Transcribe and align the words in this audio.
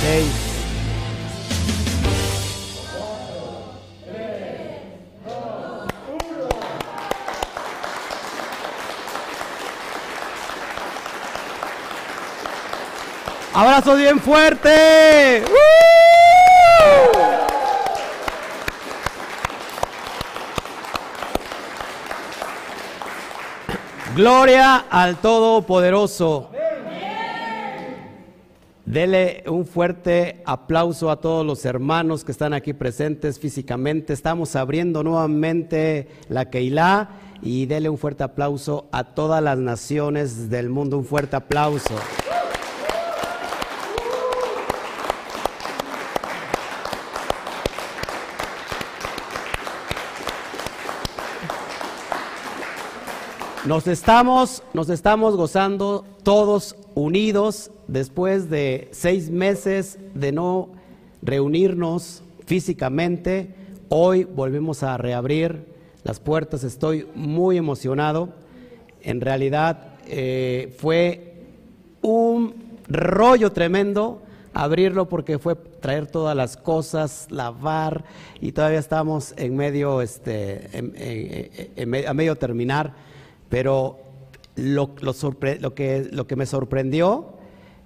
seis. 0.00 0.50
Abrazo 13.52 13.96
bien 13.96 14.20
fuerte. 14.20 15.44
Gloria 24.14 24.84
al 24.90 25.16
Todopoderoso. 25.16 26.49
Dele 28.90 29.44
un 29.46 29.66
fuerte 29.66 30.42
aplauso 30.44 31.12
a 31.12 31.20
todos 31.20 31.46
los 31.46 31.64
hermanos 31.64 32.24
que 32.24 32.32
están 32.32 32.52
aquí 32.52 32.72
presentes 32.72 33.38
físicamente. 33.38 34.12
Estamos 34.12 34.56
abriendo 34.56 35.04
nuevamente 35.04 36.08
la 36.28 36.50
Keilah 36.50 37.10
y 37.40 37.66
dele 37.66 37.88
un 37.88 37.98
fuerte 37.98 38.24
aplauso 38.24 38.88
a 38.90 39.04
todas 39.04 39.40
las 39.44 39.58
naciones 39.58 40.50
del 40.50 40.70
mundo. 40.70 40.98
Un 40.98 41.04
fuerte 41.04 41.36
aplauso. 41.36 41.94
Nos 53.66 53.86
estamos, 53.86 54.64
nos 54.72 54.88
estamos 54.88 55.36
gozando 55.36 56.04
todos 56.22 56.76
unidos 56.94 57.70
después 57.88 58.50
de 58.50 58.88
seis 58.92 59.30
meses 59.30 59.98
de 60.14 60.32
no 60.32 60.70
reunirnos 61.22 62.22
físicamente. 62.46 63.54
Hoy 63.88 64.24
volvemos 64.24 64.82
a 64.82 64.96
reabrir 64.96 65.66
las 66.04 66.20
puertas. 66.20 66.64
Estoy 66.64 67.06
muy 67.14 67.56
emocionado. 67.56 68.30
En 69.02 69.20
realidad 69.20 69.94
eh, 70.06 70.74
fue 70.78 71.44
un 72.02 72.54
rollo 72.88 73.52
tremendo 73.52 74.22
abrirlo 74.52 75.08
porque 75.08 75.38
fue 75.38 75.54
traer 75.54 76.06
todas 76.06 76.36
las 76.36 76.56
cosas, 76.56 77.28
lavar 77.30 78.04
y 78.40 78.52
todavía 78.52 78.78
estamos 78.78 79.32
en 79.36 79.56
medio, 79.56 80.02
este, 80.02 80.68
a 82.06 82.14
medio 82.14 82.36
terminar. 82.36 82.94
Pero 83.48 84.09
lo, 84.60 84.94
lo, 85.00 85.74
que, 85.74 86.08
lo 86.12 86.26
que 86.26 86.36
me 86.36 86.46
sorprendió, 86.46 87.34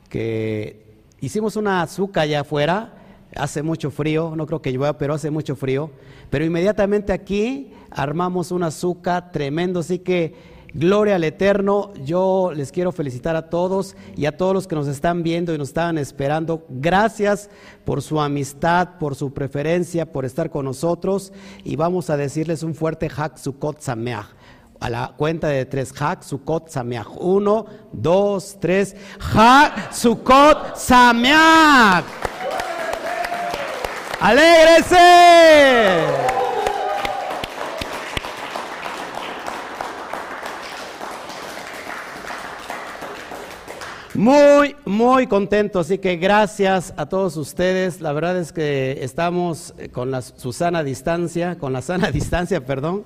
que 0.09 0.85
hicimos 1.21 1.57
una 1.57 1.83
azúcar 1.83 2.25
allá 2.25 2.41
afuera, 2.41 2.95
hace 3.35 3.63
mucho 3.63 3.91
frío, 3.91 4.35
no 4.37 4.47
creo 4.47 4.63
que 4.63 4.73
llueva, 4.73 4.99
pero 4.99 5.15
hace 5.15 5.31
mucho 5.31 5.57
frío, 5.57 5.91
pero 6.31 6.45
inmediatamente 6.45 7.13
aquí 7.13 7.73
armamos 7.91 8.51
un 8.51 8.63
azúcar 8.63 9.33
tremendo, 9.33 9.81
así 9.81 9.99
que 9.99 10.35
gloria 10.73 11.15
al 11.15 11.25
Eterno, 11.25 11.93
yo 12.05 12.53
les 12.55 12.73
quiero 12.73 12.91
felicitar 12.91 13.37
a 13.37 13.49
todos 13.49 13.97
y 14.17 14.27
a 14.27 14.37
todos 14.37 14.55
los 14.55 14.67
que 14.67 14.75
nos 14.75 14.89
están 14.89 15.23
viendo 15.23 15.55
y 15.55 15.59
nos 15.59 15.69
estaban 15.69 15.99
esperando, 15.99 16.65
gracias 16.69 17.49
por 17.85 18.03
su 18.03 18.21
amistad, 18.21 18.99
por 18.99 19.15
su 19.15 19.33
preferencia, 19.33 20.11
por 20.11 20.25
estar 20.25 20.51
con 20.51 20.65
nosotros 20.65 21.33
y 21.63 21.77
vamos 21.77 22.11
a 22.11 22.17
decirles 22.17 22.63
un 22.63 22.75
fuerte 22.75 23.09
Hak 23.09 23.39
Sukkot 23.39 23.81
Sameach 23.81 24.27
a 24.85 24.91
la 24.91 25.15
cuenta 25.17 25.49
de 25.49 25.65
tres. 25.65 25.95
Hak 25.99 26.23
Sukkot 26.23 26.69
Sameach. 26.69 27.09
Uno, 27.17 27.65
dos, 27.91 28.59
tres. 28.61 28.95
Hak 29.19 29.95
Sukkot 29.95 30.77
Sameach. 30.77 32.05
¡Alégrese! 34.21 36.05
Muy, 44.13 44.77
muy 44.85 45.27
contento, 45.27 45.81
así 45.81 45.97
que 45.97 46.17
gracias 46.17 46.93
a 46.99 47.07
todos 47.07 47.39
ustedes. 47.39 48.03
La 48.03 48.13
verdad 48.13 48.37
es 48.37 48.53
que 48.53 48.99
estamos 49.01 49.73
con 49.93 50.11
la 50.11 50.21
Susana 50.21 50.85
distancia, 50.85 51.57
con 51.57 51.73
la 51.73 51.81
sana 51.81 52.11
distancia, 52.13 52.67
perdón. 52.67 53.05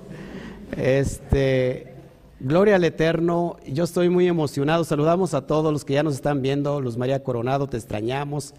Este, 0.77 1.93
gloria 2.39 2.75
al 2.75 2.83
Eterno, 2.83 3.57
yo 3.67 3.83
estoy 3.83 4.09
muy 4.09 4.27
emocionado. 4.27 4.83
Saludamos 4.83 5.33
a 5.33 5.47
todos 5.47 5.73
los 5.73 5.85
que 5.85 5.93
ya 5.93 6.03
nos 6.03 6.15
están 6.15 6.41
viendo. 6.41 6.81
Luz 6.81 6.97
María 6.97 7.23
Coronado, 7.23 7.67
te 7.67 7.77
extrañamos. 7.77 8.53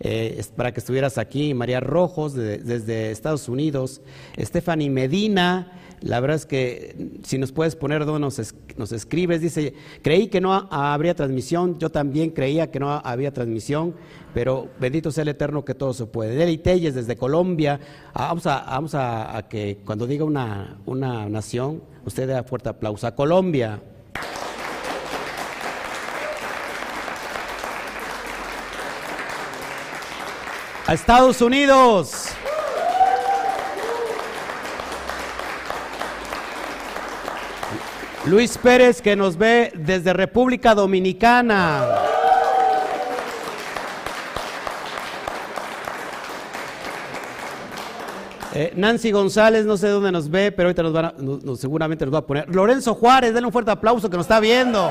Eh, 0.00 0.44
para 0.54 0.72
que 0.72 0.80
estuvieras 0.80 1.18
aquí. 1.18 1.54
María 1.54 1.80
Rojos, 1.80 2.34
desde 2.34 3.10
Estados 3.10 3.48
Unidos. 3.48 4.00
Stephanie 4.38 4.90
Medina, 4.90 5.72
la 6.00 6.20
verdad 6.20 6.36
es 6.36 6.46
que 6.46 7.10
si 7.24 7.38
nos 7.38 7.52
puedes 7.52 7.74
poner 7.74 8.04
donde 8.04 8.20
nos, 8.20 8.54
nos 8.76 8.92
escribes, 8.92 9.40
dice, 9.40 9.74
creí 10.02 10.28
que 10.28 10.40
no 10.40 10.52
habría 10.70 11.14
transmisión, 11.14 11.78
yo 11.78 11.90
también 11.90 12.30
creía 12.30 12.70
que 12.70 12.78
no 12.78 12.92
había 12.92 13.32
transmisión, 13.32 13.94
pero 14.32 14.68
bendito 14.78 15.10
sea 15.10 15.22
el 15.22 15.28
Eterno 15.28 15.64
que 15.64 15.74
todo 15.74 15.92
se 15.92 16.06
puede. 16.06 16.36
Deli 16.36 16.58
Telles 16.58 16.94
desde 16.94 17.16
Colombia, 17.16 17.80
ah, 18.14 18.28
vamos, 18.28 18.46
a, 18.46 18.60
vamos 18.60 18.94
a, 18.94 19.46
que 19.48 19.78
cuando 19.84 20.06
diga 20.06 20.24
una, 20.24 20.78
una 20.86 21.28
nación, 21.28 21.82
usted 22.04 22.28
dé 22.28 22.42
fuerte 22.44 22.68
aplauso. 22.68 23.06
A 23.06 23.14
Colombia. 23.14 23.82
A 30.86 30.94
Estados 30.94 31.42
Unidos. 31.42 32.28
Luis 38.28 38.58
Pérez 38.58 39.00
que 39.00 39.16
nos 39.16 39.38
ve 39.38 39.72
desde 39.74 40.12
República 40.12 40.74
Dominicana. 40.74 41.86
Eh, 48.54 48.72
Nancy 48.76 49.12
González, 49.12 49.64
no 49.64 49.78
sé 49.78 49.88
dónde 49.88 50.12
nos 50.12 50.28
ve, 50.28 50.52
pero 50.52 50.68
ahorita 50.68 50.82
nos 50.82 50.92
van 50.92 51.56
seguramente 51.56 52.04
nos 52.04 52.12
va 52.12 52.18
a 52.18 52.26
poner. 52.26 52.54
Lorenzo 52.54 52.94
Juárez, 52.94 53.32
denle 53.32 53.46
un 53.46 53.52
fuerte 53.52 53.70
aplauso 53.70 54.10
que 54.10 54.18
nos 54.18 54.26
está 54.26 54.40
viendo. 54.40 54.90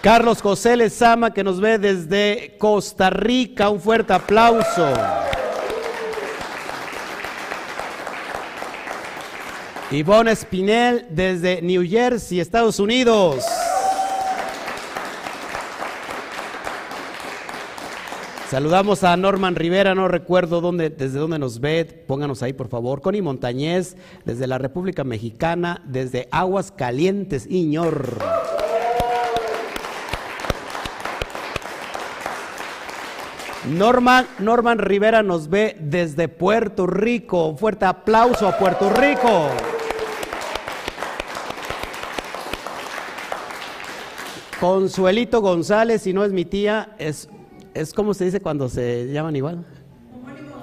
Carlos 0.00 0.42
José 0.42 0.76
Lezama, 0.76 1.32
que 1.32 1.44
nos 1.44 1.60
ve 1.60 1.78
desde 1.78 2.56
Costa 2.58 3.10
Rica, 3.10 3.68
un 3.68 3.80
fuerte 3.80 4.12
aplauso. 4.12 4.92
Ivonne 9.92 10.32
Espinel 10.32 11.06
desde 11.10 11.62
New 11.62 11.88
Jersey, 11.88 12.40
Estados 12.40 12.80
Unidos. 12.80 13.44
Saludamos 18.50 19.04
a 19.04 19.16
Norman 19.16 19.54
Rivera, 19.54 19.94
no 19.94 20.08
recuerdo 20.08 20.60
desde 20.72 21.18
dónde 21.18 21.38
nos 21.38 21.60
ve, 21.60 21.84
pónganos 21.84 22.42
ahí 22.42 22.52
por 22.52 22.68
favor. 22.68 23.00
Connie 23.00 23.22
Montañez, 23.22 23.96
desde 24.24 24.48
la 24.48 24.58
República 24.58 25.04
Mexicana, 25.04 25.82
desde 25.84 26.26
Aguas 26.32 26.72
Calientes, 26.72 27.46
Iñor. 27.48 28.18
Norman, 33.68 34.26
Norman 34.38 34.78
Rivera 34.78 35.22
nos 35.22 35.48
ve 35.48 35.76
desde 35.80 36.28
Puerto 36.28 36.86
Rico. 36.86 37.48
Un 37.48 37.58
fuerte 37.58 37.84
aplauso 37.84 38.48
a 38.48 38.56
Puerto 38.58 38.90
Rico. 38.90 39.50
Consuelito 44.66 45.40
González, 45.42 46.02
si 46.02 46.12
no 46.12 46.24
es 46.24 46.32
mi 46.32 46.44
tía, 46.44 46.96
es, 46.98 47.28
es 47.72 47.94
como 47.94 48.14
se 48.14 48.24
dice 48.24 48.40
cuando 48.40 48.68
se 48.68 49.12
llaman 49.12 49.36
igual. 49.36 49.64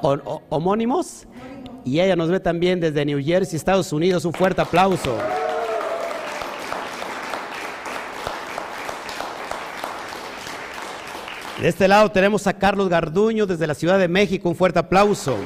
Homónimos. 0.02 0.42
homónimos. 0.50 1.28
Y 1.86 2.02
ella 2.02 2.18
nos 2.18 2.28
ve 2.28 2.42
también 2.42 2.82
desde 2.82 3.06
New 3.06 3.24
Jersey, 3.24 3.56
Estados 3.56 3.94
Unidos. 3.94 4.26
Un 4.26 4.34
fuerte 4.34 4.60
aplauso. 4.62 5.18
De 11.62 11.70
este 11.70 11.88
lado 11.88 12.12
tenemos 12.12 12.46
a 12.46 12.52
Carlos 12.52 12.90
Garduño 12.90 13.46
desde 13.46 13.66
la 13.68 13.74
Ciudad 13.74 13.98
de 14.00 14.10
México. 14.10 14.50
Un 14.50 14.56
fuerte 14.58 14.80
aplauso. 14.80 15.38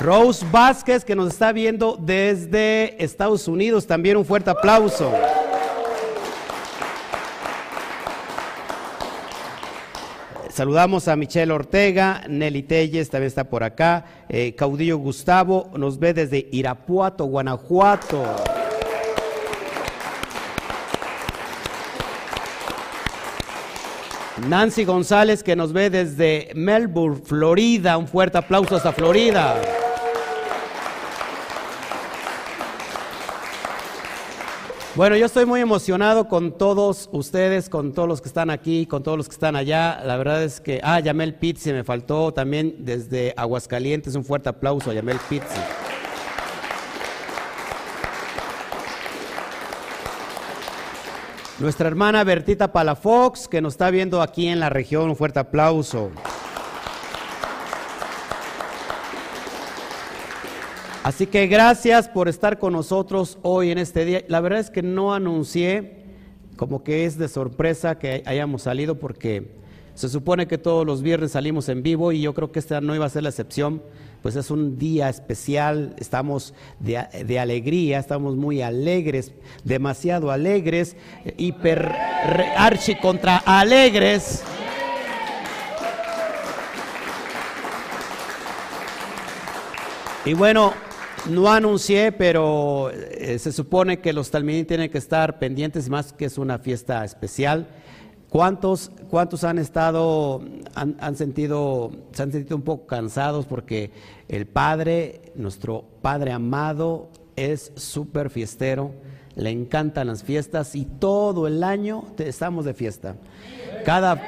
Rose 0.00 0.44
Vázquez, 0.50 1.04
que 1.04 1.14
nos 1.14 1.28
está 1.28 1.52
viendo 1.52 1.96
desde 2.00 3.02
Estados 3.02 3.46
Unidos, 3.46 3.86
también 3.86 4.16
un 4.16 4.24
fuerte 4.24 4.50
aplauso. 4.50 5.12
Saludamos 10.50 11.08
a 11.08 11.16
Michelle 11.16 11.52
Ortega, 11.52 12.22
Nelly 12.28 12.62
Telles 12.62 13.10
también 13.10 13.26
está 13.26 13.44
por 13.44 13.64
acá, 13.64 14.04
eh, 14.28 14.54
Caudillo 14.54 14.98
Gustavo 14.98 15.70
nos 15.76 15.98
ve 15.98 16.14
desde 16.14 16.48
Irapuato, 16.52 17.24
Guanajuato. 17.24 18.24
Nancy 24.48 24.84
González 24.84 25.42
que 25.42 25.56
nos 25.56 25.72
ve 25.72 25.90
desde 25.90 26.50
Melbourne, 26.54 27.20
Florida, 27.24 27.96
un 27.96 28.06
fuerte 28.06 28.38
aplauso 28.38 28.76
hasta 28.76 28.92
Florida. 28.92 29.60
Bueno, 34.96 35.16
yo 35.16 35.26
estoy 35.26 35.44
muy 35.44 35.60
emocionado 35.60 36.28
con 36.28 36.52
todos 36.56 37.08
ustedes, 37.10 37.68
con 37.68 37.92
todos 37.92 38.08
los 38.08 38.20
que 38.20 38.28
están 38.28 38.48
aquí, 38.48 38.86
con 38.86 39.02
todos 39.02 39.18
los 39.18 39.26
que 39.26 39.32
están 39.32 39.56
allá. 39.56 40.00
La 40.04 40.16
verdad 40.16 40.44
es 40.44 40.60
que, 40.60 40.80
ah, 40.84 41.00
Yamel 41.00 41.34
Pizzi 41.34 41.72
me 41.72 41.82
faltó 41.82 42.32
también 42.32 42.76
desde 42.78 43.34
Aguascalientes. 43.36 44.14
Un 44.14 44.24
fuerte 44.24 44.50
aplauso 44.50 44.92
a 44.92 44.94
Yamel 44.94 45.18
Pizzi. 45.28 45.60
Nuestra 51.58 51.88
hermana 51.88 52.22
Bertita 52.22 52.72
Palafox, 52.72 53.48
que 53.48 53.60
nos 53.60 53.74
está 53.74 53.90
viendo 53.90 54.22
aquí 54.22 54.46
en 54.46 54.60
la 54.60 54.70
región, 54.70 55.10
un 55.10 55.16
fuerte 55.16 55.40
aplauso. 55.40 56.12
Así 61.04 61.26
que 61.26 61.46
gracias 61.48 62.08
por 62.08 62.28
estar 62.28 62.58
con 62.58 62.72
nosotros 62.72 63.36
hoy 63.42 63.70
en 63.70 63.76
este 63.76 64.06
día. 64.06 64.24
La 64.26 64.40
verdad 64.40 64.60
es 64.60 64.70
que 64.70 64.80
no 64.82 65.12
anuncié, 65.12 65.98
como 66.56 66.82
que 66.82 67.04
es 67.04 67.18
de 67.18 67.28
sorpresa 67.28 67.98
que 67.98 68.22
hayamos 68.24 68.62
salido 68.62 68.98
porque 68.98 69.50
se 69.94 70.08
supone 70.08 70.48
que 70.48 70.56
todos 70.56 70.86
los 70.86 71.02
viernes 71.02 71.32
salimos 71.32 71.68
en 71.68 71.82
vivo 71.82 72.10
y 72.10 72.22
yo 72.22 72.32
creo 72.32 72.50
que 72.52 72.58
esta 72.58 72.80
no 72.80 72.94
iba 72.94 73.04
a 73.04 73.10
ser 73.10 73.22
la 73.22 73.28
excepción. 73.28 73.82
Pues 74.22 74.34
es 74.36 74.50
un 74.50 74.78
día 74.78 75.10
especial, 75.10 75.94
estamos 75.98 76.54
de, 76.80 77.38
alegría, 77.38 77.98
estamos 77.98 78.34
muy 78.34 78.62
alegres, 78.62 79.34
demasiado 79.62 80.30
alegres, 80.30 80.96
hiper 81.36 81.92
archi 82.56 82.94
contra 82.94 83.42
alegres. 83.44 84.42
Y 90.24 90.32
bueno, 90.32 90.72
no 91.30 91.50
anuncié, 91.50 92.12
pero 92.12 92.90
eh, 92.90 93.38
se 93.38 93.52
supone 93.52 94.00
que 94.00 94.12
los 94.12 94.30
talmidín 94.30 94.66
tienen 94.66 94.90
que 94.90 94.98
estar 94.98 95.38
pendientes, 95.38 95.88
más 95.88 96.12
que 96.12 96.26
es 96.26 96.38
una 96.38 96.58
fiesta 96.58 97.04
especial. 97.04 97.66
¿Cuántos, 98.28 98.90
cuántos 99.10 99.44
han 99.44 99.58
estado, 99.58 100.42
han, 100.74 101.16
sentido, 101.16 101.92
se 102.12 102.22
han 102.22 102.32
sentido 102.32 102.56
un 102.56 102.62
poco 102.62 102.86
cansados 102.86 103.46
porque 103.46 103.92
el 104.28 104.46
Padre, 104.46 105.32
nuestro 105.36 105.84
Padre 106.02 106.32
amado, 106.32 107.10
es 107.36 107.72
súper 107.76 108.30
fiestero, 108.30 108.92
le 109.36 109.50
encantan 109.50 110.08
las 110.08 110.24
fiestas 110.24 110.74
y 110.74 110.84
todo 110.84 111.46
el 111.46 111.62
año 111.62 112.06
estamos 112.18 112.64
de 112.64 112.74
fiesta. 112.74 113.16
Cada, 113.84 114.20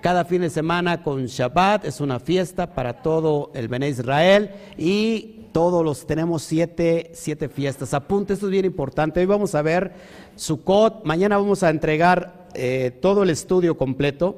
cada 0.00 0.24
fin 0.24 0.42
de 0.42 0.50
semana 0.50 1.04
con 1.04 1.26
Shabbat 1.26 1.84
es 1.84 2.00
una 2.00 2.18
fiesta 2.18 2.74
para 2.74 3.00
todo 3.00 3.52
el 3.54 3.68
Bene 3.68 3.88
Israel 3.88 4.50
y 4.76 5.41
todos 5.52 5.84
los 5.84 6.06
tenemos 6.06 6.42
siete, 6.42 7.10
siete 7.14 7.48
fiestas. 7.48 7.94
Apunte, 7.94 8.32
esto 8.32 8.46
es 8.46 8.52
bien 8.52 8.64
importante. 8.64 9.20
Hoy 9.20 9.26
vamos 9.26 9.54
a 9.54 9.62
ver 9.62 9.92
Sukkot, 10.34 11.04
mañana 11.04 11.36
vamos 11.36 11.62
a 11.62 11.70
entregar 11.70 12.48
eh, 12.54 12.90
todo 13.00 13.22
el 13.22 13.30
estudio 13.30 13.76
completo. 13.76 14.36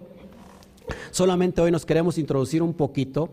Solamente 1.12 1.62
hoy 1.62 1.70
nos 1.70 1.86
queremos 1.86 2.18
introducir 2.18 2.62
un 2.62 2.74
poquito. 2.74 3.30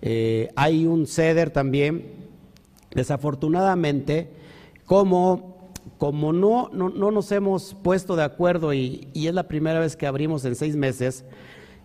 Eh, 0.00 0.48
hay 0.54 0.86
un 0.86 1.06
ceder 1.06 1.50
también. 1.50 2.24
Desafortunadamente, 2.94 4.30
como, 4.86 5.70
como 5.98 6.32
no, 6.32 6.70
no, 6.72 6.88
nos 7.10 7.32
hemos 7.32 7.74
puesto 7.82 8.14
de 8.14 8.22
acuerdo 8.22 8.72
y, 8.72 9.08
y 9.12 9.26
es 9.26 9.34
la 9.34 9.48
primera 9.48 9.80
vez 9.80 9.96
que 9.96 10.06
abrimos 10.06 10.44
en 10.44 10.54
seis 10.54 10.76
meses, 10.76 11.24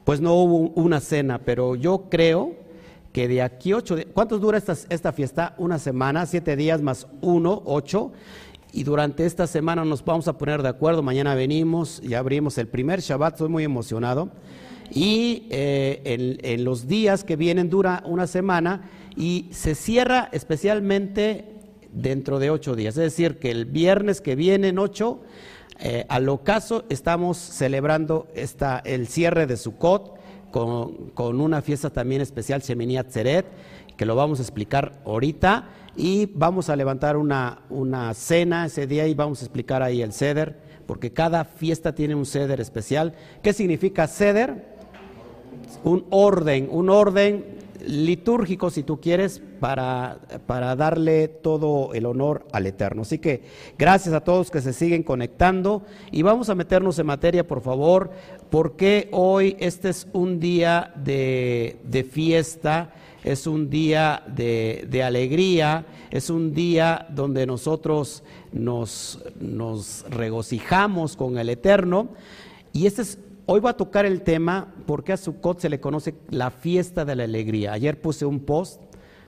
pues 0.03 0.21
no 0.21 0.35
hubo 0.35 0.69
una 0.79 0.99
cena, 0.99 1.39
pero 1.39 1.75
yo 1.75 2.05
creo 2.09 2.58
que 3.19 3.27
de 3.27 3.42
aquí 3.42 3.74
ocho, 3.74 3.98
¿cuántos 4.13 4.39
dura 4.39 4.57
esta, 4.57 4.77
esta 4.88 5.12
fiesta? 5.12 5.54
Una 5.57 5.77
semana, 5.77 6.25
siete 6.25 6.56
días 6.56 6.81
más 6.81 7.06
uno, 7.19 7.62
ocho. 7.66 8.13
Y 8.71 8.86
durante 8.86 9.25
esta 9.25 9.45
semana 9.45 9.83
nos 9.83 10.06
vamos 10.06 10.30
a 10.30 10.38
poner 10.38 10.62
de 10.62 10.69
acuerdo. 10.69 11.04
Mañana 11.04 11.36
venimos 11.36 12.01
y 12.01 12.13
abrimos 12.13 12.57
el 12.57 12.69
primer 12.69 13.01
Shabbat. 13.01 13.33
Estoy 13.33 13.50
muy 13.50 13.66
emocionado. 13.66 14.30
Y 14.89 15.48
eh, 15.50 16.01
en, 16.06 16.38
en, 16.50 16.63
los 16.63 16.88
días 16.88 17.25
que 17.25 17.36
vienen 17.36 17.69
dura 17.69 18.04
una 18.06 18.25
semana 18.25 18.89
y 19.18 19.50
se 19.51 19.75
cierra 19.75 20.30
especialmente 20.31 21.44
dentro 21.92 22.39
de 22.39 22.51
ocho 22.51 22.74
días. 22.74 22.95
Es 22.95 23.04
decir, 23.04 23.38
que 23.38 23.51
el 23.51 23.66
viernes 23.66 24.21
que 24.21 24.38
viene 24.38 24.69
en 24.69 24.80
ocho, 24.80 25.19
eh, 25.81 26.06
al 26.07 26.30
ocaso, 26.30 26.86
estamos 26.88 27.38
celebrando 27.38 28.30
el 28.86 29.07
cierre 29.10 29.45
de 29.45 29.57
Sukkot 29.57 30.19
con, 30.51 31.41
una 31.41 31.61
fiesta 31.61 31.89
también 31.89 32.21
especial, 32.21 32.61
Shemini 32.61 32.97
Atzeret, 32.97 33.45
que 33.97 34.05
lo 34.05 34.15
vamos 34.15 34.39
a 34.39 34.43
explicar 34.43 35.01
ahorita. 35.05 35.69
Y 35.95 36.27
vamos 36.27 36.69
a 36.69 36.75
levantar 36.75 37.17
una, 37.17 37.63
una 37.69 38.13
cena 38.13 38.65
ese 38.65 38.87
día 38.87 39.07
y 39.07 39.13
vamos 39.13 39.41
a 39.41 39.45
explicar 39.45 39.83
ahí 39.83 40.01
el 40.01 40.13
ceder, 40.13 40.57
porque 40.85 41.11
cada 41.11 41.43
fiesta 41.43 41.93
tiene 41.93 42.15
un 42.15 42.25
ceder 42.25 42.61
especial. 42.61 43.13
¿Qué 43.43 43.51
significa 43.51 44.07
ceder? 44.07 44.77
Un 45.83 46.05
orden, 46.09 46.69
un 46.71 46.89
orden 46.89 47.43
litúrgico, 47.85 48.69
si 48.69 48.83
tú 48.83 48.99
quieres, 48.99 49.41
para, 49.59 50.19
para, 50.45 50.75
darle 50.75 51.27
todo 51.27 51.93
el 51.93 52.05
honor 52.05 52.45
al 52.51 52.65
Eterno. 52.65 53.01
Así 53.03 53.19
que 53.19 53.43
gracias 53.77 54.13
a 54.13 54.21
todos 54.21 54.51
que 54.51 54.61
se 54.61 54.73
siguen 54.73 55.03
conectando. 55.03 55.83
Y 56.11 56.21
vamos 56.21 56.49
a 56.49 56.55
meternos 56.55 56.99
en 56.99 57.07
materia, 57.07 57.47
por 57.47 57.61
favor, 57.61 58.11
porque 58.49 59.09
hoy 59.11 59.55
este 59.59 59.89
es 59.89 60.07
un 60.13 60.39
día 60.39 60.93
de, 60.95 61.77
de 61.83 62.03
fiesta, 62.03 62.93
es 63.23 63.47
un 63.47 63.69
día 63.69 64.23
de, 64.27 64.87
de, 64.89 65.03
alegría, 65.03 65.85
es 66.09 66.29
un 66.29 66.53
día 66.53 67.05
donde 67.09 67.45
nosotros 67.45 68.23
nos, 68.51 69.19
nos 69.39 70.05
regocijamos 70.09 71.15
con 71.15 71.37
el 71.37 71.49
Eterno. 71.49 72.09
Y 72.71 72.85
este 72.85 73.01
es 73.01 73.17
Hoy 73.51 73.61
voy 73.61 73.71
a 73.71 73.73
tocar 73.73 74.05
el 74.05 74.21
tema 74.21 74.75
porque 74.85 75.11
a 75.11 75.17
Sukkot 75.17 75.59
se 75.59 75.69
le 75.69 75.79
conoce 75.79 76.13
la 76.29 76.51
fiesta 76.51 77.03
de 77.03 77.15
la 77.15 77.23
alegría. 77.23 77.73
Ayer 77.73 77.99
puse 77.99 78.23
un 78.23 78.41
post, 78.41 78.79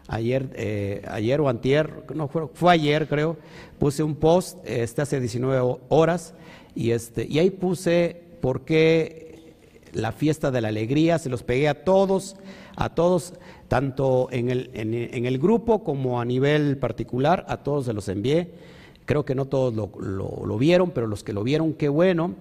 ayer, 0.07 0.47
eh, 0.53 1.01
ayer 1.07 1.41
o 1.41 1.50
antier, 1.50 2.03
no 2.13 2.27
fue, 2.27 2.71
ayer 2.71 3.07
creo, 3.07 3.37
puse 3.80 4.04
un 4.04 4.13
post, 4.13 4.59
este 4.63 5.01
hace 5.01 5.19
19 5.19 5.80
horas, 5.90 6.35
y, 6.75 6.92
este, 6.92 7.25
y 7.28 7.40
ahí 7.40 7.49
puse 7.49 8.21
por 8.42 8.63
qué 8.63 9.56
la 9.92 10.11
fiesta 10.11 10.51
de 10.51 10.61
la 10.61 10.68
alegría, 10.68 11.18
se 11.18 11.30
los 11.30 11.42
pegué 11.42 11.68
a 11.68 11.83
todos, 11.83 12.35
a 12.75 12.90
todos, 12.90 13.33
tanto 13.69 14.28
en 14.31 14.51
el, 14.51 14.69
en 14.75 15.25
el 15.25 15.40
grupo 15.40 15.83
como 15.83 16.21
a 16.21 16.25
nivel 16.25 16.78
particular, 16.78 17.44
a 17.49 17.57
todos 17.63 17.85
se 17.85 17.94
los 17.94 18.07
envié. 18.07 18.51
Creo 19.11 19.25
que 19.25 19.35
no 19.35 19.44
todos 19.44 19.73
lo, 19.73 20.57
vieron, 20.57 20.91
pero 20.91 21.06
los 21.06 21.21
que 21.21 21.33
lo 21.33 21.44
vieron, 21.44 21.73
qué 21.73 21.89
bueno. 21.89 22.33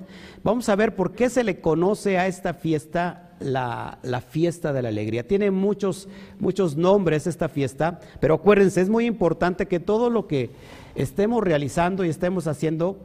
Vamos 0.45 0.69
a 0.69 0.77
ver 0.77 0.95
por 0.95 1.11
qué 1.11 1.29
se 1.29 1.43
le 1.43 1.61
conoce 1.61 2.17
a 2.17 2.29
esta 2.29 2.55
fiesta 2.55 3.33
la, 3.41 3.99
fiesta 4.31 4.73
de 4.73 4.81
la 4.81 4.91
alegría. 4.91 5.27
Tiene 5.27 5.51
muchos, 5.51 6.09
muchos 6.39 6.77
nombres 6.77 7.27
esta 7.27 7.49
fiesta, 7.49 7.99
pero 8.21 8.35
acuérdense, 8.35 8.81
es 8.81 8.89
muy 8.89 9.07
importante 9.07 9.67
que 9.67 9.81
todo 9.81 10.11
lo 10.11 10.29
que 10.29 10.51
estemos 10.95 11.43
realizando 11.43 12.05
y 12.05 12.09
estemos 12.09 12.47
haciendo, 12.47 12.99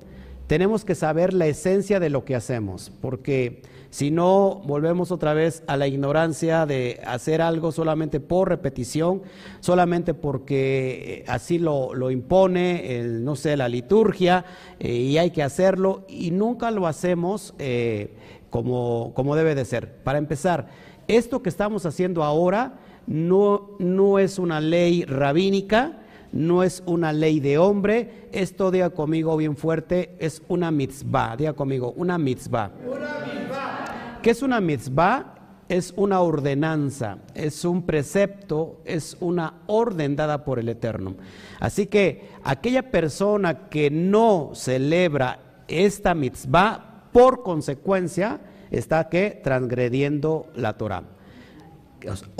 tenemos 0.45 0.85
que 0.85 0.93
saber 0.93 1.33
la 1.33 1.47
esencia 1.47 1.99
de 1.99 2.11
lo 2.11 2.23
que 2.23 2.35
hacemos, 2.35 2.91
porque 3.01 3.63
si 3.95 4.11
no, 4.11 4.61
volvemos 4.65 5.09
otra 5.13 5.33
vez 5.33 5.63
a 5.67 5.77
la 5.77 5.87
ignorancia 5.87 6.65
de 6.65 6.99
hacer 7.07 7.41
algo 7.41 7.71
solamente 7.71 8.19
por 8.19 8.49
repetición, 8.49 9.21
solamente 9.61 10.13
porque 10.13 11.23
eh, 11.23 11.25
así 11.29 11.59
lo, 11.59 12.11
impone, 12.11 13.01
no 13.21 13.37
sé, 13.37 13.55
la 13.55 13.69
liturgia, 13.69 14.43
eh, 14.81 14.91
y 14.91 15.17
hay 15.17 15.31
que 15.31 15.43
hacerlo, 15.43 16.03
y 16.09 16.31
nunca 16.31 16.71
lo 16.71 16.87
hacemos 16.87 17.53
eh, 17.57 18.13
como, 18.49 19.13
como 19.15 19.33
debe 19.37 19.55
de 19.55 19.63
ser. 19.63 19.95
Para 20.03 20.17
empezar, 20.17 20.67
esto 21.07 21.41
que 21.41 21.47
estamos 21.47 21.85
haciendo 21.85 22.25
ahora 22.25 22.79
no, 23.07 23.77
no 23.79 24.19
es 24.19 24.39
una 24.39 24.59
ley 24.59 25.05
rabínica, 25.05 26.01
no 26.35 26.63
es 26.63 26.83
una 26.85 27.13
ley 27.13 27.39
de 27.39 27.57
hombre, 27.57 28.27
esto 28.33 28.69
diga 28.69 28.89
conmigo 28.89 29.37
bien 29.37 29.55
fuerte, 29.55 30.17
es 30.19 30.43
una 30.49 30.69
mitzvah, 30.69 31.37
diga 31.37 31.53
conmigo, 31.53 31.93
una 31.95 32.17
mitzvah. 32.17 32.71
Una 32.85 33.19
mitzvah. 33.25 34.19
¿Qué 34.21 34.29
es 34.31 34.41
una 34.41 34.59
mitzvah? 34.59 35.31
Es 35.69 35.93
una 35.95 36.19
ordenanza, 36.19 37.19
es 37.33 37.63
un 37.63 37.83
precepto, 37.85 38.81
es 38.83 39.15
una 39.21 39.61
orden 39.65 40.17
dada 40.17 40.43
por 40.43 40.59
el 40.59 40.67
Eterno. 40.67 41.15
Así 41.59 41.87
que 41.87 42.29
aquella 42.43 42.91
persona 42.91 43.69
que 43.69 43.89
no 43.89 44.51
celebra 44.53 45.63
esta 45.69 46.13
mitzvah, 46.13 47.09
por 47.13 47.43
consecuencia, 47.43 48.41
está 48.71 49.07
que 49.07 49.39
transgrediendo 49.41 50.47
la 50.53 50.73
Torah. 50.73 51.14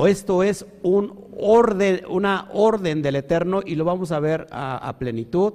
Esto 0.06 0.44
es 0.44 0.66
un 0.84 1.26
orden, 1.40 2.02
una 2.10 2.50
orden 2.54 3.02
del 3.02 3.16
Eterno 3.16 3.62
y 3.66 3.76
lo 3.76 3.86
vamos 3.86 4.12
a 4.12 4.20
ver 4.20 4.48
a, 4.52 4.96
plenitud. 5.00 5.54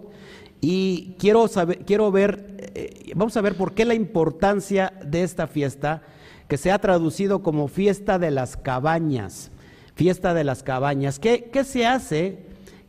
Y 0.61 1.14
quiero 1.19 1.49
saber, 1.49 1.85
quiero 1.85 2.11
ver, 2.11 2.57
eh, 2.75 3.12
vamos 3.14 3.37
a 3.37 3.40
ver 3.40 3.57
por 3.57 3.73
qué 3.73 3.85
la 3.85 3.95
importancia 3.95 4.92
de 5.04 5.23
esta 5.23 5.47
fiesta 5.47 6.02
que 6.49 6.57
se 6.57 6.71
ha 6.71 6.78
traducido 6.78 7.42
como 7.42 7.69
fiesta 7.69 8.19
de 8.19 8.30
las 8.30 8.57
cabañas. 8.57 9.50
Fiesta 9.95 10.35
de 10.35 10.45
las 10.45 10.62
cabañas. 10.62 11.19
¿Qué, 11.19 11.50
qué 11.52 11.64
se 11.64 11.87
hace? 11.87 12.38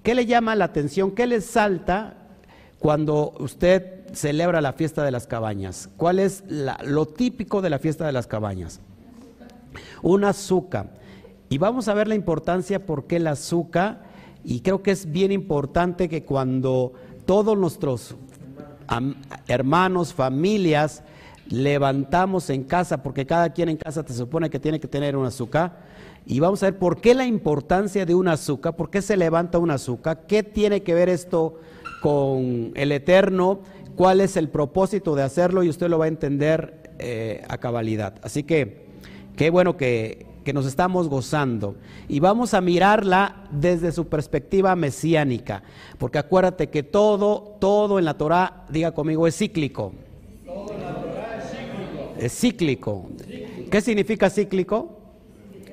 ¿Qué 0.04 0.16
le 0.16 0.26
llama 0.26 0.56
la 0.56 0.66
atención? 0.66 1.12
¿Qué 1.12 1.28
le 1.28 1.42
salta 1.42 2.16
cuando 2.80 3.34
usted 3.40 4.02
celebra 4.14 4.62
la 4.62 4.74
fiesta 4.74 5.04
de 5.04 5.12
las 5.12 5.28
cabañas? 5.28 5.90
¿Cuál 5.96 6.20
es 6.20 6.44
lo 6.84 7.06
típico 7.06 7.62
de 7.62 7.70
la 7.70 7.80
fiesta 7.80 8.06
de 8.06 8.12
las 8.12 8.28
cabañas? 8.28 8.80
Un 10.02 10.24
azúcar. 10.24 11.01
Y 11.52 11.58
vamos 11.58 11.90
a 11.90 11.94
ver 11.94 12.08
la 12.08 12.16
importancia 12.16 12.86
por 12.86 13.08
qué 13.08 13.18
el 13.18 13.28
azúcar. 13.28 14.04
Y 14.42 14.62
creo 14.62 14.82
que 14.82 14.92
es 14.92 15.12
bien 15.12 15.34
importante 15.34 16.08
que 16.08 16.24
cuando 16.24 16.94
todos 17.26 17.58
nuestros 17.58 18.16
hermanos, 19.50 20.14
familias, 20.14 21.04
levantamos 21.50 22.50
en 22.50 22.64
casa, 22.64 23.04
porque 23.04 23.26
cada 23.26 23.50
quien 23.50 23.68
en 23.68 23.76
casa 23.76 24.02
te 24.02 24.14
supone 24.14 24.50
que 24.50 24.62
tiene 24.62 24.80
que 24.80 24.88
tener 24.88 25.18
un 25.18 25.26
azúcar. 25.26 25.80
Y 26.26 26.40
vamos 26.40 26.64
a 26.64 26.68
ver 26.68 26.80
por 26.80 27.02
qué 27.02 27.14
la 27.14 27.26
importancia 27.26 28.06
de 28.06 28.16
un 28.16 28.30
azúcar, 28.30 28.78
por 28.78 28.90
qué 28.90 29.02
se 29.02 29.18
levanta 29.18 29.58
un 29.58 29.72
azúcar, 29.72 30.26
qué 30.28 30.44
tiene 30.44 30.84
que 30.84 30.94
ver 30.94 31.10
esto 31.10 31.60
con 32.02 32.72
el 32.76 32.94
Eterno, 32.94 33.60
cuál 33.98 34.22
es 34.22 34.38
el 34.38 34.48
propósito 34.48 35.16
de 35.16 35.24
hacerlo 35.24 35.64
y 35.64 35.70
usted 35.70 35.90
lo 35.90 36.00
va 36.00 36.06
a 36.06 36.08
entender 36.08 36.94
eh, 36.98 37.44
a 37.50 37.58
cabalidad. 37.58 38.16
Así 38.24 38.44
que 38.44 38.86
qué 39.36 39.50
bueno 39.50 39.76
que, 39.76 40.31
que 40.44 40.54
nos 40.54 40.66
estamos 40.66 41.08
gozando. 41.08 41.76
Y 42.08 42.20
vamos 42.20 42.54
a 42.54 42.62
mirarla 42.62 43.48
desde 43.52 43.92
su 43.92 44.08
perspectiva 44.08 44.76
mesiánica, 44.76 45.64
porque 45.98 46.18
acuérdate 46.18 46.70
que 46.70 46.84
todo, 46.84 47.58
todo 47.60 48.00
en 48.00 48.06
la 48.06 48.16
Torah, 48.16 48.66
diga 48.70 48.92
conmigo, 48.92 49.28
es 49.28 49.38
cíclico. 49.38 49.94
Todo 50.46 50.74
en 50.74 50.82
la 50.82 50.96
Torah 50.96 51.38
es 51.38 51.52
cíclico. 51.52 52.16
Es 52.18 52.40
cíclico. 52.40 53.10
¿Qué 53.70 53.82
significa 53.82 54.30
cíclico? 54.30 54.98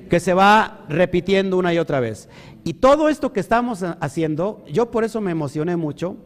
Que 0.09 0.19
se 0.19 0.33
va 0.33 0.85
repitiendo 0.89 1.57
una 1.57 1.73
y 1.73 1.79
otra 1.79 1.99
vez. 1.99 2.29
Y 2.63 2.73
todo 2.75 3.09
esto 3.09 3.31
que 3.33 3.39
estamos 3.39 3.83
haciendo, 3.99 4.63
yo 4.71 4.91
por 4.91 5.03
eso 5.03 5.21
me 5.21 5.31
emocioné 5.31 5.75
mucho. 5.75 6.17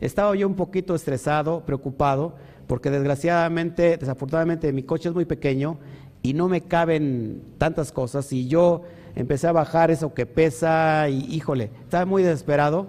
Estaba 0.00 0.34
yo 0.34 0.46
un 0.46 0.54
poquito 0.54 0.94
estresado, 0.94 1.60
preocupado, 1.66 2.34
porque 2.66 2.90
desgraciadamente, 2.90 3.96
desafortunadamente, 3.96 4.72
mi 4.72 4.82
coche 4.82 5.08
es 5.08 5.14
muy 5.14 5.24
pequeño 5.24 5.78
y 6.22 6.34
no 6.34 6.48
me 6.48 6.62
caben 6.62 7.42
tantas 7.58 7.92
cosas 7.92 8.32
y 8.32 8.46
yo 8.46 8.82
empecé 9.14 9.46
a 9.46 9.52
bajar 9.52 9.90
eso 9.90 10.14
que 10.14 10.26
pesa 10.26 11.08
y 11.08 11.34
híjole, 11.34 11.70
estaba 11.84 12.04
muy 12.04 12.22
desesperado 12.22 12.88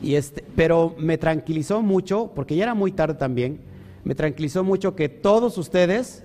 y 0.00 0.14
este, 0.14 0.44
pero 0.54 0.94
me 0.98 1.18
tranquilizó 1.18 1.82
mucho 1.82 2.30
porque 2.34 2.56
ya 2.56 2.64
era 2.64 2.74
muy 2.74 2.92
tarde 2.92 3.14
también. 3.14 3.60
Me 4.04 4.14
tranquilizó 4.14 4.64
mucho 4.64 4.94
que 4.94 5.08
todos 5.08 5.58
ustedes 5.58 6.22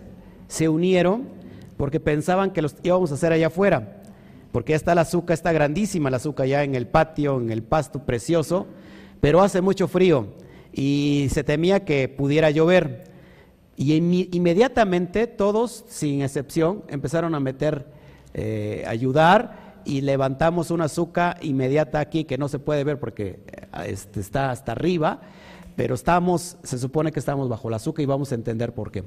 se 0.47 0.69
unieron 0.69 1.23
porque 1.77 1.99
pensaban 1.99 2.51
que 2.51 2.61
los 2.61 2.75
íbamos 2.83 3.11
a 3.11 3.15
hacer 3.15 3.33
allá 3.33 3.47
afuera. 3.47 4.03
Porque 4.51 4.71
ya 4.71 4.77
está 4.77 4.93
la 4.93 5.01
azúcar, 5.01 5.33
está 5.33 5.51
grandísima 5.51 6.11
la 6.11 6.17
azúcar 6.17 6.45
ya 6.45 6.63
en 6.63 6.75
el 6.75 6.87
patio, 6.87 7.41
en 7.41 7.49
el 7.49 7.63
pasto 7.63 8.05
precioso, 8.05 8.67
pero 9.19 9.41
hace 9.41 9.61
mucho 9.61 9.87
frío 9.87 10.27
y 10.71 11.27
se 11.31 11.43
temía 11.43 11.83
que 11.85 12.07
pudiera 12.07 12.51
llover. 12.51 13.12
Y 13.75 13.93
inmediatamente 13.95 15.25
todos, 15.27 15.83
sin 15.87 16.21
excepción, 16.21 16.83
empezaron 16.87 17.33
a 17.33 17.39
meter, 17.39 17.87
eh, 18.33 18.83
ayudar 18.87 19.81
y 19.85 20.01
levantamos 20.01 20.71
una 20.71 20.85
azúcar 20.85 21.37
inmediata 21.41 21.99
aquí 21.99 22.23
que 22.23 22.37
no 22.37 22.47
se 22.47 22.59
puede 22.59 22.83
ver 22.83 22.99
porque 22.99 23.39
eh, 23.47 23.87
este, 23.87 24.19
está 24.19 24.51
hasta 24.51 24.71
arriba, 24.71 25.21
pero 25.75 25.95
estamos, 25.95 26.57
se 26.63 26.77
supone 26.77 27.11
que 27.11 27.19
estamos 27.19 27.49
bajo 27.49 27.69
la 27.69 27.77
azúcar 27.77 28.03
y 28.03 28.05
vamos 28.05 28.31
a 28.31 28.35
entender 28.35 28.73
por 28.73 28.91
qué. 28.91 29.03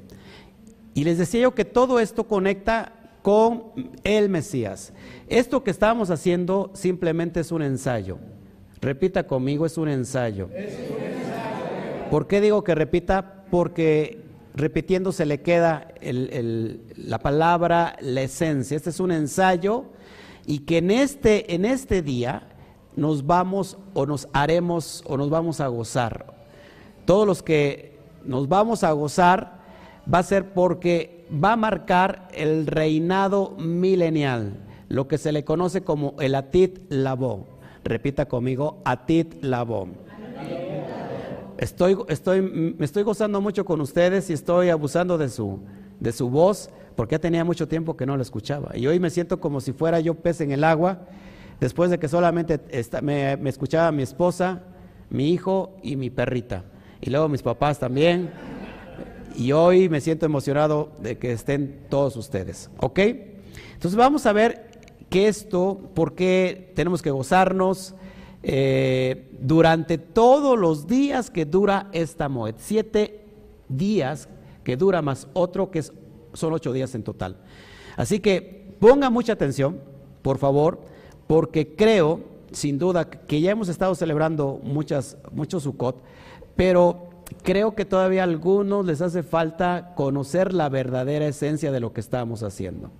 Y 0.93 1.03
les 1.03 1.17
decía 1.17 1.41
yo 1.41 1.55
que 1.55 1.65
todo 1.65 1.99
esto 1.99 2.27
conecta 2.27 2.93
con 3.21 3.71
el 4.03 4.29
Mesías. 4.29 4.93
Esto 5.27 5.63
que 5.63 5.71
estamos 5.71 6.09
haciendo 6.09 6.71
simplemente 6.73 7.39
es 7.39 7.51
un 7.51 7.61
ensayo. 7.61 8.17
Repita 8.81 9.25
conmigo, 9.25 9.65
es 9.65 9.77
un 9.77 9.89
ensayo. 9.89 10.49
Es 10.53 10.73
un 10.89 11.03
ensayo. 11.03 12.09
¿Por 12.09 12.27
qué 12.27 12.41
digo 12.41 12.63
que 12.63 12.75
repita? 12.75 13.43
Porque 13.49 14.26
repitiendo 14.57 15.11
se 15.11 15.25
le 15.25 15.41
queda 15.41 15.87
la 16.01 17.19
palabra, 17.19 17.95
la 18.01 18.21
esencia. 18.21 18.75
Este 18.75 18.89
es 18.89 18.99
un 18.99 19.11
ensayo 19.11 19.85
y 20.45 20.59
que 20.59 20.79
en 20.79 20.91
este, 20.91 21.53
en 21.53 21.63
este 21.63 22.01
día 22.01 22.49
nos 22.95 23.25
vamos 23.25 23.77
o 23.93 24.05
nos 24.05 24.27
haremos 24.33 25.03
o 25.05 25.15
nos 25.15 25.29
vamos 25.29 25.61
a 25.61 25.67
gozar. 25.67 26.33
Todos 27.05 27.27
los 27.27 27.43
que 27.43 27.99
nos 28.25 28.49
vamos 28.49 28.83
a 28.83 28.91
gozar 28.91 29.59
va 30.11 30.19
a 30.19 30.23
ser 30.23 30.53
porque 30.53 31.25
va 31.31 31.53
a 31.53 31.57
marcar 31.57 32.27
el 32.33 32.65
reinado 32.65 33.51
milenial, 33.57 34.57
lo 34.89 35.07
que 35.07 35.17
se 35.17 35.31
le 35.31 35.45
conoce 35.45 35.81
como 35.81 36.15
el 36.19 36.33
Atit 36.33 36.79
Labo. 36.89 37.45
Repita 37.83 38.25
conmigo, 38.25 38.81
Atit 38.83 39.43
Labo. 39.43 39.87
Estoy, 41.57 41.97
me 42.41 42.85
estoy 42.85 43.03
gozando 43.03 43.41
mucho 43.41 43.65
con 43.65 43.81
ustedes 43.81 44.29
y 44.29 44.33
estoy 44.33 44.69
abusando 44.69 45.17
de 45.17 45.29
su, 45.29 45.59
de 45.99 46.11
su 46.11 46.29
voz 46.29 46.69
porque 46.95 47.15
ya 47.15 47.19
tenía 47.19 47.43
mucho 47.43 47.67
tiempo 47.67 47.95
que 47.95 48.05
no 48.05 48.15
la 48.15 48.23
escuchaba. 48.23 48.75
Y 48.75 48.87
hoy 48.87 48.99
me 48.99 49.09
siento 49.09 49.39
como 49.39 49.61
si 49.61 49.71
fuera 49.71 49.99
yo 49.99 50.15
pez 50.15 50.41
en 50.41 50.51
el 50.51 50.63
agua, 50.63 51.01
después 51.59 51.89
de 51.89 51.99
que 51.99 52.07
solamente 52.07 52.59
me, 53.01 53.37
me 53.37 53.49
escuchaba 53.49 53.91
mi 53.91 54.03
esposa, 54.03 54.63
mi 55.09 55.31
hijo 55.31 55.75
y 55.83 55.95
mi 55.95 56.09
perrita. 56.09 56.63
Y 57.01 57.09
luego 57.09 57.29
mis 57.29 57.43
papás 57.43 57.79
también. 57.79 58.31
Y 59.35 59.51
hoy 59.51 59.89
me 59.89 60.01
siento 60.01 60.25
emocionado 60.25 60.91
de 60.99 61.17
que 61.17 61.31
estén 61.31 61.85
todos 61.89 62.15
ustedes. 62.17 62.69
¿Ok? 62.79 62.99
Entonces 63.73 63.95
vamos 63.95 64.25
a 64.25 64.33
ver 64.33 64.67
que 65.09 65.27
esto, 65.27 65.79
por 65.93 66.15
qué 66.15 66.71
tenemos 66.75 67.01
que 67.01 67.11
gozarnos, 67.11 67.95
eh, 68.43 69.29
durante 69.39 69.97
todos 69.97 70.57
los 70.57 70.87
días 70.87 71.29
que 71.29 71.45
dura 71.45 71.89
esta 71.91 72.29
Moed. 72.29 72.55
Siete 72.57 73.25
días 73.69 74.29
que 74.63 74.77
dura 74.77 75.01
más 75.01 75.27
otro 75.33 75.71
que 75.71 75.81
son 75.81 76.53
ocho 76.53 76.73
días 76.73 76.93
en 76.95 77.03
total. 77.03 77.37
Así 77.95 78.19
que 78.19 78.75
ponga 78.79 79.09
mucha 79.09 79.33
atención, 79.33 79.79
por 80.21 80.37
favor, 80.37 80.81
porque 81.25 81.75
creo, 81.75 82.21
sin 82.51 82.77
duda, 82.77 83.09
que 83.09 83.41
ya 83.41 83.51
hemos 83.51 83.69
estado 83.69 83.95
celebrando 83.95 84.59
muchas, 84.63 85.17
muchos 85.31 85.63
Sukkot, 85.63 86.01
pero 86.55 87.09
creo 87.43 87.75
que 87.75 87.85
todavía 87.85 88.21
a 88.21 88.25
algunos 88.25 88.85
les 88.85 89.01
hace 89.01 89.23
falta 89.23 89.93
conocer 89.95 90.53
la 90.53 90.69
verdadera 90.69 91.27
esencia 91.27 91.71
de 91.71 91.79
lo 91.79 91.93
que 91.93 92.01
estamos 92.01 92.43
haciendo. 92.43 92.91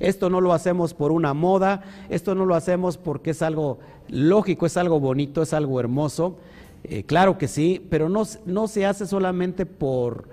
Esto 0.00 0.30
no 0.30 0.40
lo 0.40 0.52
hacemos 0.52 0.94
por 0.94 1.12
una 1.12 1.34
moda, 1.34 1.82
esto 2.08 2.34
no 2.34 2.46
lo 2.46 2.54
hacemos 2.54 2.96
porque 2.96 3.30
es 3.30 3.42
algo 3.42 3.78
lógico, 4.08 4.66
es 4.66 4.76
algo 4.76 5.00
bonito, 5.00 5.42
es 5.42 5.52
algo 5.52 5.80
hermoso. 5.80 6.36
Eh, 6.84 7.04
claro 7.04 7.38
que 7.38 7.48
sí, 7.48 7.84
pero 7.90 8.08
no, 8.08 8.24
no 8.44 8.68
se 8.68 8.86
hace 8.86 9.06
solamente 9.06 9.66
por 9.66 10.28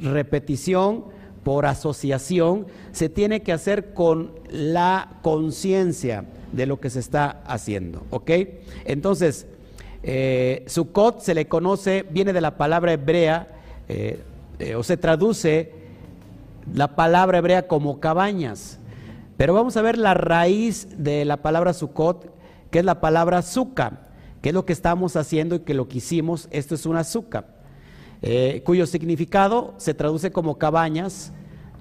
repetición, 0.00 1.04
por 1.44 1.66
asociación, 1.66 2.66
se 2.92 3.08
tiene 3.08 3.42
que 3.42 3.52
hacer 3.52 3.92
con 3.92 4.32
la 4.50 5.18
conciencia 5.22 6.24
de 6.52 6.66
lo 6.66 6.80
que 6.80 6.90
se 6.90 7.00
está 7.00 7.42
haciendo, 7.46 8.02
¿ok? 8.10 8.30
Entonces, 8.86 9.46
eh, 10.02 10.64
Sukkot 10.66 11.20
se 11.20 11.34
le 11.34 11.46
conoce, 11.46 12.04
viene 12.10 12.32
de 12.32 12.40
la 12.40 12.56
palabra 12.56 12.92
hebrea, 12.92 13.48
eh, 13.88 14.20
o 14.76 14.82
se 14.82 14.96
traduce 14.96 15.72
la 16.72 16.94
palabra 16.96 17.38
hebrea 17.38 17.66
como 17.66 18.00
cabañas. 18.00 18.78
Pero 19.36 19.54
vamos 19.54 19.76
a 19.76 19.82
ver 19.82 19.98
la 19.98 20.14
raíz 20.14 20.88
de 20.96 21.24
la 21.24 21.38
palabra 21.38 21.72
Sukkot, 21.72 22.32
que 22.70 22.78
es 22.78 22.84
la 22.84 23.00
palabra 23.00 23.38
azúcar, 23.38 24.10
que 24.40 24.50
es 24.50 24.54
lo 24.54 24.64
que 24.64 24.72
estamos 24.72 25.16
haciendo 25.16 25.56
y 25.56 25.60
que 25.60 25.74
lo 25.74 25.88
que 25.88 25.98
hicimos, 25.98 26.48
esto 26.50 26.74
es 26.74 26.86
un 26.86 26.96
azúcar, 26.96 27.46
eh, 28.22 28.62
cuyo 28.64 28.86
significado 28.86 29.74
se 29.76 29.94
traduce 29.94 30.30
como 30.30 30.58
cabañas, 30.58 31.32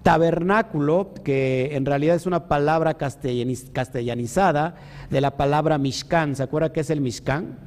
tabernáculo, 0.02 1.14
que 1.24 1.76
en 1.76 1.86
realidad 1.86 2.16
es 2.16 2.26
una 2.26 2.48
palabra 2.48 2.96
castellanizada 2.96 4.76
de 5.10 5.22
la 5.22 5.38
palabra 5.38 5.78
Mishkan. 5.78 6.36
¿Se 6.36 6.44
acuerda 6.44 6.74
qué 6.74 6.82
es 6.82 6.90
el 6.90 7.02
Mishkan? 7.02 7.58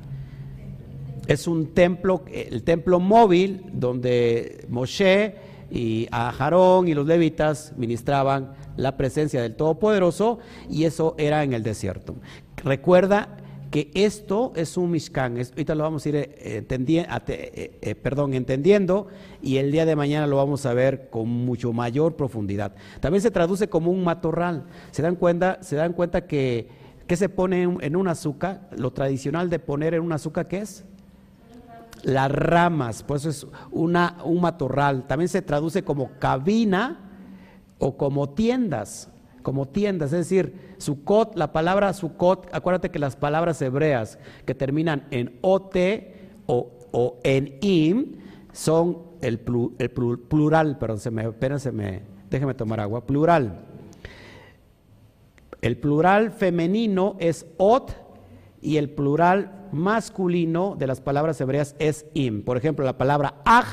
Es 1.27 1.49
un 1.49 1.75
templo, 1.75 2.25
el 2.31 2.63
templo 2.63 3.01
móvil 3.01 3.65
donde 3.73 4.67
Moshe 4.69 5.35
y 5.71 6.07
a 6.11 6.29
Aarón 6.29 6.87
y 6.89 6.95
los 6.95 7.07
levitas 7.07 7.73
ministraban 7.77 8.53
la 8.77 8.97
presencia 8.97 9.43
del 9.43 9.55
Todopoderoso 9.55 10.39
y 10.71 10.85
eso 10.85 11.15
era 11.19 11.43
en 11.45 11.53
el 11.53 11.63
desierto. 11.63 12.15
Recuerda 12.63 13.37
que 13.71 13.91
esto 13.95 14.53
es 14.57 14.77
un 14.77 14.91
Mishkan, 14.91 15.37
ahorita 15.37 15.75
lo 15.75 15.85
vamos 15.85 16.07
a 16.07 16.09
ir 16.09 16.17
eh, 16.17 16.31
eh, 16.39 17.79
eh, 17.83 17.95
perdón, 17.95 18.35
entendiendo 18.35 19.09
y 19.43 19.57
el 19.57 19.73
día 19.73 19.85
de 19.85 19.97
mañana 19.97 20.27
lo 20.27 20.37
vamos 20.37 20.67
a 20.67 20.75
ver 20.75 21.11
con 21.11 21.29
mucho 21.29 21.73
mayor 21.73 22.17
profundidad. 22.17 22.75
También 23.01 23.23
se 23.23 23.31
traduce 23.31 23.69
como 23.69 23.91
un 23.91 24.05
matorral. 24.05 24.65
¿Se 24.93 25.03
dan 25.03 25.17
cuenta, 25.17 25.59
se 25.63 25.77
dan 25.77 25.93
cuenta 25.93 26.27
que, 26.27 26.69
que 27.07 27.17
se 27.17 27.29
pone 27.29 27.63
en, 27.63 27.97
un 27.97 28.09
azúcar? 28.09 28.69
Lo 28.77 28.93
tradicional 28.93 29.51
de 29.51 29.59
poner 29.59 29.95
en 29.95 30.03
un 30.03 30.13
azúcar, 30.13 30.49
¿qué 30.49 30.59
es? 30.59 30.85
Las 32.03 32.31
ramas, 32.31 33.03
pues 33.03 33.25
es 33.25 33.47
una, 33.73 34.19
un 34.25 34.41
matorral. 34.41 35.07
También 35.07 35.29
se 35.29 35.43
traduce 35.43 35.83
como 35.83 36.11
cabina 36.19 37.06
o 37.79 37.97
como 37.97 38.31
tiendas, 38.31 39.11
como 39.43 39.69
tiendas, 39.69 40.13
es 40.13 40.29
decir, 40.29 40.75
Sukkot, 40.79 41.37
la 41.37 41.53
palabra 41.53 41.93
Sukkot, 41.93 42.49
acuérdate 42.53 42.91
que 42.91 42.99
las 42.99 43.17
palabras 43.17 43.61
hebreas 43.63 44.19
que 44.45 44.55
terminan 44.55 45.07
en 45.11 45.39
ot 45.41 45.77
o, 46.47 46.73
o 46.91 47.21
en 47.23 47.57
im 47.61 48.17
son 48.53 49.03
el, 49.21 49.39
plural, 49.39 50.79
perdón, 50.79 50.99
se 50.99 51.11
me, 51.11 51.31
se 51.59 51.73
me, 51.73 52.03
déjeme 52.31 52.55
tomar 52.55 52.81
agua, 52.81 53.07
plural. 53.07 53.61
El 55.63 55.79
plural 55.79 56.33
femenino 56.33 57.17
es 57.19 57.47
ot 57.57 57.95
y 58.61 58.77
el 58.77 58.91
plural 58.91 59.69
masculino 59.73 60.77
de 60.77 60.87
las 60.87 61.01
palabras 61.01 61.41
hebreas 61.41 61.75
es 61.79 62.07
im. 62.15 62.43
Por 62.43 62.57
ejemplo, 62.57 62.85
la 62.85 62.99
palabra 62.99 63.35
aj, 63.45 63.67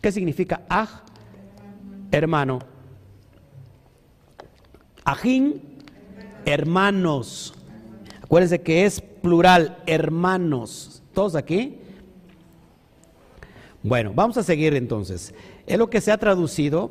¿qué 0.00 0.12
significa 0.12 0.62
aj? 0.68 1.02
Hermano. 2.10 2.75
Ajín, 5.06 5.62
hermanos. 6.44 7.54
Acuérdense 8.22 8.60
que 8.60 8.84
es 8.84 9.00
plural, 9.00 9.78
hermanos. 9.86 11.00
¿Todos 11.14 11.36
aquí? 11.36 11.78
Bueno, 13.84 14.12
vamos 14.12 14.36
a 14.36 14.42
seguir 14.42 14.74
entonces. 14.74 15.32
Es 15.68 15.78
lo 15.78 15.88
que 15.90 16.00
se 16.00 16.10
ha 16.10 16.18
traducido 16.18 16.90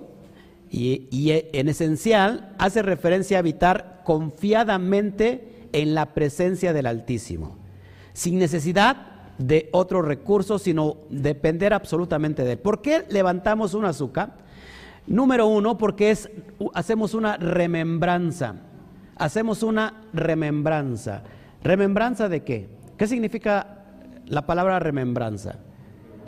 y, 0.72 1.10
en 1.52 1.68
esencial 1.68 2.56
hace 2.58 2.82
referencia 2.82 3.38
a 3.38 3.40
habitar 3.40 4.02
confiadamente 4.06 5.68
en 5.74 5.94
la 5.94 6.14
presencia 6.14 6.72
del 6.72 6.86
Altísimo, 6.86 7.58
sin 8.14 8.40
necesidad 8.40 8.96
de 9.40 9.68
otro 9.74 10.02
recurso, 10.02 10.58
sino 10.58 11.00
depender 11.10 11.74
absolutamente 11.74 12.46
de 12.46 12.54
él. 12.54 12.60
¿Por 12.60 12.82
qué 12.82 13.04
levantamos 13.10 13.74
un 13.74 13.84
azúcar? 13.84 14.45
Número 15.08 15.48
uno, 15.48 15.78
porque 15.78 16.12
es, 16.12 16.30
hacemos 16.74 17.14
una 17.14 17.38
remembranza. 17.38 18.56
Hacemos 19.18 19.64
una 19.64 20.02
remembranza. 20.14 21.22
¿Remembranza 21.64 22.28
de 22.28 22.44
qué? 22.44 22.70
¿Qué 22.98 23.08
significa 23.08 23.84
la 24.26 24.46
palabra 24.46 24.80
remembranza? 24.80 25.58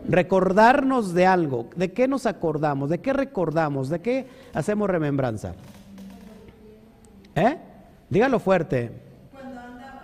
Recordarnos 0.08 1.14
de 1.14 1.26
algo. 1.26 1.70
¿De 1.76 1.92
qué 1.92 2.08
nos 2.08 2.26
acordamos? 2.26 2.90
¿De 2.90 3.00
qué 3.00 3.14
recordamos? 3.14 3.90
¿De 3.90 4.00
qué 4.00 4.28
hacemos 4.54 4.90
remembranza? 4.90 5.54
¿Eh? 7.36 7.58
Dígalo 8.10 8.40
fuerte. 8.40 8.92
Cuando, 9.32 9.60
andaban 9.60 9.98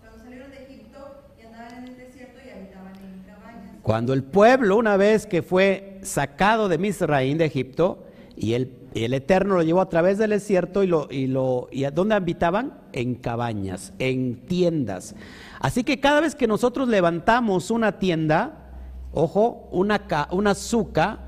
cuando 0.00 0.24
salieron 0.24 0.50
de 0.50 0.64
Egipto 0.64 1.22
y 1.40 1.46
andaban 1.46 1.74
en 1.74 1.84
el 1.84 1.96
desierto 1.96 2.38
y 2.44 2.50
habitaban 2.50 2.94
en 2.96 3.22
cabañas. 3.24 3.76
Cuando 3.82 4.12
el 4.14 4.24
pueblo, 4.24 4.78
una 4.78 4.96
vez 4.96 5.26
que 5.26 5.42
fue 5.42 5.95
sacado 6.06 6.68
de 6.68 6.78
Misraín, 6.78 7.38
de 7.38 7.44
Egipto, 7.44 8.04
y 8.36 8.52
el, 8.52 8.72
el, 8.94 9.14
Eterno 9.14 9.54
lo 9.54 9.62
llevó 9.62 9.80
a 9.80 9.88
través 9.88 10.18
del 10.18 10.30
desierto 10.30 10.82
y 10.82 10.86
lo, 10.86 11.08
y 11.10 11.26
lo 11.26 11.68
y 11.72 11.84
a 11.84 11.90
dónde 11.90 12.14
habitaban? 12.14 12.74
En 12.92 13.14
cabañas, 13.14 13.92
en 13.98 14.46
tiendas. 14.46 15.14
Así 15.58 15.84
que 15.84 16.00
cada 16.00 16.20
vez 16.20 16.34
que 16.34 16.46
nosotros 16.46 16.88
levantamos 16.88 17.70
una 17.70 17.98
tienda, 17.98 18.66
ojo, 19.12 19.68
una, 19.72 20.02
una 20.30 20.50
azúcar, 20.50 21.26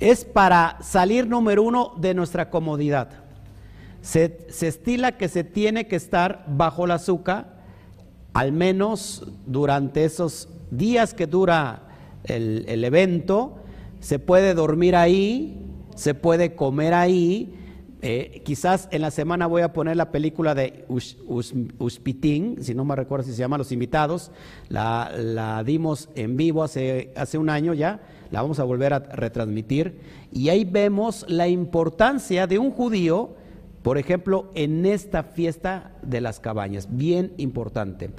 es 0.00 0.24
para 0.24 0.78
salir 0.82 1.26
número 1.26 1.62
uno 1.62 1.94
de 1.96 2.14
nuestra 2.14 2.50
comodidad. 2.50 3.08
Se, 4.02 4.46
estila 4.60 5.16
que 5.16 5.28
se 5.28 5.44
tiene 5.44 5.86
que 5.86 5.96
estar 5.96 6.44
bajo 6.48 6.86
la 6.86 6.94
azúcar, 6.94 7.56
al 8.34 8.52
menos 8.52 9.26
durante 9.46 10.04
esos 10.04 10.48
días 10.70 11.14
que 11.14 11.26
dura 11.26 11.82
el, 12.24 12.64
el 12.68 12.84
evento, 12.84 13.58
se 14.00 14.18
puede 14.18 14.54
dormir 14.54 14.96
ahí, 14.96 15.60
se 15.94 16.14
puede 16.14 16.54
comer 16.54 16.94
ahí, 16.94 17.54
eh, 18.02 18.42
quizás 18.44 18.88
en 18.92 19.00
la 19.02 19.10
semana 19.10 19.46
voy 19.46 19.62
a 19.62 19.72
poner 19.72 19.96
la 19.96 20.12
película 20.12 20.54
de 20.54 20.84
Uspitín, 21.78 22.62
si 22.62 22.74
no 22.74 22.84
me 22.84 22.94
recuerdo 22.94 23.24
si 23.24 23.32
se 23.32 23.38
llama 23.38 23.58
Los 23.58 23.72
Invitados, 23.72 24.30
la, 24.68 25.62
dimos 25.64 26.10
en 26.14 26.36
vivo 26.36 26.62
hace, 26.62 27.12
hace 27.16 27.38
un 27.38 27.48
año 27.48 27.72
ya, 27.72 28.00
la 28.30 28.42
vamos 28.42 28.60
a 28.60 28.64
volver 28.64 28.92
a 28.92 28.98
retransmitir, 28.98 29.98
y 30.30 30.50
ahí 30.50 30.64
vemos 30.64 31.24
la 31.28 31.48
importancia 31.48 32.46
de 32.46 32.58
un 32.58 32.70
judío, 32.70 33.34
por 33.82 33.98
ejemplo, 33.98 34.50
en 34.54 34.84
esta 34.84 35.22
fiesta 35.22 35.92
de 36.02 36.20
las 36.20 36.38
cabañas, 36.38 36.88
bien 36.90 37.32
importante. 37.38 38.10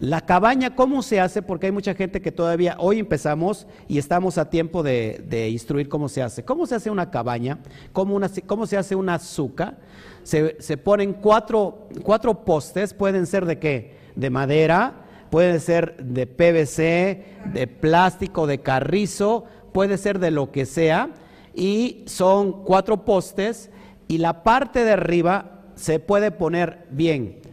La 0.00 0.20
cabaña, 0.20 0.76
¿cómo 0.76 1.02
se 1.02 1.18
hace? 1.18 1.42
Porque 1.42 1.66
hay 1.66 1.72
mucha 1.72 1.92
gente 1.92 2.22
que 2.22 2.30
todavía, 2.30 2.76
hoy 2.78 3.00
empezamos 3.00 3.66
y 3.88 3.98
estamos 3.98 4.38
a 4.38 4.48
tiempo 4.48 4.84
de, 4.84 5.48
instruir 5.50 5.88
cómo 5.88 6.08
se 6.08 6.22
hace. 6.22 6.44
¿Cómo 6.44 6.66
se 6.66 6.76
hace 6.76 6.88
una 6.88 7.10
cabaña? 7.10 7.58
¿Cómo, 7.92 8.14
una, 8.14 8.30
cómo 8.46 8.66
se 8.68 8.76
hace 8.76 8.94
una 8.94 9.14
azúcar? 9.14 9.78
Se, 10.22 10.76
ponen 10.76 11.14
cuatro, 11.14 11.88
cuatro, 12.04 12.44
postes, 12.44 12.94
pueden 12.94 13.26
ser 13.26 13.44
de 13.44 13.58
qué? 13.58 13.96
De 14.14 14.30
madera, 14.30 14.94
pueden 15.30 15.58
ser 15.58 15.96
de 15.96 16.28
PVC, 16.28 17.52
de 17.52 17.66
plástico, 17.66 18.46
de 18.46 18.60
carrizo, 18.60 19.46
puede 19.72 19.98
ser 19.98 20.20
de 20.20 20.30
lo 20.30 20.52
que 20.52 20.64
sea. 20.64 21.10
Y 21.56 22.04
son 22.06 22.62
cuatro 22.62 23.04
postes 23.04 23.70
y 24.06 24.18
la 24.18 24.44
parte 24.44 24.84
de 24.84 24.92
arriba 24.92 25.62
se 25.74 25.98
puede 25.98 26.30
poner 26.30 26.86
bien 26.90 27.47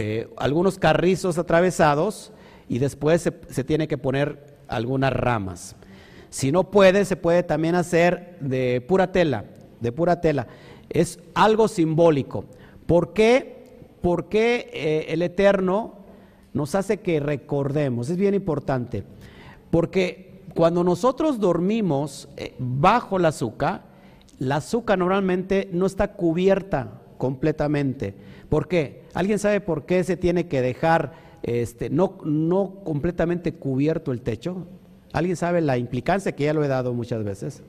eh, 0.00 0.28
algunos 0.36 0.78
carrizos 0.78 1.38
atravesados 1.38 2.30
y 2.68 2.78
después 2.78 3.20
se, 3.20 3.64
tiene 3.64 3.88
que 3.88 3.98
poner 3.98 4.56
algunas 4.68 5.12
ramas. 5.12 5.74
Si 6.30 6.52
no 6.52 6.70
puede, 6.70 7.04
se 7.04 7.16
puede 7.16 7.42
también 7.42 7.74
hacer 7.74 8.36
de 8.38 8.80
pura 8.80 9.10
tela, 9.10 9.46
de 9.80 9.90
pura 9.90 10.20
tela. 10.20 10.46
Es 10.88 11.18
algo 11.34 11.66
simbólico. 11.66 12.44
¿Por 12.86 13.12
qué? 13.12 13.80
Porque 14.00 14.70
eh, 14.72 15.06
el 15.08 15.20
Eterno 15.20 15.96
nos 16.52 16.76
hace 16.76 16.98
que 16.98 17.18
recordemos, 17.18 18.08
es 18.08 18.16
bien 18.16 18.34
importante, 18.34 19.02
porque 19.72 20.42
cuando 20.54 20.84
nosotros 20.84 21.40
dormimos 21.40 22.28
eh, 22.36 22.54
bajo 22.60 23.18
la 23.18 23.28
azúcar, 23.28 23.82
la 24.38 24.56
azúcar 24.56 24.96
normalmente 24.96 25.68
no 25.72 25.86
está 25.86 26.12
cubierta 26.12 27.00
completamente. 27.18 28.14
¿Por 28.48 28.68
qué? 28.68 28.97
¿Alguien 29.14 29.38
sabe 29.38 29.60
por 29.60 29.86
qué 29.86 30.04
se 30.04 30.16
tiene 30.16 30.48
que 30.48 30.62
dejar 30.62 31.12
este, 31.42 31.90
no, 31.90 32.18
no 32.24 32.76
completamente 32.84 33.54
cubierto 33.54 34.12
el 34.12 34.20
techo? 34.20 34.66
¿Alguien 35.12 35.36
sabe 35.36 35.60
la 35.60 35.78
implicancia 35.78 36.32
que 36.32 36.44
ya 36.44 36.54
lo 36.54 36.64
he 36.64 36.68
dado 36.68 36.92
muchas 36.92 37.24
veces? 37.24 37.62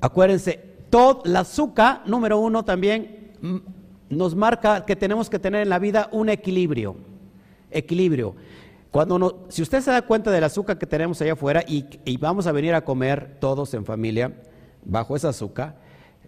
Acuérdense, 0.00 0.60
todo, 0.90 1.22
la 1.24 1.40
azúcar, 1.40 2.02
número 2.04 2.38
uno, 2.38 2.64
también 2.64 3.32
mm, 3.40 3.56
nos 4.10 4.34
marca 4.34 4.84
que 4.84 4.96
tenemos 4.96 5.30
que 5.30 5.38
tener 5.38 5.62
en 5.62 5.70
la 5.70 5.78
vida 5.78 6.08
un 6.12 6.28
equilibrio. 6.28 6.96
Equilibrio. 7.70 8.34
Cuando 8.90 9.18
no, 9.18 9.34
si 9.48 9.62
usted 9.62 9.80
se 9.80 9.90
da 9.90 10.02
cuenta 10.02 10.30
del 10.30 10.44
azúcar 10.44 10.78
que 10.78 10.86
tenemos 10.86 11.20
allá 11.22 11.32
afuera 11.32 11.64
y, 11.66 11.86
y 12.04 12.16
vamos 12.16 12.46
a 12.46 12.52
venir 12.52 12.74
a 12.74 12.84
comer 12.84 13.38
todos 13.40 13.72
en 13.74 13.84
familia 13.84 14.32
bajo 14.84 15.16
esa 15.16 15.30
azúcar, 15.30 15.76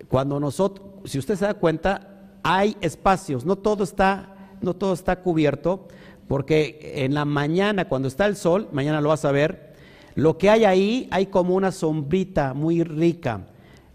cuando 0.08 0.40
nosotros, 0.40 0.86
si 1.04 1.18
usted 1.18 1.36
se 1.36 1.44
da 1.44 1.54
cuenta, 1.54 2.38
hay 2.42 2.76
espacios, 2.80 3.44
no 3.44 3.56
todo 3.56 3.84
está, 3.84 4.50
no 4.60 4.74
todo 4.74 4.92
está 4.92 5.20
cubierto, 5.20 5.88
porque 6.28 6.92
en 7.04 7.14
la 7.14 7.24
mañana, 7.24 7.88
cuando 7.88 8.08
está 8.08 8.26
el 8.26 8.36
sol, 8.36 8.68
mañana 8.72 9.00
lo 9.00 9.10
vas 9.10 9.24
a 9.24 9.32
ver, 9.32 9.74
lo 10.14 10.38
que 10.38 10.50
hay 10.50 10.64
ahí, 10.64 11.08
hay 11.10 11.26
como 11.26 11.54
una 11.54 11.72
sombrita 11.72 12.54
muy 12.54 12.82
rica. 12.82 13.46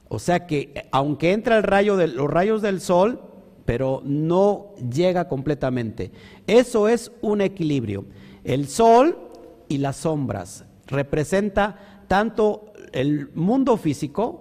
O 0.08 0.20
sea 0.20 0.46
que 0.46 0.88
aunque 0.92 1.32
entra 1.32 1.58
el 1.58 1.64
rayo 1.64 1.98
de 1.98 2.08
los 2.08 2.30
rayos 2.30 2.62
del 2.62 2.82
sol, 2.82 3.22
pero 3.66 4.02
no 4.04 4.74
llega 4.92 5.28
completamente. 5.28 6.12
Eso 6.48 6.88
es 6.88 7.12
un 7.22 7.42
equilibrio. 7.42 8.06
El 8.44 8.68
sol 8.68 9.18
y 9.68 9.78
las 9.78 9.98
sombras 9.98 10.66
representa 10.88 12.04
tanto 12.08 12.74
el 12.92 13.30
mundo 13.34 13.78
físico, 13.78 14.41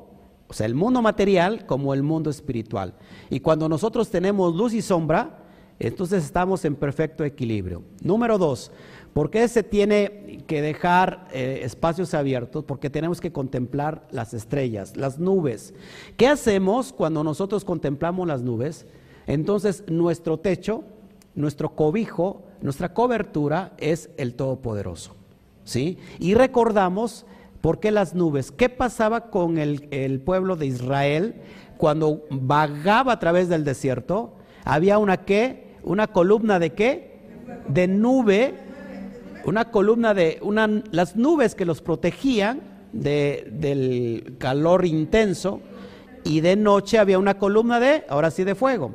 o 0.51 0.53
sea, 0.53 0.67
el 0.67 0.75
mundo 0.75 1.01
material 1.01 1.65
como 1.65 1.95
el 1.95 2.03
mundo 2.03 2.29
espiritual. 2.29 2.95
Y 3.31 3.39
cuando 3.39 3.69
nosotros 3.69 4.11
tenemos 4.11 4.53
luz 4.57 4.75
y 4.75 4.83
sombra, 4.83 5.45
entonces 5.79 6.25
estamos 6.25 6.65
en 6.65 6.75
perfecto 6.75 7.23
equilibrio. 7.23 7.85
Número 8.03 8.37
dos, 8.37 8.73
¿por 9.13 9.31
qué 9.31 9.47
se 9.47 9.63
tiene 9.63 10.43
que 10.49 10.61
dejar 10.61 11.29
eh, 11.33 11.61
espacios 11.63 12.15
abiertos? 12.15 12.65
Porque 12.65 12.91
tenemos 12.91 13.21
que 13.21 13.31
contemplar 13.31 14.09
las 14.11 14.35
estrellas, 14.35 14.97
las 14.97 15.21
nubes. 15.21 15.73
¿Qué 16.17 16.27
hacemos 16.27 16.93
cuando 16.93 17.23
nosotros 17.23 17.65
contemplamos 17.65 18.27
las 18.27 18.43
nubes? 18.43 18.87
Entonces 19.29 19.85
nuestro 19.87 20.41
techo, 20.41 20.83
nuestro 21.37 21.77
cobijo, 21.77 22.43
nuestra 22.61 22.93
cobertura 22.93 23.73
es 23.79 24.11
el 24.17 24.35
Todopoderoso. 24.35 25.15
¿Sí? 25.63 25.99
Y 26.19 26.35
recordamos 26.35 27.25
¿Por 27.61 27.79
qué 27.79 27.91
las 27.91 28.15
nubes? 28.15 28.51
¿Qué 28.53 28.69
pasaba 28.69 29.31
con 29.31 29.59
el, 29.59 30.21
pueblo 30.25 30.57
de 30.57 30.67
Israel 30.67 31.35
cuando 31.77 32.25
vagaba 32.31 33.13
a 33.13 33.19
través 33.19 33.49
del 33.49 33.65
desierto? 33.65 34.35
Había 34.65 34.99
una 34.99 35.25
qué? 35.25 35.77
Una 35.83 36.07
columna 36.07 36.59
de 36.59 36.73
qué? 36.73 37.21
De 37.69 37.87
nube, 37.87 38.55
una 39.45 39.71
columna 39.71 40.15
de 40.15 40.39
una, 40.43 40.69
las 40.91 41.17
nubes 41.17 41.55
que 41.55 41.67
los 41.67 41.83
protegían 41.83 42.61
de, 42.93 43.49
del 43.53 44.37
calor 44.39 44.87
intenso 44.87 45.61
y 46.25 46.41
de 46.41 46.57
noche 46.57 46.99
había 46.99 47.19
una 47.19 47.39
columna 47.39 47.79
de, 47.79 48.05
ahora 48.09 48.31
sí, 48.31 48.45
de 48.45 48.55
fuego. 48.55 48.95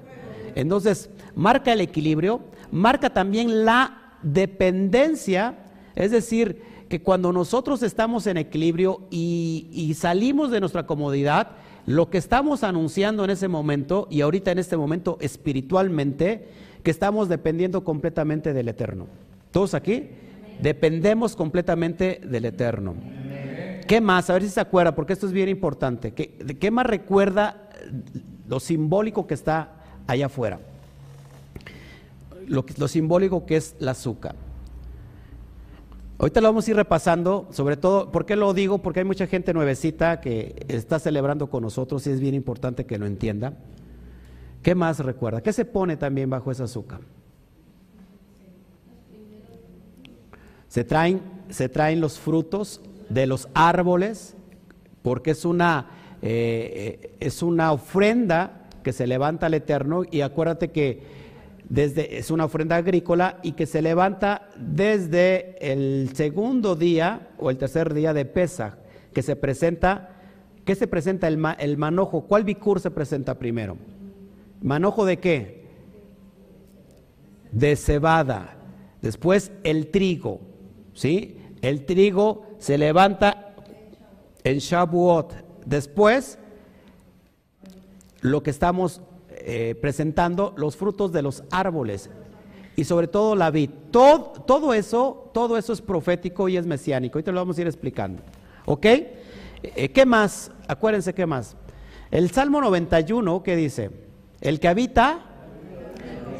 Entonces, 0.55 1.09
marca 1.35 1.73
el 1.73 1.81
equilibrio, 1.81 2.41
marca 2.71 3.11
también 3.11 3.65
la 3.65 4.17
dependencia, 4.23 5.55
es 5.95 6.11
decir, 6.11 6.61
que 6.95 7.01
cuando 7.01 7.33
nosotros 7.33 7.83
estamos 7.83 8.25
en 8.25 8.37
equilibrio 8.37 9.01
y, 9.11 9.93
salimos 9.97 10.49
de 10.49 10.61
nuestra 10.61 10.85
comodidad, 10.85 11.49
lo 11.85 12.09
que 12.09 12.17
estamos 12.17 12.63
anunciando 12.63 13.25
en 13.25 13.31
ese 13.31 13.49
momento 13.49 14.07
y 14.09 14.21
ahorita 14.21 14.53
en 14.53 14.59
este 14.59 14.77
momento 14.77 15.17
espiritualmente, 15.19 16.47
que 16.83 16.91
estamos 16.91 17.27
dependiendo 17.27 17.83
completamente 17.83 18.53
del 18.53 18.69
Eterno. 18.69 19.07
¿Todos 19.51 19.73
aquí? 19.73 20.07
Dependemos 20.61 21.35
completamente 21.35 22.21
del 22.23 22.45
Eterno. 22.45 22.95
¿Qué 23.85 23.99
más? 23.99 24.29
A 24.29 24.33
ver 24.35 24.43
si 24.43 24.49
se 24.49 24.61
acuerda, 24.61 24.95
porque 24.95 25.11
esto 25.11 25.25
es 25.25 25.33
bien 25.33 25.49
importante. 25.49 26.13
¿Qué, 26.13 26.71
más 26.71 26.85
recuerda 26.85 27.71
lo 28.47 28.61
simbólico 28.61 29.27
que 29.27 29.33
está 29.33 29.83
allá 30.07 30.27
afuera? 30.27 30.61
Lo, 32.47 32.63
lo 32.77 32.87
simbólico 32.87 33.45
que 33.45 33.57
es 33.57 33.75
la 33.79 33.91
azúcar. 33.91 34.44
Ahorita 36.17 36.39
lo 36.39 36.47
vamos 36.47 36.65
a 36.65 36.71
ir 36.71 36.77
repasando, 36.77 37.47
sobre 37.51 37.75
todo, 37.75 38.09
¿por 38.11 38.25
qué 38.25 38.37
lo 38.37 38.53
digo? 38.53 38.77
Porque 38.77 38.99
hay 38.99 39.05
mucha 39.05 39.27
gente 39.27 39.53
nuevecita 39.53 40.21
que 40.21 40.65
está 40.69 40.97
celebrando 40.97 41.49
con 41.49 41.61
nosotros 41.61 42.07
y 42.07 42.11
es 42.11 42.21
bien 42.21 42.35
importante 42.35 42.85
que 42.85 42.97
lo 42.97 43.05
entienda. 43.05 43.53
¿Qué 44.63 44.75
más 44.75 44.99
recuerda? 44.99 45.41
¿Qué 45.41 45.51
se 45.51 45.65
pone 45.65 45.97
también 45.97 46.29
bajo 46.29 46.51
esa 46.51 46.63
azúcar? 46.63 47.01
Se 50.69 50.85
traen, 50.85 51.21
se 51.49 51.67
traen 51.67 51.99
los 51.99 52.17
frutos 52.17 52.81
de 53.09 53.27
los 53.27 53.49
árboles, 53.53 54.35
porque 55.01 55.31
es 55.31 55.43
una, 55.43 55.87
eh, 56.21 57.15
es 57.19 57.43
una 57.43 57.73
ofrenda 57.73 58.69
que 58.83 58.93
se 58.93 59.05
levanta 59.05 59.47
al 59.47 59.53
Eterno 59.53 60.03
y 60.09 60.21
acuérdate 60.21 60.71
que 60.71 61.24
desde, 61.69 62.17
es 62.17 62.31
una 62.31 62.45
ofrenda 62.45 62.75
agrícola 62.75 63.39
y 63.41 63.53
que 63.53 63.65
se 63.65 63.81
levanta 63.81 64.49
desde 64.57 65.55
el 65.59 66.11
segundo 66.13 66.75
día 66.75 67.29
o 67.37 67.49
el 67.49 67.57
tercer 67.57 67.93
día 67.93 68.13
de 68.13 68.25
Pesach, 68.25 68.75
que 69.13 69.21
se 69.21 69.35
presenta, 69.35 70.09
¿qué 70.63 70.75
se 70.75 70.87
presenta 70.87 71.27
el, 71.27 71.43
el 71.59 71.77
manojo? 71.77 72.21
¿Cuál 72.21 72.43
bicur 72.43 72.79
se 72.79 72.91
presenta 72.91 73.39
primero? 73.39 73.77
¿Manojo 74.61 75.05
de 75.05 75.17
qué? 75.17 75.65
De 77.51 77.75
cebada. 77.75 78.57
Después 79.01 79.51
el 79.63 79.91
trigo, 79.91 80.41
¿sí? 80.93 81.37
El 81.61 81.85
trigo 81.85 82.45
se 82.59 82.77
levanta 82.77 83.53
en 84.43 84.59
Shavuot. 84.59 85.33
Después, 85.65 86.37
lo 88.21 88.43
que 88.43 88.51
estamos 88.51 89.01
eh, 89.47 89.75
presentando 89.79 90.55
los 90.57 90.75
frutos 90.75 91.11
de 91.11 91.21
los 91.21 91.43
árboles 91.51 92.09
y 92.75 92.83
sobre 92.83 93.07
todo 93.07 93.35
la 93.35 93.51
vid. 93.51 93.69
Todo, 93.91 94.31
todo, 94.45 94.73
eso, 94.73 95.29
todo 95.35 95.55
eso 95.55 95.71
es 95.71 95.81
profético 95.81 96.49
y 96.49 96.57
es 96.57 96.65
mesiánico. 96.65 97.19
Ahorita 97.19 97.31
lo 97.31 97.41
vamos 97.41 97.55
a 97.55 97.61
ir 97.61 97.67
explicando. 97.67 98.23
¿Ok? 98.65 98.85
Eh, 98.87 99.91
¿Qué 99.93 100.03
más? 100.03 100.49
Acuérdense, 100.67 101.13
¿qué 101.13 101.27
más? 101.27 101.55
El 102.09 102.31
Salmo 102.31 102.59
91, 102.59 103.43
¿qué 103.43 103.55
dice? 103.55 103.91
El 104.41 104.59
que 104.59 104.67
habita 104.67 105.19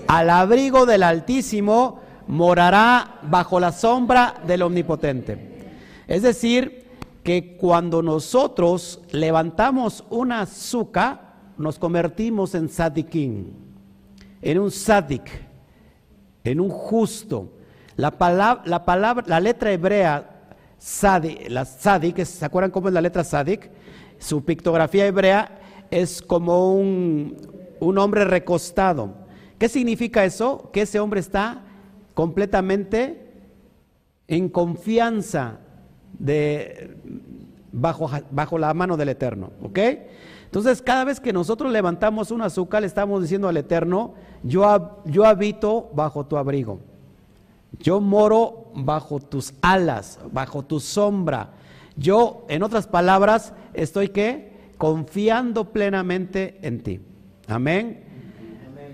al 0.07 0.29
abrigo 0.31 0.87
del 0.87 1.03
Altísimo 1.03 1.99
morará 2.25 3.19
bajo 3.21 3.59
la 3.59 3.71
sombra 3.71 4.41
del 4.47 4.63
Omnipotente. 4.63 5.69
Es 6.07 6.23
decir, 6.23 6.85
que 7.23 7.55
cuando 7.55 8.01
nosotros 8.01 9.01
levantamos 9.11 10.03
una 10.09 10.41
azúcar, 10.41 11.24
nos 11.57 11.79
convertimos 11.79 12.55
en 12.55 12.69
sadiquín, 12.69 13.53
en 14.41 14.59
un 14.59 14.71
sadik, 14.71 15.29
en 16.43 16.59
un 16.59 16.69
justo. 16.69 17.51
La 17.95 18.11
palabra, 18.11 18.63
la, 18.65 18.85
palabra, 18.85 19.23
la 19.27 19.39
letra 19.39 19.71
hebrea 19.71 20.51
sadik, 20.77 21.49
la 21.49 21.65
sadik, 21.65 22.23
¿se 22.23 22.45
acuerdan 22.45 22.71
cómo 22.71 22.89
es 22.89 22.93
la 22.93 23.01
letra 23.01 23.23
sadik? 23.23 23.69
Su 24.19 24.43
pictografía 24.43 25.05
hebrea 25.05 25.59
es 25.89 26.21
como 26.21 26.73
un, 26.75 27.37
un 27.79 27.97
hombre 27.97 28.25
recostado. 28.25 29.13
¿Qué 29.57 29.69
significa 29.69 30.25
eso? 30.25 30.69
Que 30.73 30.81
ese 30.81 30.99
hombre 30.99 31.19
está 31.19 31.63
completamente 32.13 33.25
en 34.27 34.49
confianza 34.49 35.59
de, 36.17 36.97
bajo, 37.71 38.09
bajo 38.31 38.57
la 38.57 38.73
mano 38.73 38.97
del 38.97 39.09
Eterno. 39.09 39.51
¿Ok? 39.61 39.79
Entonces, 40.55 40.81
cada 40.81 41.03
vez 41.03 41.19
que 41.19 41.33
nosotros 41.33 41.69
levantamos 41.69 42.31
un 42.31 42.41
azúcar, 42.41 42.79
le 42.79 42.87
estamos 42.87 43.21
diciendo 43.21 43.49
al 43.49 43.57
Eterno, 43.57 44.13
yo, 44.41 45.01
yo 45.03 45.25
habito 45.25 45.89
bajo 45.93 46.27
tu 46.27 46.37
abrigo. 46.37 46.79
Yo 47.77 47.99
moro 47.99 48.71
bajo 48.73 49.19
tus 49.19 49.53
alas, 49.61 50.17
bajo 50.31 50.63
tu 50.63 50.79
sombra. 50.79 51.49
Yo, 51.97 52.45
en 52.47 52.63
otras 52.63 52.87
palabras, 52.87 53.51
estoy 53.73 54.07
que 54.07 54.71
confiando 54.77 55.73
plenamente 55.73 56.57
en 56.61 56.81
ti. 56.81 57.01
Amén. 57.49 58.05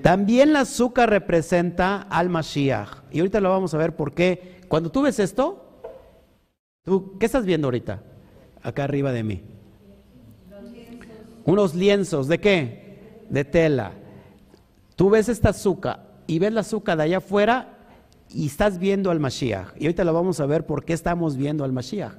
También 0.01 0.53
la 0.53 0.61
azúcar 0.61 1.11
representa 1.11 2.07
al 2.09 2.29
Mashiach. 2.29 3.03
Y 3.11 3.19
ahorita 3.19 3.39
lo 3.39 3.51
vamos 3.51 3.75
a 3.75 3.77
ver 3.77 3.95
por 3.95 4.15
qué. 4.15 4.61
Cuando 4.67 4.89
tú 4.89 5.03
ves 5.03 5.19
esto, 5.19 5.63
¿tú 6.83 7.19
qué 7.19 7.27
estás 7.27 7.45
viendo 7.45 7.67
ahorita? 7.67 8.01
Acá 8.63 8.85
arriba 8.85 9.11
de 9.11 9.21
mí 9.21 9.43
unos 11.45 11.75
lienzos, 11.75 12.27
¿de 12.27 12.39
qué? 12.39 13.23
De 13.29 13.43
tela. 13.45 13.93
Tú 14.95 15.09
ves 15.09 15.29
esta 15.29 15.49
azúcar 15.49 16.11
y 16.27 16.39
ves 16.39 16.53
la 16.53 16.61
azúcar 16.61 16.97
de 16.97 17.03
allá 17.03 17.17
afuera 17.17 17.77
y 18.29 18.47
estás 18.47 18.77
viendo 18.77 19.11
al 19.11 19.19
Mashiach. 19.19 19.69
Y 19.77 19.85
ahorita 19.85 20.03
lo 20.03 20.13
vamos 20.13 20.39
a 20.39 20.45
ver 20.45 20.65
por 20.65 20.85
qué 20.85 20.93
estamos 20.93 21.35
viendo 21.35 21.63
al 21.63 21.71
Mashiach. 21.71 22.13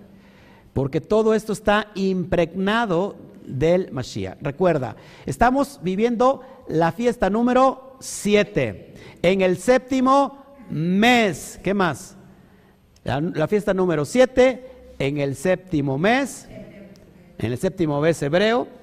Porque 0.73 1.01
todo 1.01 1.35
esto 1.35 1.53
está 1.53 1.89
impregnado 1.95 3.17
del 3.47 3.93
Mashiach. 3.93 4.39
Recuerda, 4.41 4.97
estamos 5.27 5.81
viviendo 5.83 6.43
la 6.69 6.93
fiesta 6.93 7.31
número 7.31 7.97
7 8.01 8.95
en 9.23 9.41
el 9.43 9.59
séptimo 9.59 10.45
mes. 10.71 11.61
¿Qué 11.63 11.75
más? 11.75 12.17
La, 13.05 13.21
la 13.21 13.49
fiesta 13.49 13.75
número 13.75 14.05
7 14.05 14.95
en 14.99 15.19
el 15.19 15.35
séptimo 15.37 15.99
mes, 15.99 16.49
en 17.39 17.53
el 17.53 17.59
séptimo 17.59 18.01
mes 18.01 18.23
hebreo 18.23 18.82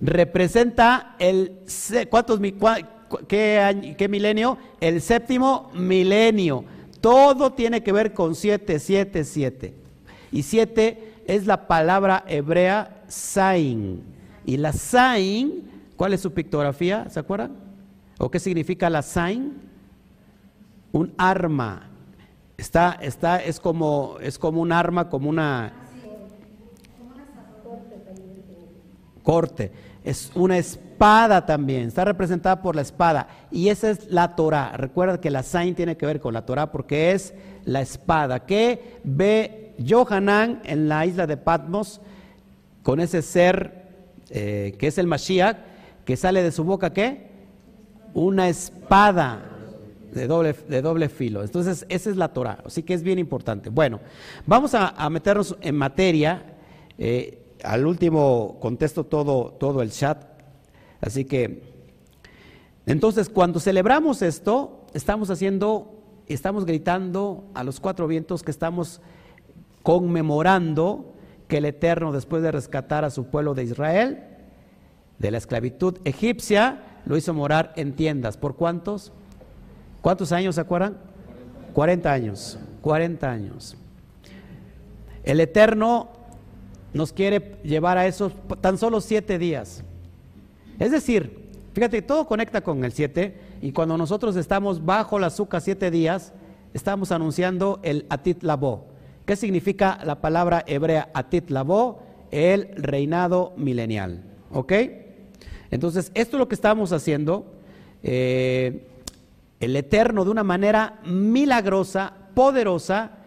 representa 0.00 1.16
el 1.18 1.60
¿cuántos, 2.10 2.40
qué, 3.28 3.94
qué 3.96 4.08
milenio? 4.08 4.58
El 4.80 5.00
séptimo 5.00 5.70
milenio. 5.74 6.64
Todo 7.00 7.52
tiene 7.52 7.82
que 7.82 7.92
ver 7.92 8.14
con 8.14 8.34
siete, 8.34 8.78
siete, 8.78 9.24
siete. 9.24 9.74
Y 10.32 10.42
siete 10.42 11.14
es 11.26 11.46
la 11.46 11.66
palabra 11.66 12.24
hebrea 12.26 13.02
sain. 13.08 14.02
Y 14.46 14.56
la 14.56 14.72
sain, 14.72 15.70
¿cuál 15.96 16.14
es 16.14 16.20
su 16.20 16.32
pictografía? 16.32 17.08
¿Se 17.10 17.20
acuerdan? 17.20 17.52
¿O 18.18 18.30
qué 18.30 18.40
significa 18.40 18.90
la 18.90 19.02
sain? 19.02 19.54
Un 20.92 21.12
arma. 21.18 21.90
Está, 22.56 22.98
está, 23.00 23.42
es 23.42 23.60
como, 23.60 24.16
es 24.20 24.38
como 24.38 24.60
un 24.60 24.72
arma, 24.72 25.08
como 25.08 25.28
una 25.28 25.83
corte 29.24 29.72
es 30.04 30.30
una 30.34 30.58
espada 30.58 31.46
también, 31.46 31.88
está 31.88 32.04
representada 32.04 32.60
por 32.60 32.76
la 32.76 32.82
espada. 32.82 33.26
Y 33.50 33.70
esa 33.70 33.90
es 33.90 34.10
la 34.10 34.36
Torah. 34.36 34.76
Recuerda 34.76 35.18
que 35.18 35.30
la 35.30 35.42
Sain 35.42 35.74
tiene 35.74 35.96
que 35.96 36.04
ver 36.04 36.20
con 36.20 36.34
la 36.34 36.44
Torah 36.44 36.70
porque 36.70 37.12
es 37.12 37.32
la 37.64 37.80
espada 37.80 38.44
que 38.44 39.00
ve 39.02 39.74
Johanan 39.84 40.60
en 40.64 40.88
la 40.88 41.06
isla 41.06 41.26
de 41.26 41.38
Patmos 41.38 42.02
con 42.82 43.00
ese 43.00 43.22
ser 43.22 43.82
eh, 44.28 44.76
que 44.78 44.88
es 44.88 44.98
el 44.98 45.06
Mashiach, 45.06 45.56
que 46.04 46.16
sale 46.16 46.42
de 46.42 46.52
su 46.52 46.64
boca, 46.64 46.92
¿qué? 46.92 47.28
Una 48.12 48.48
espada 48.48 49.40
de 50.12 50.26
doble, 50.26 50.54
de 50.68 50.82
doble 50.82 51.08
filo. 51.08 51.42
Entonces, 51.42 51.86
esa 51.88 52.10
es 52.10 52.16
la 52.16 52.28
Torah. 52.28 52.58
Así 52.64 52.82
que 52.82 52.92
es 52.92 53.02
bien 53.02 53.18
importante. 53.18 53.70
Bueno, 53.70 54.00
vamos 54.46 54.74
a, 54.74 55.08
meternos 55.08 55.56
en 55.62 55.76
materia. 55.76 56.42
Eh, 56.98 57.43
al 57.64 57.86
último 57.86 58.58
contesto 58.60 59.04
todo, 59.04 59.52
todo 59.52 59.82
el 59.82 59.90
chat. 59.90 60.24
Así 61.00 61.24
que, 61.24 61.62
entonces, 62.86 63.28
cuando 63.28 63.60
celebramos 63.60 64.22
esto, 64.22 64.86
estamos 64.92 65.30
haciendo, 65.30 65.94
estamos 66.26 66.66
gritando 66.66 67.44
a 67.54 67.64
los 67.64 67.80
cuatro 67.80 68.06
vientos 68.06 68.42
que 68.42 68.50
estamos 68.50 69.00
conmemorando 69.82 71.12
que 71.48 71.58
el 71.58 71.64
Eterno, 71.64 72.12
después 72.12 72.42
de 72.42 72.52
rescatar 72.52 73.04
a 73.04 73.10
su 73.10 73.26
pueblo 73.26 73.54
de 73.54 73.64
Israel 73.64 74.24
de 75.18 75.30
la 75.30 75.38
esclavitud 75.38 75.98
egipcia, 76.04 76.82
lo 77.06 77.16
hizo 77.16 77.34
morar 77.34 77.72
en 77.76 77.94
tiendas. 77.94 78.36
¿Por 78.36 78.56
cuántos? 78.56 79.12
¿Cuántos 80.00 80.32
años 80.32 80.56
se 80.56 80.60
acuerdan? 80.60 80.98
40 81.72 82.12
años. 82.12 82.58
40 82.80 83.30
años. 83.30 83.76
El 85.22 85.40
Eterno 85.40 86.23
nos 86.94 87.12
quiere 87.12 87.56
llevar 87.64 87.98
a 87.98 88.06
esos 88.06 88.32
tan 88.60 88.78
solo 88.78 89.00
siete 89.00 89.38
días. 89.38 89.84
Es 90.78 90.92
decir, 90.92 91.50
fíjate, 91.74 92.00
todo 92.02 92.26
conecta 92.26 92.62
con 92.62 92.84
el 92.84 92.92
siete 92.92 93.36
y 93.60 93.72
cuando 93.72 93.98
nosotros 93.98 94.36
estamos 94.36 94.84
bajo 94.84 95.18
la 95.18 95.26
azúcar 95.26 95.60
siete 95.60 95.90
días, 95.90 96.32
estamos 96.72 97.12
anunciando 97.12 97.80
el 97.82 98.06
Atit 98.08 98.42
Labo. 98.42 98.86
¿Qué 99.26 99.36
significa 99.36 99.98
la 100.04 100.20
palabra 100.20 100.64
hebrea 100.66 101.10
Atit 101.14 101.50
Labo? 101.50 102.02
El 102.30 102.70
reinado 102.76 103.52
milenial. 103.56 104.22
¿Ok? 104.52 104.72
Entonces, 105.70 106.12
esto 106.14 106.36
es 106.36 106.38
lo 106.38 106.48
que 106.48 106.54
estamos 106.54 106.92
haciendo. 106.92 107.46
Eh, 108.02 108.86
el 109.60 109.74
Eterno, 109.76 110.24
de 110.24 110.30
una 110.30 110.44
manera 110.44 111.00
milagrosa, 111.04 112.12
poderosa, 112.34 113.18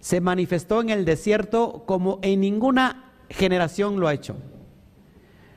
se 0.00 0.20
manifestó 0.20 0.82
en 0.82 0.90
el 0.90 1.04
desierto 1.04 1.84
como 1.86 2.18
en 2.22 2.40
ninguna 2.40 3.03
generación 3.30 4.00
lo 4.00 4.08
ha 4.08 4.14
hecho. 4.14 4.36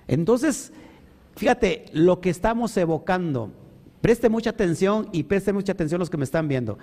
Entonces, 0.08 0.71
fíjate, 1.36 1.86
lo 1.91 2.21
que 2.21 2.30
estamos 2.30 2.75
evocando, 2.77 3.51
preste 4.01 4.30
mucha 4.30 4.51
atención 4.51 5.10
y 5.12 5.23
preste 5.23 5.53
mucha 5.53 5.73
atención 5.73 5.99
los 5.99 6.10
que 6.10 6.17
me 6.17 6.23
están 6.23 6.47
viendo. 6.47 6.77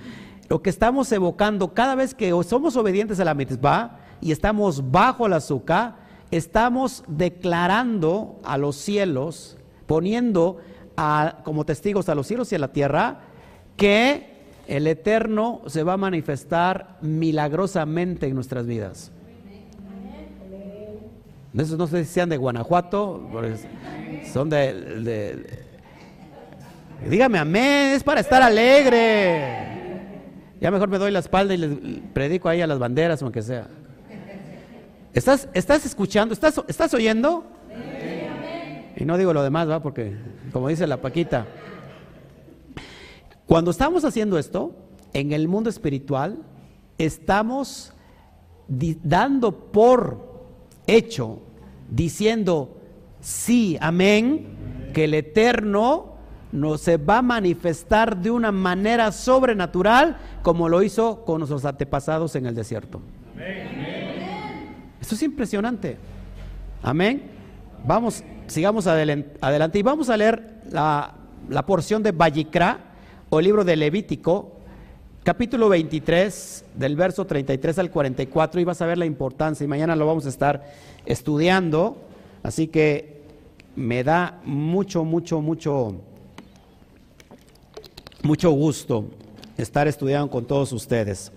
Lo 0.48 0.62
que 0.62 0.70
estamos 0.70 1.10
evocando 1.12 1.72
cada 1.72 1.94
vez 1.94 2.14
que 2.14 2.30
somos 2.46 2.76
obedientes 2.76 3.18
a 3.20 3.24
la 3.24 3.34
mitzvah 3.34 3.98
y 4.20 4.32
estamos 4.32 4.90
bajo 4.90 5.28
la 5.28 5.36
azúcar, 5.36 5.96
estamos 6.30 7.04
declarando 7.06 8.40
a 8.44 8.58
los 8.58 8.76
cielos, 8.76 9.56
poniendo 9.86 10.58
como 11.44 11.64
testigos 11.64 12.08
a 12.08 12.14
los 12.14 12.26
cielos 12.26 12.52
y 12.52 12.56
a 12.56 12.58
la 12.58 12.72
tierra, 12.72 13.20
que 13.76 14.34
el 14.66 14.86
Eterno 14.86 15.62
se 15.66 15.82
va 15.82 15.94
a 15.94 15.96
manifestar 15.96 16.98
milagrosamente 17.00 18.26
en 18.26 18.34
nuestras 18.34 18.66
vidas. 18.66 19.12
Esos 21.56 21.78
no 21.78 21.86
sé 21.86 22.04
si 22.04 22.12
sean 22.12 22.28
de 22.28 22.36
Guanajuato, 22.36 23.30
son 24.32 24.50
de, 24.50 25.46
Dígame 27.08 27.38
amén, 27.38 27.92
es 27.94 28.02
para 28.02 28.20
estar 28.20 28.42
alegre. 28.42 29.74
Ya 30.60 30.70
mejor 30.70 30.88
me 30.88 30.98
doy 30.98 31.12
la 31.12 31.20
espalda 31.20 31.54
y 31.54 31.58
les 31.58 31.70
predico 32.12 32.48
ahí 32.48 32.60
a 32.60 32.66
las 32.66 32.78
banderas 32.78 33.22
o 33.22 33.26
aunque 33.26 33.42
sea. 33.42 33.68
¿Estás, 35.12 35.48
estás 35.54 35.86
escuchando? 35.86 36.34
¿Estás, 36.34 36.60
estás 36.66 36.92
oyendo? 36.92 37.44
Y 38.96 39.04
no 39.04 39.16
digo 39.16 39.32
lo 39.32 39.42
demás, 39.42 39.68
¿va? 39.68 39.80
Porque, 39.80 40.16
como 40.52 40.68
dice 40.68 40.86
la 40.86 40.96
Paquita, 41.00 41.46
cuando 43.46 43.70
estamos 43.70 44.04
haciendo 44.04 44.38
esto, 44.38 44.74
en 45.12 45.32
el 45.32 45.46
mundo 45.46 45.70
espiritual, 45.70 46.38
estamos 46.98 47.92
dando 48.66 49.70
por 49.70 50.33
hecho, 50.86 51.40
diciendo, 51.90 52.76
sí, 53.20 53.76
amén, 53.80 54.90
que 54.92 55.04
el 55.04 55.14
Eterno 55.14 56.14
nos 56.52 56.82
se 56.82 56.98
va 56.98 57.18
a 57.18 57.22
manifestar 57.22 58.16
de 58.16 58.30
una 58.30 58.52
manera 58.52 59.10
sobrenatural 59.10 60.18
como 60.42 60.68
lo 60.68 60.82
hizo 60.82 61.24
con 61.24 61.38
nuestros 61.38 61.64
antepasados 61.64 62.36
en 62.36 62.46
el 62.46 62.54
desierto. 62.54 63.00
Esto 65.00 65.16
es 65.16 65.22
impresionante. 65.22 65.98
Amén. 66.82 67.22
Vamos, 67.84 68.22
sigamos 68.46 68.86
adelante 68.86 69.78
y 69.78 69.82
vamos 69.82 70.08
a 70.08 70.16
leer 70.16 70.62
la, 70.70 71.14
la 71.48 71.66
porción 71.66 72.02
de 72.02 72.12
Vallicra 72.12 72.78
o 73.30 73.40
libro 73.40 73.64
de 73.64 73.76
Levítico, 73.76 74.53
capítulo 75.24 75.70
23, 75.70 76.66
del 76.74 76.96
verso 76.96 77.26
33 77.26 77.78
al 77.78 77.90
44, 77.90 78.60
y 78.60 78.64
vas 78.64 78.82
a 78.82 78.86
ver 78.86 78.98
la 78.98 79.06
importancia, 79.06 79.64
y 79.64 79.66
mañana 79.66 79.96
lo 79.96 80.06
vamos 80.06 80.26
a 80.26 80.28
estar 80.28 80.70
estudiando, 81.06 81.96
así 82.42 82.68
que 82.68 83.22
me 83.74 84.04
da 84.04 84.42
mucho, 84.44 85.02
mucho, 85.02 85.40
mucho, 85.40 85.94
mucho 88.22 88.50
gusto 88.50 89.06
estar 89.56 89.88
estudiando 89.88 90.30
con 90.30 90.44
todos 90.44 90.72
ustedes. 90.72 91.32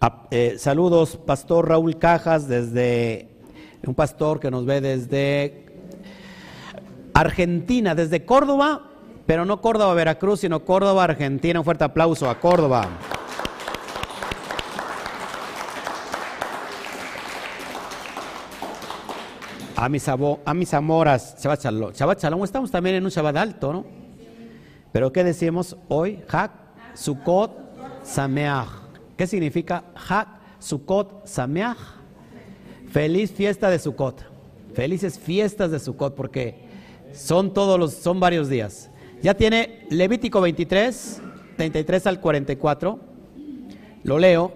Ah, 0.00 0.28
eh, 0.30 0.54
saludos, 0.58 1.16
Pastor 1.16 1.68
Raúl 1.68 1.98
Cajas, 1.98 2.46
desde 2.46 3.28
un 3.84 3.96
pastor 3.96 4.38
que 4.38 4.50
nos 4.52 4.64
ve 4.64 4.80
desde 4.80 5.66
Argentina, 7.14 7.96
desde 7.96 8.24
Córdoba, 8.24 8.92
pero 9.26 9.44
no 9.44 9.60
Córdoba, 9.60 9.92
Veracruz, 9.94 10.40
sino 10.40 10.64
Córdoba, 10.64 11.04
Argentina. 11.04 11.58
Un 11.58 11.64
fuerte 11.64 11.84
aplauso 11.84 12.30
a 12.30 12.38
Córdoba. 12.38 12.88
A 19.74 19.88
mis, 19.88 20.08
a 20.08 20.54
mis 20.54 20.72
amoras, 20.72 21.36
Shabbat 21.42 21.64
Shalom. 21.64 21.92
Shabbat 21.92 22.22
Shalom, 22.22 22.44
estamos 22.44 22.70
también 22.70 22.96
en 22.96 23.04
un 23.04 23.10
Shabbat 23.10 23.36
alto, 23.36 23.72
¿no? 23.72 23.84
Pero 24.92 25.12
¿qué 25.12 25.24
decimos 25.24 25.76
hoy? 25.88 26.22
Hak, 26.28 26.52
Sukkot, 26.94 27.52
Sameach. 28.02 28.68
¿Qué 29.16 29.26
significa 29.26 29.84
Hak, 29.94 30.28
Sukkot, 30.60 31.26
Sameach? 31.26 31.76
Feliz 32.90 33.32
fiesta 33.32 33.68
de 33.68 33.78
Sukkot. 33.78 34.24
Felices 34.72 35.18
fiestas 35.18 35.70
de 35.72 35.80
Sukkot 35.80 36.14
porque 36.14 36.64
son 37.12 37.52
todos 37.52 37.78
los, 37.78 37.92
son 37.92 38.20
varios 38.20 38.48
días. 38.48 38.88
Ya 39.22 39.34
tiene 39.34 39.86
Levítico 39.90 40.40
23, 40.40 41.22
33 41.56 42.06
al 42.06 42.20
44. 42.20 43.00
Lo 44.04 44.18
leo 44.18 44.52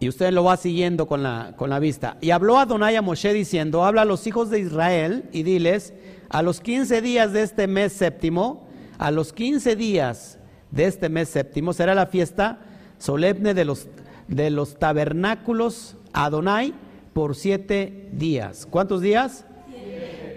y 0.00 0.08
usted 0.08 0.32
lo 0.32 0.44
va 0.44 0.56
siguiendo 0.56 1.06
con 1.06 1.22
la, 1.22 1.54
con 1.56 1.70
la 1.70 1.78
vista. 1.78 2.16
Y 2.20 2.30
habló 2.30 2.58
Adonai 2.58 2.96
a 2.96 3.02
Moshe 3.02 3.32
diciendo, 3.32 3.84
habla 3.84 4.02
a 4.02 4.04
los 4.04 4.26
hijos 4.26 4.50
de 4.50 4.60
Israel 4.60 5.24
y 5.32 5.42
diles, 5.42 5.92
a 6.28 6.42
los 6.42 6.60
15 6.60 7.02
días 7.02 7.32
de 7.32 7.42
este 7.42 7.66
mes 7.66 7.92
séptimo, 7.92 8.66
a 8.98 9.10
los 9.10 9.32
15 9.32 9.76
días 9.76 10.38
de 10.70 10.84
este 10.86 11.08
mes 11.08 11.28
séptimo 11.28 11.72
será 11.72 11.94
la 11.94 12.06
fiesta 12.06 12.60
solemne 12.98 13.54
de 13.54 13.64
los, 13.64 13.88
de 14.28 14.50
los 14.50 14.78
tabernáculos 14.78 15.96
Adonai 16.12 16.74
por 17.12 17.34
siete 17.34 18.08
días. 18.12 18.66
¿Cuántos 18.68 19.00
días? 19.00 19.44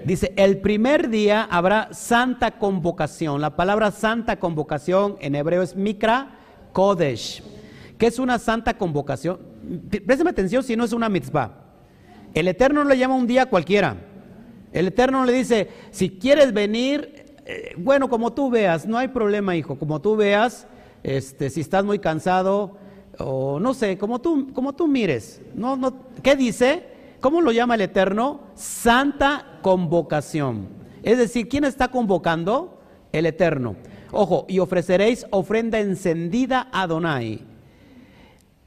Dice, 0.05 0.33
el 0.35 0.59
primer 0.59 1.09
día 1.09 1.43
habrá 1.43 1.89
santa 1.93 2.51
convocación. 2.51 3.41
La 3.41 3.55
palabra 3.55 3.91
santa 3.91 4.39
convocación 4.39 5.17
en 5.19 5.35
hebreo 5.35 5.61
es 5.61 5.75
mikra 5.75 6.37
kodesh. 6.73 7.43
¿Qué 7.97 8.07
es 8.07 8.17
una 8.17 8.39
santa 8.39 8.77
convocación? 8.77 9.39
Présteme 10.05 10.31
atención 10.31 10.63
si 10.63 10.75
no 10.75 10.83
es 10.83 10.93
una 10.93 11.09
mitzvah. 11.09 11.51
El 12.33 12.47
Eterno 12.47 12.83
no 12.83 12.89
le 12.89 12.97
llama 12.97 13.15
un 13.15 13.27
día 13.27 13.45
cualquiera. 13.45 13.95
El 14.73 14.87
Eterno 14.87 15.19
no 15.19 15.25
le 15.25 15.33
dice, 15.33 15.69
si 15.91 16.09
quieres 16.09 16.53
venir, 16.53 17.35
eh, 17.45 17.73
bueno, 17.77 18.09
como 18.09 18.33
tú 18.33 18.49
veas, 18.49 18.87
no 18.87 18.97
hay 18.97 19.09
problema, 19.09 19.55
hijo, 19.55 19.77
como 19.77 20.01
tú 20.01 20.15
veas, 20.15 20.65
este, 21.03 21.49
si 21.49 21.61
estás 21.61 21.83
muy 21.83 21.99
cansado, 21.99 22.77
o 23.19 23.59
no 23.59 23.73
sé, 23.73 23.97
como 23.97 24.19
tú, 24.19 24.51
como 24.53 24.73
tú 24.73 24.87
mires. 24.87 25.41
No, 25.53 25.75
no, 25.75 25.93
¿Qué 26.23 26.35
dice? 26.35 26.90
¿Cómo 27.21 27.41
lo 27.41 27.51
llama 27.51 27.75
el 27.75 27.81
Eterno? 27.81 28.41
Santa 28.55 29.59
convocación. 29.61 30.67
Es 31.03 31.19
decir, 31.19 31.47
¿quién 31.47 31.63
está 31.63 31.89
convocando? 31.89 32.81
El 33.11 33.27
Eterno. 33.27 33.75
Ojo, 34.11 34.45
y 34.49 34.59
ofreceréis 34.59 35.25
ofrenda 35.29 35.79
encendida 35.79 36.67
a 36.73 36.87
Donai. 36.87 37.41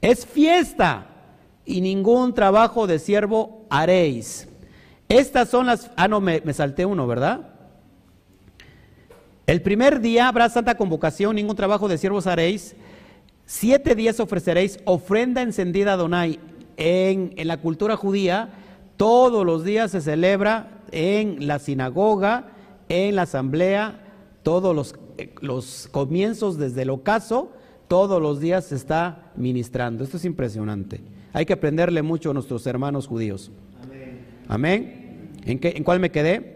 Es 0.01 0.25
fiesta 0.25 1.07
y 1.65 1.81
ningún 1.81 2.33
trabajo 2.33 2.87
de 2.87 2.97
siervo 2.97 3.65
haréis. 3.69 4.47
Estas 5.09 5.49
son 5.49 5.65
las... 5.65 5.91
Ah, 5.97 6.07
no, 6.07 6.21
me, 6.21 6.41
salté 6.53 6.85
uno, 6.85 7.07
¿verdad? 7.07 7.49
El 9.47 9.61
primer 9.61 9.99
día 9.99 10.29
habrá 10.29 10.49
santa 10.49 10.75
convocación, 10.75 11.35
ningún 11.35 11.55
trabajo 11.55 11.87
de 11.87 11.97
siervos 11.97 12.25
haréis. 12.25 12.75
Siete 13.45 13.95
días 13.95 14.19
ofreceréis 14.19 14.79
ofrenda 14.85 15.41
encendida 15.41 15.93
a 15.93 15.97
Donai 15.97 16.39
en, 16.77 17.33
la 17.47 17.57
cultura 17.57 17.95
judía, 17.95 18.49
todos 18.97 19.45
los 19.45 19.63
días 19.63 19.91
se 19.91 20.01
celebra 20.01 20.81
en 20.91 21.47
la 21.47 21.59
sinagoga, 21.59 22.47
en 22.89 23.15
la 23.15 23.23
asamblea, 23.23 24.01
todos 24.43 24.75
los, 24.75 24.95
los 25.41 25.87
comienzos 25.91 26.57
desde 26.57 26.83
el 26.83 26.89
ocaso, 26.89 27.51
todos 27.87 28.21
los 28.21 28.39
días 28.39 28.65
se 28.65 28.75
está 28.75 29.31
ministrando. 29.35 30.03
Esto 30.03 30.17
es 30.17 30.25
impresionante. 30.25 31.01
Hay 31.33 31.45
que 31.45 31.53
aprenderle 31.53 32.01
mucho 32.01 32.31
a 32.31 32.33
nuestros 32.33 32.65
hermanos 32.67 33.07
judíos. 33.07 33.51
Amén. 34.47 35.31
¿En, 35.45 35.59
qué, 35.59 35.73
¿En 35.75 35.83
cuál 35.83 35.99
me 35.99 36.11
quedé? 36.11 36.55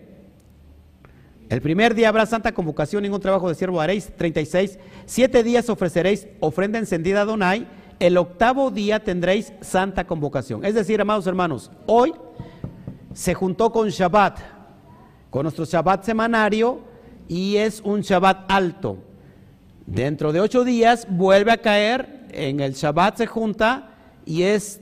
El 1.50 1.62
primer 1.62 1.96
día 1.96 2.10
habrá 2.10 2.28
santa 2.28 2.52
convocación, 2.52 3.02
ningún 3.02 3.20
trabajo 3.20 3.50
de 3.50 3.56
siervo 3.56 3.82
haréis. 3.82 4.12
36. 4.16 4.78
Siete 5.08 5.44
días 5.44 5.68
ofreceréis 5.70 6.28
ofrenda 6.40 6.78
encendida 6.78 7.22
a 7.22 7.26
Donai 7.26 7.68
el 8.00 8.18
octavo 8.18 8.72
día 8.72 9.04
tendréis 9.04 9.54
santa 9.62 10.08
convocación. 10.08 10.64
Es 10.64 10.74
decir, 10.74 11.02
amados 11.02 11.28
hermanos, 11.28 11.72
hoy 11.86 12.14
se 13.14 13.34
juntó 13.34 13.72
con 13.72 13.90
Shabbat, 13.90 14.40
con 15.30 15.44
nuestro 15.44 15.66
Shabbat 15.66 16.04
semanario, 16.04 16.82
y 17.28 17.58
es 17.58 17.82
un 17.84 18.02
Shabbat 18.02 18.50
alto. 18.50 18.98
Dentro 19.86 20.32
de 20.32 20.40
ocho 20.40 20.64
días 20.64 21.08
vuelve 21.10 21.52
a 21.52 21.58
caer, 21.58 22.28
en 22.32 22.60
el 22.60 22.74
Shabbat 22.74 23.18
se 23.18 23.28
junta 23.28 23.90
y 24.26 24.44
es, 24.44 24.80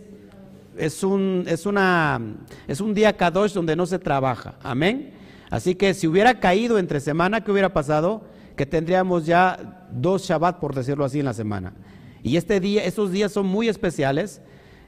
es, 0.78 1.04
un, 1.04 1.46
es, 1.48 1.66
una, 1.66 2.20
es 2.68 2.82
un 2.82 2.94
día 2.94 3.16
Kadosh 3.16 3.54
donde 3.54 3.76
no 3.76 3.86
se 3.86 4.00
trabaja. 4.00 4.56
Amén. 4.62 5.14
Así 5.50 5.76
que 5.76 5.94
si 5.94 6.08
hubiera 6.08 6.40
caído 6.40 6.78
entre 6.78 7.00
semana, 7.00 7.42
¿qué 7.42 7.52
hubiera 7.52 7.74
pasado? 7.74 8.24
Que 8.56 8.66
tendríamos 8.66 9.26
ya 9.26 9.88
dos 9.92 10.24
Shabbat, 10.24 10.60
por 10.60 10.76
decirlo 10.76 11.06
así, 11.06 11.20
en 11.20 11.26
la 11.26 11.34
semana. 11.34 11.74
Y 12.28 12.36
este 12.36 12.60
día, 12.60 12.84
estos 12.84 13.12
días 13.13 13.32
son 13.32 13.46
muy 13.48 13.70
especiales. 13.70 14.42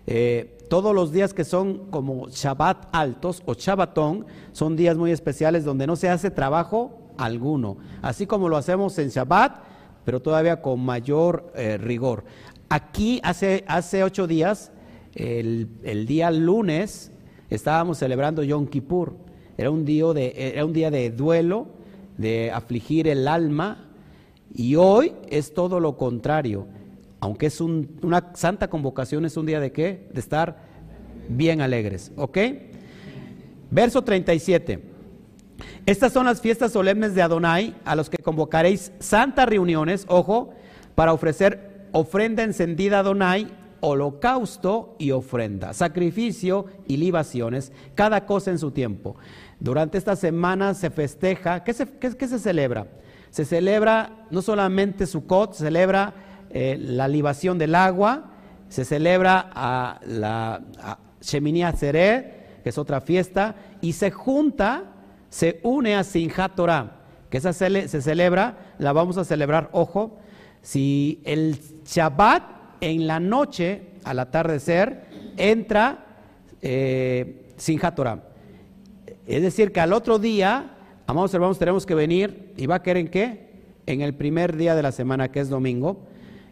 Eh, 0.07 0.57
todos 0.69 0.93
los 0.93 1.13
días 1.13 1.33
que 1.33 1.45
son 1.45 1.89
como 1.89 2.27
Shabbat 2.27 2.87
altos 2.91 3.41
o 3.45 3.53
Shabbatón 3.53 4.25
son 4.51 4.75
días 4.75 4.97
muy 4.97 5.11
especiales 5.11 5.63
donde 5.63 5.87
no 5.87 5.95
se 5.95 6.09
hace 6.09 6.31
trabajo 6.31 6.99
alguno. 7.17 7.77
Así 8.01 8.27
como 8.27 8.49
lo 8.49 8.57
hacemos 8.57 8.99
en 8.99 9.07
Shabbat, 9.07 9.63
pero 10.03 10.21
todavía 10.21 10.61
con 10.61 10.81
mayor 10.81 11.53
eh, 11.55 11.77
rigor. 11.77 12.25
Aquí 12.67 13.21
hace, 13.23 13.63
hace 13.67 14.03
ocho 14.03 14.27
días, 14.27 14.73
el, 15.15 16.05
día 16.05 16.31
lunes, 16.31 17.13
estábamos 17.49 17.99
celebrando 17.99 18.43
Yom 18.43 18.67
Kippur. 18.67 19.15
Era 19.57 19.71
un, 19.71 19.85
día 19.85 20.11
era 20.13 20.65
un 20.65 20.73
día 20.73 20.91
de 20.91 21.09
duelo, 21.09 21.67
de 22.17 22.51
afligir 22.51 23.07
el 23.07 23.29
alma, 23.29 23.89
y 24.53 24.75
hoy 24.75 25.13
es 25.29 25.53
todo 25.53 25.79
lo 25.79 25.95
contrario. 25.95 26.67
Aunque 27.19 27.47
es 27.47 27.59
una 27.61 28.31
santa 28.33 28.69
convocación, 28.69 29.25
es 29.25 29.35
un 29.37 29.45
día 29.45 29.59
de 29.59 29.71
qué? 29.71 30.07
De 30.13 30.19
estar 30.19 30.57
bien 31.27 31.61
alegres. 31.61 32.11
¿Ok? 32.15 32.37
Verso 33.71 34.03
37. 34.03 34.83
Estas 35.85 36.13
son 36.13 36.25
las 36.25 36.41
fiestas 36.41 36.71
solemnes 36.71 37.15
de 37.15 37.21
Adonai, 37.21 37.75
a 37.83 37.95
los 37.95 38.09
que 38.09 38.17
convocaréis 38.17 38.91
santas 38.99 39.47
reuniones, 39.47 40.05
ojo, 40.07 40.53
para 40.95 41.13
ofrecer 41.13 41.87
ofrenda 41.91 42.43
encendida 42.43 42.97
a 42.97 42.99
Adonai, 43.01 43.47
holocausto 43.81 44.95
y 44.99 45.11
ofrenda, 45.11 45.73
sacrificio 45.73 46.65
y 46.87 46.97
libaciones, 46.97 47.71
cada 47.95 48.25
cosa 48.25 48.51
en 48.51 48.59
su 48.59 48.71
tiempo. 48.71 49.15
Durante 49.59 49.97
esta 49.97 50.15
semana 50.15 50.73
se 50.73 50.89
festeja, 50.89 51.63
¿qué 51.63 51.73
se, 51.73 51.87
qué, 51.97 52.27
se 52.27 52.39
celebra? 52.39 52.87
Se 53.29 53.45
celebra 53.45 54.25
no 54.31 54.41
solamente 54.41 55.05
Sukkot, 55.05 55.53
se 55.53 55.63
celebra 55.63 56.13
eh, 56.51 56.77
la 56.79 57.07
libación 57.07 57.57
del 57.57 57.75
agua, 57.75 58.31
se 58.69 58.85
celebra 58.85 59.49
a 59.53 59.99
la 60.05 60.61
Shemini 61.21 61.63
Atzeret, 61.63 62.61
que 62.63 62.69
es 62.69 62.77
otra 62.77 63.01
fiesta, 63.01 63.55
y 63.81 63.93
se 63.93 64.11
junta, 64.11 64.83
se 65.29 65.59
une 65.63 65.95
a 65.95 66.03
Sinjat 66.03 66.55
Torah, 66.55 67.01
que 67.29 67.37
esa 67.37 67.53
se, 67.53 67.87
se 67.87 68.01
celebra, 68.01 68.75
la 68.77 68.93
vamos 68.93 69.17
a 69.17 69.25
celebrar, 69.25 69.69
ojo, 69.71 70.17
si 70.61 71.21
el 71.25 71.57
Shabbat 71.85 72.43
en 72.81 73.07
la 73.07 73.19
noche, 73.19 73.83
al 74.03 74.19
atardecer, 74.19 75.05
entra 75.37 76.05
eh. 76.61 77.45
Es 79.27 79.41
decir, 79.41 79.71
que 79.71 79.79
al 79.79 79.93
otro 79.93 80.17
día, 80.17 80.71
amados 81.05 81.33
hermanos, 81.33 81.59
tenemos 81.59 81.85
que 81.85 81.95
venir, 81.95 82.53
y 82.57 82.65
va 82.67 82.75
a 82.75 82.83
querer 82.83 83.01
en 83.01 83.07
qué? 83.09 83.49
En 83.85 84.01
el 84.01 84.13
primer 84.13 84.55
día 84.55 84.75
de 84.75 84.83
la 84.83 84.91
semana, 84.91 85.29
que 85.29 85.39
es 85.39 85.49
domingo, 85.49 86.07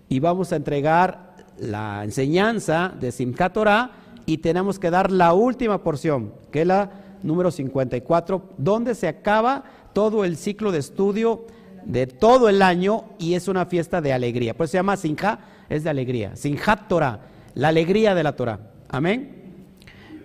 y 0.10 0.20
vamos 0.20 0.52
a 0.52 0.56
entregar 0.56 1.36
la 1.58 2.04
enseñanza 2.04 2.94
de 3.00 3.12
Simchat 3.12 3.54
Torah 3.54 3.92
y 4.26 4.40
tenemos 4.40 4.80
que 4.80 4.92
dar 4.92 5.12
la 5.12 5.34
última 5.34 5.84
porción, 5.84 6.34
que 6.52 6.62
es 6.62 6.68
la 6.68 6.92
número 7.24 7.52
54, 7.52 8.50
donde 8.58 8.96
se 8.96 9.08
acaba 9.08 9.64
todo 9.94 10.24
el 10.24 10.38
ciclo 10.38 10.72
de 10.72 10.80
estudio 10.80 11.46
de 11.86 12.06
todo 12.06 12.50
el 12.50 12.62
año 12.62 13.06
y 13.18 13.34
es 13.34 13.48
una 13.48 13.66
fiesta 13.66 14.02
de 14.02 14.14
alegría. 14.14 14.56
Pues 14.56 14.72
se 14.72 14.78
llama 14.78 14.98
Simchat, 14.98 15.40
es 15.70 15.84
de 15.84 15.90
alegría. 15.90 16.36
Simchat 16.36 16.88
Torah, 16.88 17.22
la 17.56 17.70
alegría 17.70 18.14
de 18.14 18.24
la 18.24 18.36
Torah. 18.36 18.60
Amén. 18.90 19.64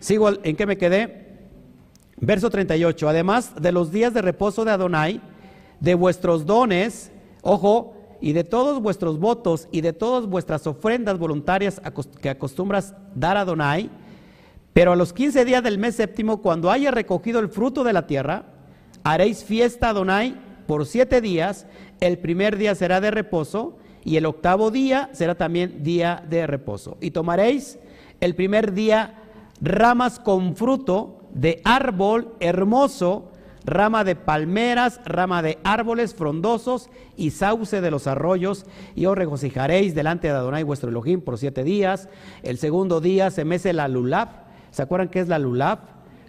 Sigo, 0.00 0.30
¿en 0.42 0.56
qué 0.56 0.66
me 0.66 0.76
quedé? 0.76 1.22
Verso 2.16 2.50
38. 2.50 3.08
Además 3.08 3.52
de 3.60 3.72
los 3.72 3.92
días 3.92 4.12
de 4.12 4.22
reposo 4.22 4.64
de 4.64 4.72
Adonai, 4.72 5.20
de 5.80 5.94
vuestros 5.94 6.44
dones, 6.44 7.12
ojo, 7.42 7.94
y 8.22 8.32
de 8.32 8.44
todos 8.44 8.80
vuestros 8.80 9.18
votos 9.18 9.68
y 9.72 9.80
de 9.80 9.92
todas 9.92 10.26
vuestras 10.26 10.66
ofrendas 10.68 11.18
voluntarias 11.18 11.82
que 12.20 12.30
acostumbras 12.30 12.94
dar 13.16 13.36
a 13.36 13.44
Donai, 13.44 13.90
pero 14.72 14.92
a 14.92 14.96
los 14.96 15.12
15 15.12 15.44
días 15.44 15.62
del 15.62 15.76
mes 15.76 15.96
séptimo, 15.96 16.40
cuando 16.40 16.70
haya 16.70 16.92
recogido 16.92 17.40
el 17.40 17.48
fruto 17.48 17.82
de 17.82 17.92
la 17.92 18.06
tierra, 18.06 18.44
haréis 19.02 19.44
fiesta 19.44 19.90
a 19.90 19.92
Donai 19.92 20.36
por 20.68 20.86
siete 20.86 21.20
días. 21.20 21.66
El 22.00 22.18
primer 22.18 22.56
día 22.56 22.76
será 22.76 23.00
de 23.00 23.10
reposo 23.10 23.76
y 24.04 24.16
el 24.16 24.24
octavo 24.24 24.70
día 24.70 25.10
será 25.12 25.34
también 25.34 25.82
día 25.82 26.24
de 26.30 26.46
reposo. 26.46 26.96
Y 27.00 27.10
tomaréis 27.10 27.80
el 28.20 28.36
primer 28.36 28.72
día 28.72 29.18
ramas 29.60 30.20
con 30.20 30.54
fruto 30.54 31.28
de 31.34 31.60
árbol 31.64 32.34
hermoso 32.38 33.31
rama 33.64 34.04
de 34.04 34.16
palmeras, 34.16 35.00
rama 35.04 35.42
de 35.42 35.58
árboles 35.64 36.14
frondosos 36.14 36.90
y 37.16 37.30
sauce 37.30 37.80
de 37.80 37.90
los 37.90 38.06
arroyos, 38.06 38.66
y 38.94 39.06
os 39.06 39.16
regocijaréis 39.16 39.94
delante 39.94 40.28
de 40.28 40.34
Adonai 40.34 40.62
vuestro 40.62 40.90
Elohim 40.90 41.20
por 41.20 41.38
siete 41.38 41.62
días. 41.64 42.08
El 42.42 42.58
segundo 42.58 43.00
día 43.00 43.30
se 43.30 43.44
mece 43.44 43.72
la 43.72 43.88
lulab. 43.88 44.28
¿Se 44.70 44.82
acuerdan 44.82 45.08
qué 45.08 45.20
es 45.20 45.28
la 45.28 45.38
lulab? 45.38 45.78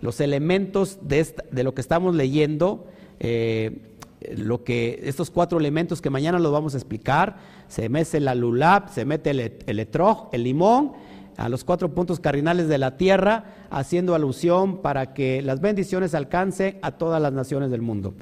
Los 0.01 0.19
elementos 0.19 0.99
de, 1.01 1.25
de 1.51 1.63
lo 1.63 1.73
que 1.73 1.81
estamos 1.81 2.13
leyendo, 2.13 2.87
eh, 3.19 3.89
lo 4.35 4.63
que, 4.63 5.01
estos 5.03 5.31
cuatro 5.31 5.59
elementos 5.59 6.01
que 6.01 6.09
mañana 6.09 6.39
los 6.39 6.51
vamos 6.51 6.73
a 6.73 6.77
explicar. 6.77 7.37
Se 7.67 7.89
mece 7.89 8.19
la 8.19 8.35
lulab, 8.35 8.89
se 8.89 9.05
mete 9.05 9.29
el, 9.31 9.39
el 9.65 9.79
etrog, 9.79 10.29
el 10.33 10.43
limón 10.43 10.93
a 11.37 11.49
los 11.49 11.63
cuatro 11.63 11.93
puntos 11.93 12.19
cardinales 12.19 12.67
de 12.67 12.77
la 12.77 12.97
tierra, 12.97 13.67
haciendo 13.69 14.15
alusión 14.15 14.81
para 14.81 15.13
que 15.13 15.41
las 15.41 15.61
bendiciones 15.61 16.13
alcance 16.13 16.79
a 16.81 16.91
todas 16.91 17.21
las 17.21 17.33
naciones 17.33 17.71
del 17.71 17.81
mundo. 17.81 18.13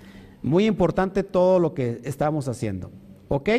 Muy 0.44 0.66
importante 0.66 1.24
todo 1.24 1.60
lo 1.60 1.74
que 1.74 2.02
estamos 2.04 2.48
haciendo. 2.48 2.92
¿Ok? 3.28 3.50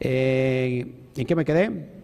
Eh, 0.00 0.94
¿En 1.16 1.26
qué 1.26 1.34
me 1.34 1.44
quedé? 1.44 1.98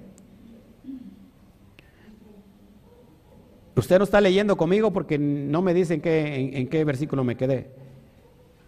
Usted 3.77 3.99
no 3.99 4.05
está 4.05 4.21
leyendo 4.21 4.57
conmigo 4.57 4.93
porque 4.93 5.19
no 5.19 5.61
me 5.61 5.75
dicen 5.75 6.01
en, 6.05 6.57
en 6.57 6.69
qué 6.69 6.85
versículo 6.85 7.25
me 7.25 7.37
quedé. 7.37 7.71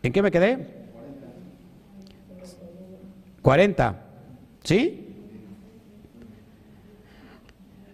¿En 0.02 0.12
qué 0.12 0.22
me 0.22 0.30
quedé? 0.30 0.86
40. 3.42 4.02
¿Sí? 4.64 5.05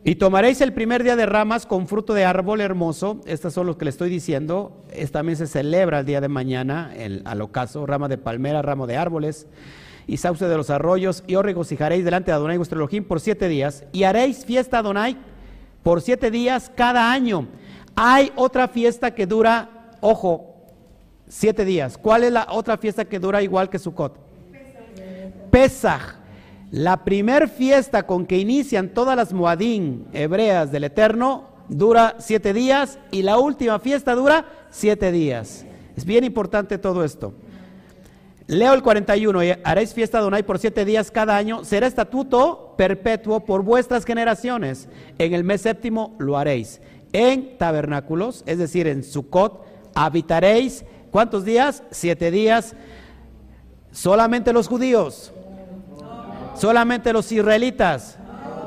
Y 0.04 0.16
tomaréis 0.16 0.60
el 0.60 0.72
primer 0.72 1.04
día 1.04 1.14
de 1.14 1.26
ramas 1.26 1.64
con 1.64 1.86
fruto 1.86 2.12
de 2.12 2.24
árbol 2.24 2.60
hermoso. 2.60 3.20
Estos 3.24 3.54
son 3.54 3.68
los 3.68 3.76
que 3.76 3.84
le 3.84 3.90
estoy 3.90 4.10
diciendo. 4.10 4.82
Es, 4.90 5.12
también 5.12 5.36
se 5.36 5.46
celebra 5.46 6.00
el 6.00 6.06
día 6.06 6.20
de 6.20 6.28
mañana, 6.28 6.92
el, 6.96 7.22
al 7.24 7.40
ocaso, 7.40 7.86
rama 7.86 8.08
de 8.08 8.18
palmera, 8.18 8.62
ramo 8.62 8.88
de 8.88 8.96
árboles 8.96 9.46
y 10.08 10.16
sauce 10.16 10.46
de 10.48 10.56
los 10.56 10.70
arroyos. 10.70 11.22
Y 11.28 11.36
os 11.36 11.44
regocijaréis 11.44 12.04
delante 12.04 12.32
de 12.32 12.34
Adonai 12.34 12.56
vuestro 12.56 12.78
Elohim 12.78 13.04
por 13.04 13.20
siete 13.20 13.46
días. 13.46 13.84
Y 13.92 14.02
haréis 14.02 14.44
fiesta 14.44 14.78
a 14.78 14.80
Adonai 14.80 15.16
por 15.84 16.00
siete 16.00 16.32
días 16.32 16.72
cada 16.74 17.12
año. 17.12 17.46
Hay 17.94 18.32
otra 18.34 18.66
fiesta 18.66 19.14
que 19.14 19.26
dura, 19.26 19.92
ojo, 20.00 20.56
siete 21.28 21.64
días. 21.64 21.96
¿Cuál 21.96 22.24
es 22.24 22.32
la 22.32 22.48
otra 22.50 22.76
fiesta 22.76 23.04
que 23.04 23.20
dura 23.20 23.40
igual 23.40 23.70
que 23.70 23.78
Sukkot? 23.78 24.18
Pesach. 25.52 26.21
La 26.72 27.04
primer 27.04 27.50
fiesta 27.50 28.06
con 28.06 28.24
que 28.24 28.38
inician 28.38 28.94
todas 28.94 29.14
las 29.14 29.34
Moadín 29.34 30.06
hebreas 30.14 30.72
del 30.72 30.84
Eterno 30.84 31.48
dura 31.68 32.16
siete 32.18 32.54
días 32.54 32.98
y 33.10 33.20
la 33.20 33.36
última 33.36 33.78
fiesta 33.78 34.14
dura 34.14 34.46
siete 34.70 35.12
días. 35.12 35.66
Es 35.94 36.06
bien 36.06 36.24
importante 36.24 36.78
todo 36.78 37.04
esto. 37.04 37.34
Leo 38.46 38.72
el 38.72 38.82
41, 38.82 39.40
haréis 39.62 39.92
fiesta 39.92 40.16
de 40.16 40.24
Donai 40.24 40.44
por 40.44 40.58
siete 40.58 40.86
días 40.86 41.10
cada 41.10 41.36
año, 41.36 41.62
será 41.62 41.86
estatuto 41.86 42.74
perpetuo 42.78 43.40
por 43.40 43.62
vuestras 43.62 44.06
generaciones. 44.06 44.88
En 45.18 45.34
el 45.34 45.44
mes 45.44 45.60
séptimo 45.60 46.16
lo 46.18 46.38
haréis. 46.38 46.80
En 47.12 47.58
tabernáculos, 47.58 48.44
es 48.46 48.56
decir, 48.56 48.86
en 48.86 49.04
Sukkot, 49.04 49.62
habitaréis, 49.94 50.86
¿cuántos 51.10 51.44
días? 51.44 51.82
Siete 51.90 52.30
días. 52.30 52.74
Solamente 53.90 54.54
los 54.54 54.68
judíos 54.68 55.34
solamente 56.54 57.12
los 57.12 57.30
israelitas. 57.32 58.18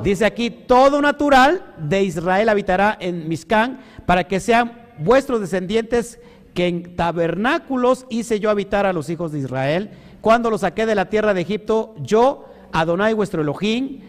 Dice 0.04 0.26
aquí, 0.26 0.50
todo 0.50 1.02
natural 1.02 1.74
de 1.78 2.04
Israel 2.04 2.50
habitará 2.50 2.98
en 3.00 3.28
Miscán 3.28 3.80
para 4.06 4.28
que 4.28 4.40
sean 4.40 4.74
vuestros 5.00 5.42
descendientes 5.42 6.20
que 6.54 6.68
en 6.68 6.96
tabernáculos 6.96 8.06
hice 8.10 8.40
yo 8.40 8.50
habitar 8.50 8.86
a 8.86 8.94
los 8.94 9.10
hijos 9.10 9.32
de 9.32 9.40
Israel. 9.40 9.92
Cuando 10.22 10.50
los 10.50 10.62
saqué 10.62 10.86
de 10.86 10.96
la 10.96 11.10
tierra 11.10 11.34
de 11.34 11.42
Egipto, 11.42 11.96
yo, 12.00 12.46
Adonai 12.72 13.14
vuestro 13.14 13.42
Elohim, 13.42 14.02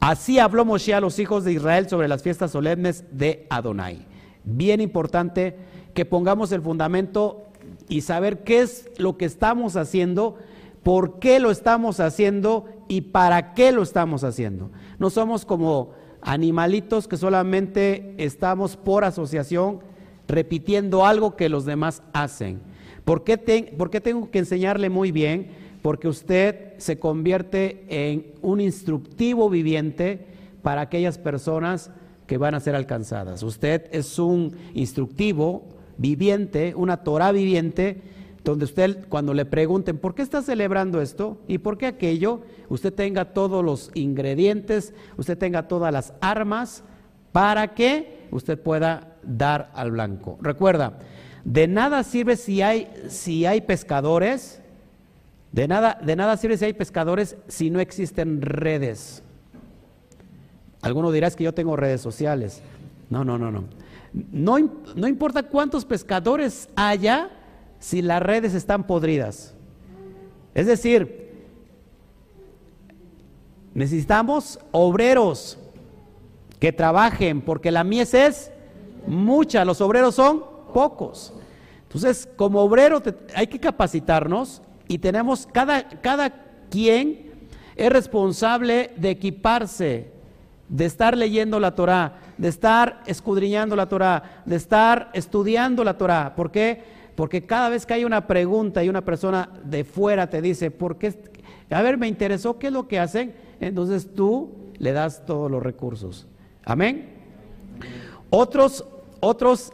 así 0.00 0.38
habló 0.38 0.64
Moshe 0.64 0.94
a 0.94 1.00
los 1.00 1.18
hijos 1.18 1.44
de 1.44 1.52
Israel 1.52 1.88
sobre 1.88 2.08
las 2.08 2.22
fiestas 2.22 2.50
solemnes 2.50 3.04
de 3.10 3.46
Adonai. 3.50 4.06
Bien 4.44 4.80
importante 4.80 5.56
que 5.94 6.04
pongamos 6.04 6.52
el 6.52 6.62
fundamento 6.62 7.44
y 7.88 8.02
saber 8.02 8.44
qué 8.44 8.60
es 8.60 8.88
lo 8.98 9.16
que 9.16 9.24
estamos 9.24 9.76
haciendo 9.76 10.38
por 10.82 11.18
qué 11.18 11.38
lo 11.38 11.50
estamos 11.50 12.00
haciendo 12.00 12.64
y 12.88 13.02
para 13.02 13.54
qué 13.54 13.70
lo 13.70 13.82
estamos 13.82 14.24
haciendo. 14.24 14.70
No 14.98 15.10
somos 15.10 15.44
como 15.44 15.92
animalitos 16.22 17.06
que 17.06 17.16
solamente 17.16 18.14
estamos 18.18 18.76
por 18.76 19.04
asociación 19.04 19.80
repitiendo 20.26 21.06
algo 21.06 21.36
que 21.36 21.48
los 21.48 21.64
demás 21.64 22.02
hacen. 22.12 22.60
¿Por 23.04 23.24
qué, 23.24 23.38
¿Por 23.76 23.90
qué 23.90 24.00
tengo 24.00 24.30
que 24.30 24.40
enseñarle 24.40 24.90
muy 24.90 25.12
bien? 25.12 25.50
Porque 25.82 26.08
usted 26.08 26.74
se 26.78 26.98
convierte 26.98 27.84
en 27.88 28.26
un 28.42 28.60
instructivo 28.60 29.48
viviente 29.48 30.26
para 30.62 30.82
aquellas 30.82 31.18
personas 31.18 31.90
que 32.26 32.36
van 32.36 32.54
a 32.54 32.60
ser 32.60 32.74
alcanzadas. 32.74 33.42
Usted 33.42 33.86
es 33.90 34.18
un 34.18 34.54
instructivo 34.74 35.64
viviente, 35.96 36.74
una 36.76 36.98
Torah 36.98 37.32
viviente, 37.32 38.02
donde 38.44 38.64
usted 38.64 39.06
cuando 39.08 39.34
le 39.34 39.44
pregunten 39.44 39.98
por 39.98 40.14
qué 40.14 40.22
está 40.22 40.42
celebrando 40.42 41.00
esto 41.00 41.38
y 41.46 41.58
por 41.58 41.78
qué 41.78 41.86
aquello, 41.86 42.42
usted 42.68 42.92
tenga 42.92 43.26
todos 43.26 43.64
los 43.64 43.90
ingredientes, 43.94 44.94
usted 45.16 45.36
tenga 45.36 45.68
todas 45.68 45.92
las 45.92 46.12
armas 46.20 46.82
para 47.32 47.74
que 47.74 48.26
usted 48.30 48.58
pueda 48.58 49.16
dar 49.22 49.70
al 49.74 49.90
blanco. 49.90 50.38
Recuerda, 50.40 50.98
de 51.44 51.68
nada 51.68 52.02
sirve 52.02 52.36
si 52.36 52.62
hay, 52.62 52.90
si 53.08 53.46
hay 53.46 53.60
pescadores, 53.60 54.60
de 55.52 55.68
nada, 55.68 55.98
de 56.02 56.16
nada 56.16 56.36
sirve 56.36 56.56
si 56.56 56.66
hay 56.66 56.72
pescadores 56.72 57.36
si 57.48 57.70
no 57.70 57.80
existen 57.80 58.42
redes. 58.42 59.22
Alguno 60.82 61.10
dirá 61.10 61.30
que 61.30 61.44
yo 61.44 61.54
tengo 61.54 61.76
redes 61.76 62.00
sociales. 62.00 62.62
No, 63.10 63.24
no, 63.24 63.38
no, 63.38 63.50
no. 63.50 63.64
No, 64.12 64.56
no 64.94 65.08
importa 65.08 65.42
cuántos 65.42 65.84
pescadores 65.84 66.68
haya 66.76 67.30
si 67.78 68.02
las 68.02 68.22
redes 68.22 68.54
están 68.54 68.86
podridas. 68.86 69.54
Es 70.54 70.66
decir, 70.66 71.28
necesitamos 73.74 74.58
obreros 74.72 75.58
que 76.58 76.72
trabajen 76.72 77.40
porque 77.40 77.70
la 77.70 77.84
mies 77.84 78.14
es 78.14 78.50
mucha, 79.06 79.64
los 79.64 79.80
obreros 79.80 80.14
son 80.14 80.44
pocos. 80.72 81.32
Entonces, 81.84 82.28
como 82.36 82.60
obrero 82.60 83.02
hay 83.34 83.46
que 83.46 83.58
capacitarnos 83.58 84.62
y 84.88 84.98
tenemos, 84.98 85.46
cada, 85.46 85.88
cada 85.88 86.34
quien 86.70 87.30
es 87.76 87.90
responsable 87.90 88.90
de 88.96 89.10
equiparse, 89.10 90.10
de 90.68 90.84
estar 90.84 91.16
leyendo 91.16 91.58
la 91.60 91.74
Torah, 91.74 92.18
de 92.36 92.48
estar 92.48 93.02
escudriñando 93.06 93.74
la 93.74 93.88
Torah, 93.88 94.42
de 94.44 94.56
estar 94.56 95.10
estudiando 95.14 95.82
la 95.84 95.96
Torah. 95.96 96.34
¿Por 96.34 96.50
qué? 96.50 96.97
Porque 97.18 97.44
cada 97.44 97.68
vez 97.68 97.84
que 97.84 97.94
hay 97.94 98.04
una 98.04 98.28
pregunta 98.28 98.84
y 98.84 98.88
una 98.88 99.04
persona 99.04 99.50
de 99.64 99.82
fuera 99.82 100.30
te 100.30 100.40
dice, 100.40 100.70
¿por 100.70 100.98
qué? 100.98 101.12
A 101.68 101.82
ver, 101.82 101.98
me 101.98 102.06
interesó 102.06 102.60
qué 102.60 102.68
es 102.68 102.72
lo 102.72 102.86
que 102.86 103.00
hacen, 103.00 103.34
entonces 103.58 104.14
tú 104.14 104.52
le 104.78 104.92
das 104.92 105.26
todos 105.26 105.50
los 105.50 105.60
recursos. 105.60 106.28
Amén. 106.64 107.08
Otros, 108.30 108.84
otros 109.18 109.72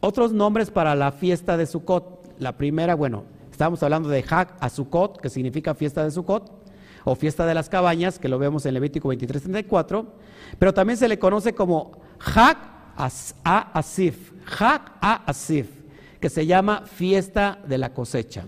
otros 0.00 0.32
nombres 0.32 0.68
para 0.72 0.96
la 0.96 1.12
fiesta 1.12 1.56
de 1.56 1.64
Sukkot. 1.64 2.34
La 2.40 2.56
primera, 2.56 2.96
bueno, 2.96 3.22
estamos 3.52 3.80
hablando 3.84 4.08
de 4.08 4.24
Hag 4.28 4.56
a 4.58 4.68
Sukkot, 4.68 5.20
que 5.20 5.30
significa 5.30 5.76
fiesta 5.76 6.02
de 6.02 6.10
Sukkot, 6.10 6.50
o 7.04 7.14
fiesta 7.14 7.46
de 7.46 7.54
las 7.54 7.68
cabañas, 7.68 8.18
que 8.18 8.28
lo 8.28 8.36
vemos 8.40 8.66
en 8.66 8.74
Levítico 8.74 9.12
23-34, 9.12 10.06
pero 10.58 10.74
también 10.74 10.96
se 10.96 11.06
le 11.06 11.20
conoce 11.20 11.54
como 11.54 11.92
Hag 12.18 12.56
a 12.96 13.78
Asif, 13.78 14.32
Hag 14.58 14.96
a 15.00 15.22
Asif, 15.26 15.79
que 16.20 16.28
se 16.28 16.46
llama 16.46 16.82
fiesta 16.86 17.58
de 17.66 17.78
la 17.78 17.92
cosecha. 17.92 18.44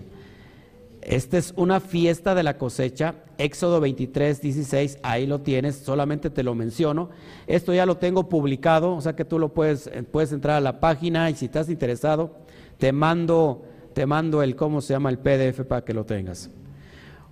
Esta 1.01 1.37
es 1.37 1.53
una 1.57 1.81
fiesta 1.81 2.33
de 2.33 2.43
la 2.43 2.57
cosecha, 2.57 3.15
Éxodo 3.37 3.81
23, 3.81 4.41
16, 4.41 4.99
ahí 5.03 5.27
lo 5.27 5.41
tienes, 5.41 5.75
solamente 5.75 6.29
te 6.29 6.43
lo 6.43 6.55
menciono. 6.55 7.09
Esto 7.45 7.73
ya 7.73 7.85
lo 7.85 7.97
tengo 7.97 8.29
publicado, 8.29 8.95
o 8.95 9.01
sea 9.01 9.13
que 9.13 9.25
tú 9.25 9.37
lo 9.37 9.53
puedes, 9.53 9.89
puedes 10.11 10.31
entrar 10.31 10.55
a 10.55 10.61
la 10.61 10.79
página 10.79 11.29
y 11.29 11.35
si 11.35 11.45
estás 11.45 11.67
interesado, 11.67 12.37
te 12.77 12.93
mando, 12.93 13.65
te 13.93 14.05
mando 14.05 14.41
el 14.43 14.55
cómo 14.55 14.79
se 14.79 14.93
llama 14.93 15.09
el 15.09 15.17
PDF 15.17 15.61
para 15.67 15.83
que 15.83 15.93
lo 15.93 16.05
tengas. 16.05 16.49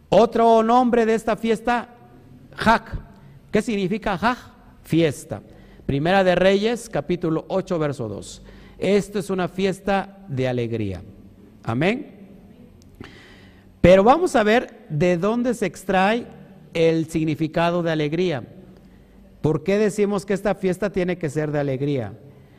Otro 0.09 0.63
nombre 0.63 1.05
de 1.05 1.15
esta 1.15 1.37
fiesta, 1.37 1.95
Hak. 2.57 2.97
¿Qué 3.51 3.61
significa 3.61 4.17
Hak? 4.17 4.37
Fiesta. 4.83 5.41
Primera 5.85 6.25
de 6.25 6.35
Reyes, 6.35 6.89
capítulo 6.89 7.45
8, 7.47 7.79
verso 7.79 8.09
2. 8.09 8.41
Esto 8.82 9.19
es 9.19 9.29
una 9.29 9.47
fiesta 9.47 10.17
de 10.27 10.47
alegría. 10.47 11.03
Amén. 11.63 12.07
Pero 13.79 14.03
vamos 14.03 14.36
a 14.36 14.43
ver 14.43 14.86
de 14.89 15.17
dónde 15.17 15.53
se 15.53 15.67
extrae 15.67 16.25
el 16.73 17.05
significado 17.05 17.84
de 17.84 17.91
alegría. 17.91 18.43
¿Por 19.41 19.63
qué 19.63 19.77
decimos 19.77 20.25
que 20.25 20.34
esta 20.34 20.55
fiesta 20.55 20.91
tiene 20.91 21.19
que 21.19 21.29
ser 21.29 21.51
de 21.51 21.59
alegría? 21.59 22.13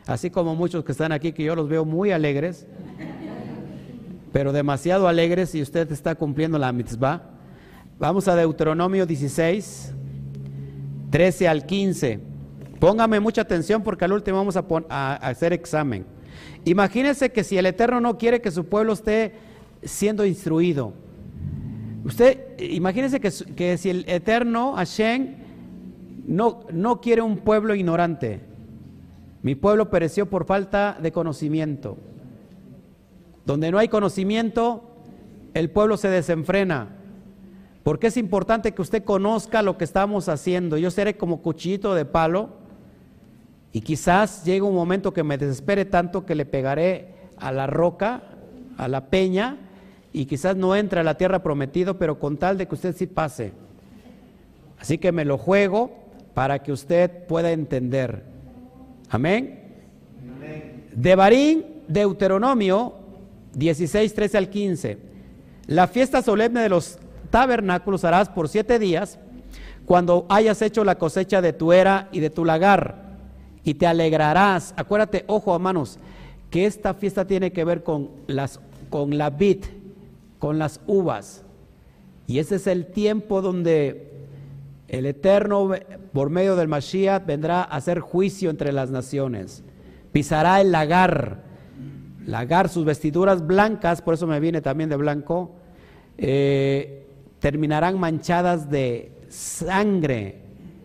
Así 0.07 0.31
como 0.31 0.55
muchos 0.55 0.85
que 0.85 0.93
están 0.93 1.11
aquí, 1.11 1.33
que 1.33 1.43
yo 1.43 1.57
los 1.57 1.69
veo 1.69 1.85
muy 1.85 2.13
alegres, 2.13 2.67
pero 4.33 4.53
demasiado 4.53 5.09
alegres 5.09 5.57
y 5.57 5.63
usted 5.63 5.91
está 5.91 6.15
cumpliendo 6.15 6.57
la 6.57 6.73
mitzvah. 6.73 7.31
Vamos 7.99 8.29
a 8.29 8.37
Deuteronomio 8.37 9.07
16, 9.07 9.93
13 11.11 11.49
al 11.49 11.67
15. 11.67 12.32
Póngame 12.83 13.21
mucha 13.21 13.43
atención 13.43 13.85
porque 13.85 14.07
al 14.07 14.13
último 14.13 14.39
vamos 14.39 14.57
a, 14.57 15.15
hacer 15.15 15.53
examen. 15.53 16.05
Imagínese 16.65 17.31
que 17.31 17.45
si 17.45 17.57
el 17.57 17.67
Eterno 17.67 18.01
no 18.01 18.19
quiere 18.19 18.41
que 18.41 18.51
su 18.51 18.65
pueblo 18.65 18.95
esté 18.95 19.35
siendo 19.85 20.27
instruido, 20.27 20.93
Usted, 22.05 22.59
imagínese 22.59 23.21
que, 23.21 23.79
si 23.79 23.89
el 23.89 24.05
eterno 24.09 24.73
Hashem 24.73 25.37
no, 26.27 26.65
no 26.73 27.01
quiere 27.01 27.23
un 27.23 27.37
pueblo 27.37 27.77
ignorante, 27.77 28.41
mi 29.43 29.55
pueblo 29.55 29.89
pereció 29.89 30.29
por 30.29 30.45
falta 30.45 30.99
de 31.01 31.13
conocimiento. 31.13 31.97
Donde 33.47 33.71
no 33.71 33.79
hay 33.79 33.87
conocimiento, 33.87 34.97
el 35.55 35.71
pueblo 35.71 35.97
se 35.97 36.09
desenfrena. 36.09 36.89
Porque 37.85 38.09
es 38.09 38.17
importante 38.17 38.73
que 38.73 38.83
usted 38.83 39.05
conozca 39.05 39.63
lo 39.63 39.79
que 39.79 39.85
estamos 39.85 40.29
haciendo. 40.29 40.79
Yo 40.79 40.91
seré 40.91 41.17
como 41.17 41.41
cuchillito 41.41 41.95
de 41.95 42.05
palo 42.05 42.62
y 43.73 43.81
quizás 43.81 44.45
llegue 44.45 44.63
un 44.63 44.75
momento 44.75 45.15
que 45.15 45.23
me 45.23 45.39
desespere 45.39 45.87
tanto 45.87 46.27
que 46.27 46.35
le 46.35 46.45
pegaré 46.45 47.09
a 47.39 47.53
la 47.53 47.67
roca, 47.67 48.23
a 48.77 48.87
la 48.87 49.07
peña, 49.07 49.57
y 50.13 50.27
quizás 50.27 50.57
no 50.57 50.77
entre 50.77 51.01
a 51.01 51.03
la 51.03 51.17
tierra 51.17 51.43
prometida, 51.43 51.95
pero 51.95 52.19
con 52.19 52.37
tal 52.37 52.59
de 52.59 52.69
que 52.69 52.75
usted 52.75 52.95
sí 52.95 53.07
pase. 53.07 53.53
Así 54.79 54.99
que 54.99 55.11
me 55.11 55.25
lo 55.25 55.39
juego 55.39 55.91
para 56.35 56.63
que 56.63 56.71
usted 56.71 57.25
pueda 57.27 57.51
entender. 57.51 58.25
Amén. 59.09 59.61
De 60.95 61.15
Barín, 61.15 61.65
Deuteronomio 61.89 62.95
16, 63.55 64.13
13 64.13 64.39
al 64.39 64.51
15. 64.51 64.99
La 65.69 65.87
fiesta 65.87 66.21
solemne 66.21 66.61
de 66.61 66.69
los 66.69 66.99
tabernáculos 67.31 68.05
harás 68.05 68.29
por 68.29 68.51
siete 68.51 68.79
días 68.79 69.19
cuando 69.87 70.27
hayas 70.29 70.61
hecho 70.61 70.85
la 70.85 70.99
cosecha 70.99 71.41
de 71.41 71.55
tu 71.55 71.73
era 71.73 72.09
y 72.13 72.21
de 72.21 72.29
tu 72.29 72.45
lagar 72.45 73.02
y 73.65 73.75
te 73.75 73.87
alegrarás. 73.87 74.75
Acuérdate, 74.77 75.25
ojo 75.27 75.55
hermanos, 75.55 75.99
que 76.51 76.67
esta 76.67 76.95
fiesta 76.95 77.27
tiene 77.27 77.53
que 77.53 77.65
ver 77.65 77.83
con, 77.83 78.11
las, 78.27 78.61
con 78.91 79.17
la 79.17 79.31
vid, 79.31 79.65
con 80.39 80.59
las 80.59 80.81
uvas. 80.87 81.45
Y 82.27 82.39
ese 82.39 82.57
es 82.57 82.67
el 82.67 82.87
tiempo 82.87 83.43
donde 83.43 84.11
el 84.89 85.07
Eterno, 85.07 85.71
por 86.13 86.31
medio 86.31 86.57
del 86.57 86.69
Mashiach, 86.69 87.25
vendrá 87.25 87.63
a 87.63 87.77
hacer 87.77 88.01
juicio 88.01 88.51
entre 88.51 88.73
las 88.73 88.91
naciones. 88.91 89.65
Pisará 90.13 90.61
el 90.61 90.73
lagar, 90.73 91.43
lagar, 92.27 92.69
sus 92.69 92.85
vestiduras 92.85 93.47
blancas, 93.47 94.03
por 94.03 94.15
eso 94.15 94.27
me 94.27 94.41
viene 94.41 94.61
también 94.61 94.91
de 94.91 94.97
blanco, 94.97 95.53
eh, 96.19 97.07
terminarán 97.39 97.99
manchadas 97.99 98.69
de 98.71 99.13
sangre. 99.29 100.43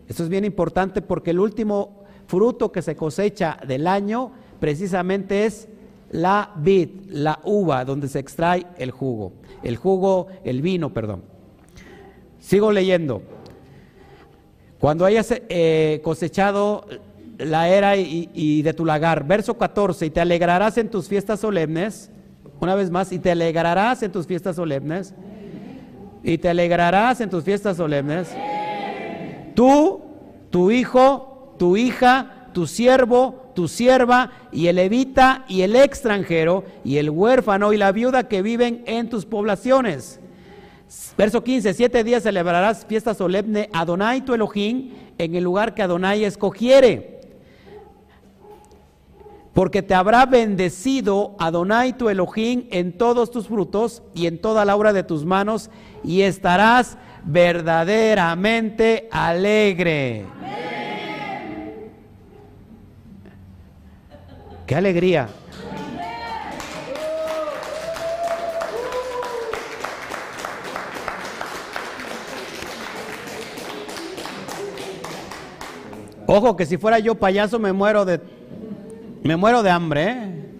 Esto 0.08 0.22
es 0.22 0.30
bien 0.30 0.46
importante 0.46 1.02
porque 1.02 1.30
el 1.30 1.38
último 1.38 1.97
fruto 2.28 2.70
que 2.70 2.82
se 2.82 2.94
cosecha 2.94 3.58
del 3.66 3.88
año 3.88 4.30
precisamente 4.60 5.44
es 5.44 5.68
la 6.12 6.52
vid, 6.56 6.90
la 7.08 7.40
uva, 7.42 7.84
donde 7.84 8.08
se 8.08 8.20
extrae 8.20 8.64
el 8.78 8.92
jugo 8.92 9.32
el 9.62 9.76
jugo, 9.76 10.28
el 10.44 10.62
vino, 10.62 10.92
perdón. 10.92 11.22
Sigo 12.38 12.72
leyendo. 12.72 13.22
Cuando 14.78 15.04
hayas 15.04 15.34
eh, 15.48 16.00
cosechado 16.04 16.86
la 17.38 17.68
era 17.68 17.96
y, 17.96 18.62
de 18.62 18.72
tu 18.74 18.84
lagar, 18.84 19.26
verso 19.26 19.56
14, 19.56 20.06
y 20.06 20.10
te 20.10 20.20
alegrarás 20.20 20.78
en 20.78 20.88
tus 20.88 21.08
fiestas 21.08 21.40
solemnes, 21.40 22.10
una 22.60 22.74
vez 22.74 22.90
más, 22.90 23.12
y 23.12 23.18
te 23.18 23.30
alegrarás 23.30 24.02
en 24.02 24.10
tus 24.10 24.26
fiestas 24.26 24.56
solemnes, 24.56 25.14
y 26.22 26.38
te 26.38 26.48
alegrarás 26.48 27.20
en 27.20 27.30
tus 27.30 27.44
fiestas 27.44 27.76
solemnes, 27.76 28.28
tú, 29.54 30.00
tu 30.50 30.70
hijo, 30.70 31.37
tu 31.58 31.76
hija, 31.76 32.48
tu 32.52 32.66
siervo, 32.66 33.50
tu 33.54 33.68
sierva 33.68 34.30
y 34.52 34.68
el 34.68 34.76
levita 34.76 35.44
y 35.48 35.62
el 35.62 35.76
extranjero 35.76 36.64
y 36.84 36.96
el 36.96 37.10
huérfano 37.10 37.72
y 37.72 37.76
la 37.76 37.92
viuda 37.92 38.28
que 38.28 38.42
viven 38.42 38.82
en 38.86 39.10
tus 39.10 39.26
poblaciones. 39.26 40.20
Verso 41.16 41.44
15, 41.44 41.74
siete 41.74 42.04
días 42.04 42.22
celebrarás 42.22 42.86
fiesta 42.86 43.12
solemne 43.12 43.68
a 43.72 43.80
Adonai 43.80 44.22
tu 44.22 44.32
Elohim 44.32 44.90
en 45.18 45.34
el 45.34 45.44
lugar 45.44 45.74
que 45.74 45.82
Adonai 45.82 46.24
escogiere. 46.24 47.20
Porque 49.52 49.82
te 49.82 49.94
habrá 49.94 50.24
bendecido 50.24 51.34
Adonai 51.38 51.92
tu 51.92 52.08
Elohim 52.08 52.68
en 52.70 52.96
todos 52.96 53.30
tus 53.30 53.48
frutos 53.48 54.02
y 54.14 54.26
en 54.26 54.40
toda 54.40 54.64
la 54.64 54.76
obra 54.76 54.92
de 54.92 55.02
tus 55.02 55.24
manos, 55.24 55.68
y 56.04 56.22
estarás 56.22 56.96
verdaderamente 57.24 59.08
alegre. 59.10 60.26
¡Qué 64.68 64.74
alegría! 64.74 65.30
Ojo 76.26 76.54
que 76.54 76.66
si 76.66 76.76
fuera 76.76 76.98
yo 76.98 77.14
payaso 77.14 77.58
me 77.58 77.72
muero 77.72 78.04
de 78.04 78.20
me 79.22 79.36
muero 79.36 79.62
de 79.62 79.70
hambre. 79.70 80.04
¿eh? 80.04 80.50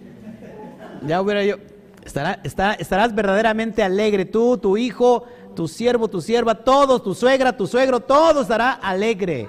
Ya 1.07 1.21
hubiera 1.21 1.45
yo 1.45 1.57
estará, 2.03 2.41
estarás 2.43 3.15
verdaderamente 3.15 3.83
alegre 3.83 4.25
tú, 4.25 4.57
tu 4.57 4.79
hijo, 4.79 5.25
tu 5.55 5.69
siervo, 5.69 6.09
tu 6.09 6.23
sierva, 6.23 6.55
todos, 6.55 7.03
tu 7.03 7.15
suegra, 7.15 7.55
tu 7.55 7.67
suegro, 7.67 8.01
todo 8.01 8.41
estará 8.41 8.73
alegre. 8.73 9.49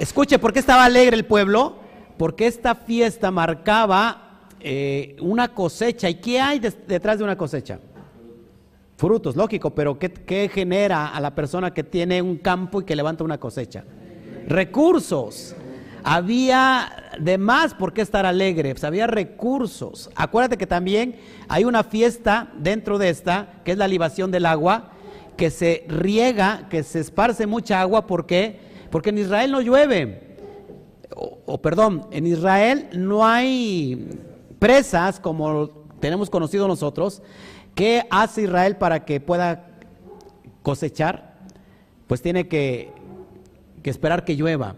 Escuche, 0.00 0.38
¿por 0.38 0.54
qué 0.54 0.60
estaba 0.60 0.86
alegre 0.86 1.14
el 1.14 1.26
pueblo? 1.26 1.83
Porque 2.16 2.46
esta 2.46 2.74
fiesta 2.74 3.30
marcaba 3.30 4.46
eh, 4.60 5.16
una 5.20 5.48
cosecha. 5.48 6.08
¿Y 6.08 6.14
qué 6.16 6.40
hay 6.40 6.58
detrás 6.58 7.18
de 7.18 7.24
una 7.24 7.36
cosecha? 7.36 7.78
Frutos, 8.96 9.36
lógico, 9.36 9.70
pero 9.70 9.98
¿qué, 9.98 10.10
¿qué 10.10 10.48
genera 10.48 11.08
a 11.08 11.20
la 11.20 11.34
persona 11.34 11.74
que 11.74 11.82
tiene 11.82 12.22
un 12.22 12.36
campo 12.36 12.80
y 12.80 12.84
que 12.84 12.94
levanta 12.94 13.24
una 13.24 13.38
cosecha? 13.38 13.84
recursos. 14.46 15.54
Había 16.02 17.12
de 17.18 17.38
más 17.38 17.72
por 17.72 17.94
qué 17.94 18.02
estar 18.02 18.26
alegre, 18.26 18.72
pues 18.72 18.84
había 18.84 19.06
recursos. 19.06 20.10
Acuérdate 20.14 20.58
que 20.58 20.66
también 20.66 21.16
hay 21.48 21.64
una 21.64 21.82
fiesta 21.82 22.52
dentro 22.58 22.98
de 22.98 23.08
esta, 23.08 23.60
que 23.64 23.72
es 23.72 23.78
la 23.78 23.88
libación 23.88 24.30
del 24.30 24.44
agua, 24.44 24.90
que 25.36 25.50
se 25.50 25.84
riega, 25.88 26.68
que 26.68 26.82
se 26.82 27.00
esparce 27.00 27.46
mucha 27.46 27.80
agua, 27.80 28.06
¿por 28.06 28.26
qué? 28.26 28.60
Porque 28.90 29.10
en 29.10 29.18
Israel 29.18 29.50
no 29.50 29.60
llueve. 29.62 30.33
O, 31.16 31.58
perdón, 31.58 32.06
en 32.10 32.26
Israel 32.26 32.88
no 32.92 33.24
hay 33.24 34.08
presas 34.58 35.20
como 35.20 35.68
tenemos 36.00 36.28
conocido 36.28 36.66
nosotros. 36.66 37.22
¿Qué 37.74 38.06
hace 38.10 38.42
Israel 38.42 38.76
para 38.76 39.04
que 39.04 39.20
pueda 39.20 39.66
cosechar? 40.62 41.34
Pues 42.06 42.20
tiene 42.20 42.48
que 42.48 42.92
esperar 43.84 44.24
que 44.24 44.36
llueva. 44.36 44.74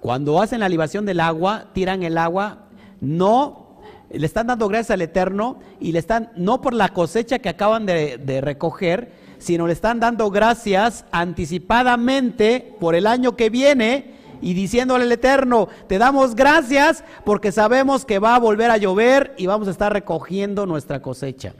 Cuando 0.00 0.40
hacen 0.40 0.60
la 0.60 0.68
libación 0.68 1.04
del 1.04 1.20
agua, 1.20 1.70
tiran 1.72 2.04
el 2.04 2.16
agua, 2.16 2.66
no, 3.00 3.80
le 4.10 4.24
están 4.24 4.46
dando 4.46 4.68
gracias 4.68 4.92
al 4.92 5.02
Eterno 5.02 5.58
y 5.80 5.92
le 5.92 5.98
están, 5.98 6.30
no 6.36 6.60
por 6.60 6.74
la 6.74 6.90
cosecha 6.90 7.40
que 7.40 7.48
acaban 7.48 7.86
de 7.86 8.40
recoger, 8.40 9.10
sino 9.38 9.66
le 9.66 9.72
están 9.72 9.98
dando 9.98 10.30
gracias 10.30 11.04
anticipadamente 11.10 12.76
por 12.78 12.94
el 12.94 13.06
año 13.06 13.36
que 13.36 13.50
viene 13.50 14.15
y 14.40 14.54
diciéndole 14.54 15.04
al 15.04 15.12
Eterno, 15.12 15.68
te 15.88 15.98
damos 15.98 16.34
gracias 16.34 17.04
porque 17.24 17.52
sabemos 17.52 18.04
que 18.04 18.18
va 18.18 18.34
a 18.34 18.38
volver 18.38 18.70
a 18.70 18.76
llover 18.76 19.34
y 19.36 19.46
vamos 19.46 19.68
a 19.68 19.70
estar 19.70 19.92
recogiendo 19.92 20.66
nuestra 20.66 21.00
cosecha. 21.00 21.54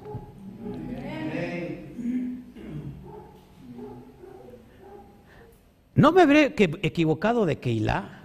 ¿No 5.94 6.12
me 6.12 6.22
habré 6.22 6.54
equivocado 6.82 7.46
de 7.46 7.58
Keilah? 7.58 8.20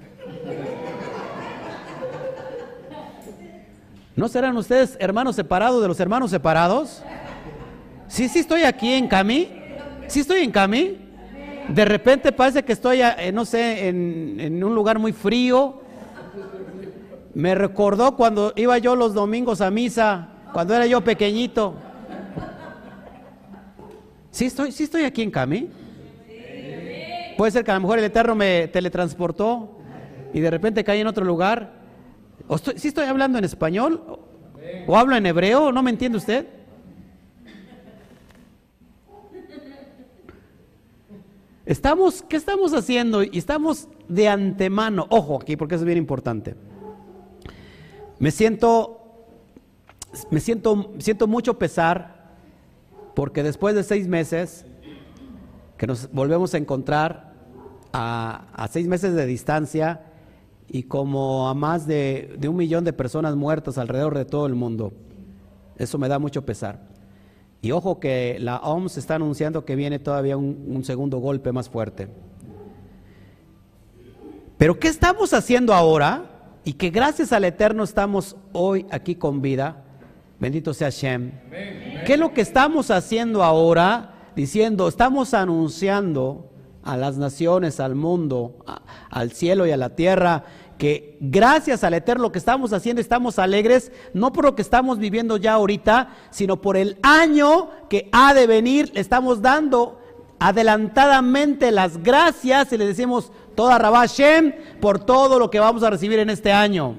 ¿No 4.16 4.28
serán 4.28 4.58
ustedes 4.58 4.98
hermanos 5.00 5.38
separados 5.38 5.82
de 5.82 5.88
los 5.88 6.00
hermanos 6.00 6.32
separados? 6.32 7.02
Sí, 8.10 8.28
sí 8.28 8.40
estoy 8.40 8.64
aquí 8.64 8.94
en 8.94 9.08
Cami. 9.08 9.48
Sí 10.08 10.20
estoy 10.20 10.42
en 10.42 10.52
Cami. 10.52 11.11
De 11.70 11.86
repente 11.86 12.32
parece 12.32 12.64
que 12.64 12.74
estoy, 12.74 13.02
eh, 13.02 13.32
no 13.34 13.46
sé, 13.46 13.88
en, 13.88 14.64
un 14.64 14.76
lugar 14.76 15.00
muy 15.00 15.14
frío. 15.14 15.82
Me 17.34 17.56
recordó 17.56 18.16
cuando 18.16 18.54
iba 18.56 18.78
yo 18.78 18.96
los 18.96 19.14
domingos 19.14 19.62
a 19.62 19.72
misa, 19.72 20.30
cuando 20.54 20.76
era 20.76 20.86
yo 20.86 21.02
pequeñito. 21.02 21.76
Sí 24.32 24.46
estoy, 24.46 24.72
sí 24.72 24.84
estoy 24.84 25.04
aquí 25.04 25.22
en 25.22 25.32
Cami. 25.32 25.70
Puede 27.38 27.52
ser 27.52 27.64
que 27.64 27.72
a 27.72 27.76
lo 27.76 27.82
mejor 27.82 28.00
el 28.00 28.06
Eterno 28.06 28.36
me 28.36 28.68
teletransportó 28.68 29.78
y 30.34 30.40
de 30.40 30.52
repente 30.52 30.84
caí 30.84 31.00
en 31.00 31.08
otro 31.08 31.26
lugar. 31.26 31.74
Si 32.64 32.80
¿Sí 32.80 32.88
estoy 32.90 33.06
hablando 33.06 33.38
en 33.38 33.46
español? 33.46 34.20
¿O 34.88 34.98
hablo 34.98 35.16
en 35.16 35.26
hebreo? 35.26 35.72
¿No 35.72 35.82
me 35.82 35.92
entiende 35.92 36.18
usted? 36.18 36.48
Estamos, 41.66 42.24
¿qué 42.24 42.38
estamos 42.38 42.74
haciendo? 42.74 43.24
Y 43.24 43.38
estamos 43.38 43.88
de 44.08 44.28
antemano, 44.28 45.06
ojo 45.10 45.40
aquí 45.42 45.56
porque 45.56 45.76
es 45.76 45.84
bien 45.84 45.98
importante. 45.98 46.56
Me 48.20 48.32
siento, 48.32 49.26
me 50.30 50.40
siento, 50.40 50.94
siento 51.00 51.28
mucho 51.28 51.58
pesar 51.58 52.36
porque 53.16 53.44
después 53.44 53.76
de 53.76 53.84
seis 53.84 54.08
meses 54.08 54.66
que 55.78 55.88
nos 55.88 56.12
volvemos 56.12 56.54
a 56.54 56.58
encontrar 56.58 57.34
a, 57.94 58.68
seis 58.72 58.88
meses 58.88 59.16
de 59.16 59.26
distancia 59.26 60.02
y 60.68 60.84
como 60.84 61.50
a 61.50 61.54
más 61.54 61.88
de, 61.88 62.38
un 62.48 62.56
millón 62.56 62.84
de 62.84 62.94
personas 62.94 63.36
muertas 63.36 63.78
alrededor 63.78 64.18
de 64.18 64.26
todo 64.26 64.46
el 64.46 64.56
mundo. 64.56 64.94
Eso 65.78 65.98
me 65.98 66.08
da 66.08 66.20
mucho 66.20 66.46
pesar. 66.46 66.91
Y 67.62 67.72
ojo 67.72 68.00
que 68.00 68.38
la 68.40 68.58
OMS 68.58 68.98
está 68.98 69.16
anunciando 69.16 69.66
que 69.66 69.76
viene 69.76 70.00
todavía 70.00 70.36
un, 70.38 70.66
un, 70.68 70.84
segundo 70.84 71.20
golpe 71.20 71.52
más 71.52 71.70
fuerte. 71.70 72.08
Pero 74.58 74.80
¿qué 74.80 74.88
estamos 74.88 75.34
haciendo 75.34 75.74
ahora? 75.74 76.26
Y 76.64 76.74
que 76.74 76.90
gracias 76.90 77.32
al 77.32 77.46
Eterno 77.46 77.84
estamos 77.84 78.36
hoy 78.52 78.86
aquí 78.90 79.16
con 79.16 79.42
vida. 79.42 79.84
Bendito 80.40 80.74
sea 80.74 80.90
Shem. 80.90 81.32
¿Qué 82.06 82.14
es 82.14 82.20
lo 82.20 82.34
que 82.34 82.42
estamos 82.42 82.90
haciendo 82.90 83.44
ahora? 83.44 84.12
diciendo, 84.36 84.88
estamos 84.88 85.34
anunciando 85.34 86.50
a 86.84 86.98
las 86.98 87.18
naciones, 87.18 87.80
al 87.80 87.96
mundo, 87.96 88.56
al 89.10 89.32
cielo 89.32 89.68
y 89.68 89.72
a 89.72 89.78
la 89.78 89.96
tierra, 89.96 90.46
que 90.82 91.16
gracias 91.20 91.84
al 91.84 91.94
Eterno 91.94 92.32
que 92.32 92.40
estamos 92.40 92.74
haciendo 92.74 93.04
estamos 93.04 93.38
alegres, 93.38 93.92
no 94.16 94.34
por 94.34 94.46
lo 94.46 94.56
que 94.56 94.64
estamos 94.64 94.98
viviendo 94.98 95.38
ya 95.38 95.54
ahorita, 95.54 96.10
sino 96.32 96.60
por 96.60 96.76
el 96.76 96.98
año 97.04 97.70
que 97.88 98.10
ha 98.12 98.34
de 98.34 98.48
venir, 98.48 98.90
le 98.96 99.00
estamos 99.00 99.44
dando 99.44 100.02
adelantadamente 100.40 101.70
las 101.70 102.02
gracias 102.02 102.74
y 102.74 102.80
le 102.80 102.88
decimos 102.88 103.32
toda 103.54 103.78
Rabashem 103.78 104.54
por 104.80 104.98
todo 104.98 105.38
lo 105.38 105.52
que 105.52 105.60
vamos 105.60 105.84
a 105.84 105.92
recibir 105.92 106.18
en 106.18 106.32
este 106.32 106.52
año. 106.52 106.96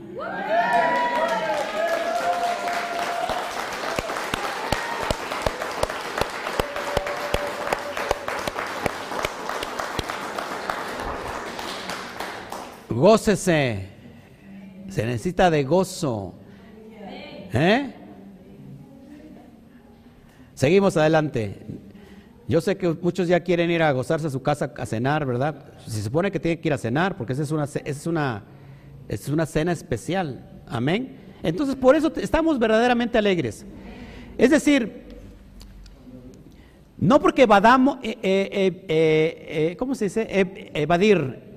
Gócese. 12.92 13.88
Se 14.88 15.06
necesita 15.06 15.50
de 15.50 15.64
gozo. 15.64 16.34
¿Eh? 17.52 17.94
Seguimos 20.54 20.96
adelante. 20.96 21.58
Yo 22.48 22.60
sé 22.60 22.76
que 22.76 22.88
muchos 22.88 23.28
ya 23.28 23.40
quieren 23.40 23.70
ir 23.70 23.82
a 23.82 23.92
gozarse 23.92 24.26
a 24.26 24.30
su 24.30 24.42
casa 24.42 24.72
a 24.76 24.86
cenar, 24.86 25.24
¿verdad? 25.24 25.72
Se 25.86 26.02
supone 26.02 26.30
que 26.30 26.38
tienen 26.38 26.60
que 26.60 26.68
ir 26.68 26.72
a 26.72 26.78
cenar 26.78 27.16
porque 27.16 27.32
esa 27.32 27.42
es 27.42 27.50
una, 27.50 27.64
es 27.64 28.06
una, 28.06 28.42
es 29.08 29.28
una 29.28 29.46
cena 29.46 29.72
especial. 29.72 30.62
Amén. 30.66 31.16
Entonces, 31.42 31.76
por 31.76 31.96
eso 31.96 32.12
estamos 32.16 32.58
verdaderamente 32.58 33.16
alegres. 33.18 33.64
Es 34.36 34.50
decir, 34.50 35.02
no 36.98 37.20
porque 37.20 37.42
evadamos, 37.42 37.98
eh, 38.02 38.18
eh, 38.22 38.84
eh, 38.88 39.76
¿cómo 39.78 39.94
se 39.94 40.04
dice? 40.04 40.26
evadir 40.74 41.52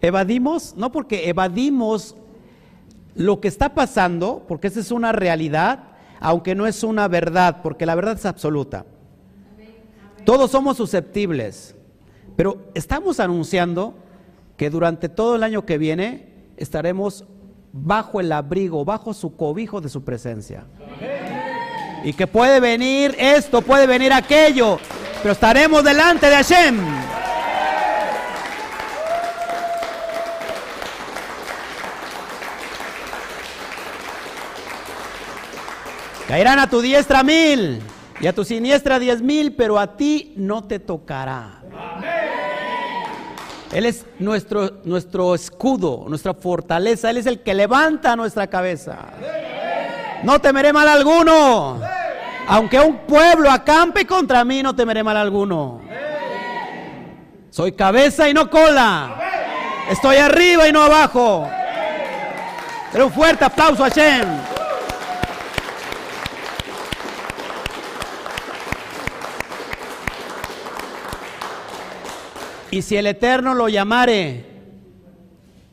evadimos, 0.00 0.74
no 0.76 0.92
porque 0.92 1.28
evadimos 1.28 2.16
lo 3.14 3.40
que 3.40 3.48
está 3.48 3.74
pasando, 3.74 4.44
porque 4.46 4.68
esa 4.68 4.80
es 4.80 4.90
una 4.90 5.12
realidad, 5.12 5.84
aunque 6.20 6.54
no 6.54 6.66
es 6.66 6.82
una 6.82 7.08
verdad, 7.08 7.62
porque 7.62 7.86
la 7.86 7.94
verdad 7.94 8.14
es 8.14 8.26
absoluta. 8.26 8.84
Todos 10.24 10.50
somos 10.50 10.76
susceptibles, 10.76 11.74
pero 12.36 12.58
estamos 12.74 13.20
anunciando 13.20 13.94
que 14.56 14.70
durante 14.70 15.08
todo 15.08 15.36
el 15.36 15.42
año 15.42 15.64
que 15.64 15.78
viene 15.78 16.32
estaremos 16.56 17.24
bajo 17.72 18.20
el 18.20 18.32
abrigo, 18.32 18.84
bajo 18.84 19.14
su 19.14 19.36
cobijo 19.36 19.80
de 19.80 19.88
su 19.88 20.02
presencia. 20.02 20.64
Y 22.04 22.12
que 22.12 22.26
puede 22.26 22.60
venir 22.60 23.14
esto, 23.18 23.62
puede 23.62 23.86
venir 23.86 24.12
aquello, 24.12 24.78
pero 25.22 25.32
estaremos 25.32 25.82
delante 25.84 26.28
de 26.28 26.36
Hashem. 26.36 26.76
Caerán 36.28 36.58
a 36.58 36.68
tu 36.68 36.80
diestra 36.80 37.22
mil 37.22 37.80
y 38.20 38.26
a 38.26 38.32
tu 38.32 38.44
siniestra 38.44 38.98
diez 38.98 39.22
mil, 39.22 39.54
pero 39.54 39.78
a 39.78 39.96
ti 39.96 40.34
no 40.36 40.64
te 40.64 40.80
tocará. 40.80 41.60
Él 43.72 43.86
es 43.86 44.06
nuestro, 44.18 44.80
nuestro 44.84 45.34
escudo, 45.34 46.04
nuestra 46.08 46.34
fortaleza. 46.34 47.10
Él 47.10 47.18
es 47.18 47.26
el 47.26 47.42
que 47.42 47.54
levanta 47.54 48.16
nuestra 48.16 48.46
cabeza. 48.46 48.96
No 50.22 50.40
temeré 50.40 50.72
mal 50.72 50.88
alguno. 50.88 51.80
Aunque 52.48 52.80
un 52.80 52.98
pueblo 52.98 53.50
acampe 53.50 54.06
contra 54.06 54.44
mí, 54.44 54.62
no 54.62 54.74
temeré 54.74 55.02
mal 55.02 55.16
alguno. 55.16 55.80
Soy 57.50 57.72
cabeza 57.72 58.28
y 58.28 58.34
no 58.34 58.48
cola. 58.50 59.20
Estoy 59.90 60.16
arriba 60.16 60.68
y 60.68 60.72
no 60.72 60.82
abajo. 60.82 61.48
Pero 62.92 63.06
un 63.06 63.12
fuerte 63.12 63.44
aplauso 63.44 63.84
a 63.84 63.88
Shem. 63.88 64.55
Y 72.70 72.82
si 72.82 72.96
el 72.96 73.06
Eterno 73.06 73.54
lo 73.54 73.68
llamare 73.68 74.44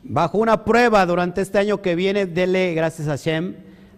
bajo 0.04 0.38
una 0.38 0.64
prueba 0.64 1.04
durante 1.06 1.40
este 1.40 1.58
año 1.58 1.82
que 1.82 1.94
viene, 1.94 2.26
dele 2.26 2.74
gracias 2.74 3.08
a 3.08 3.16
Shem, 3.16 3.56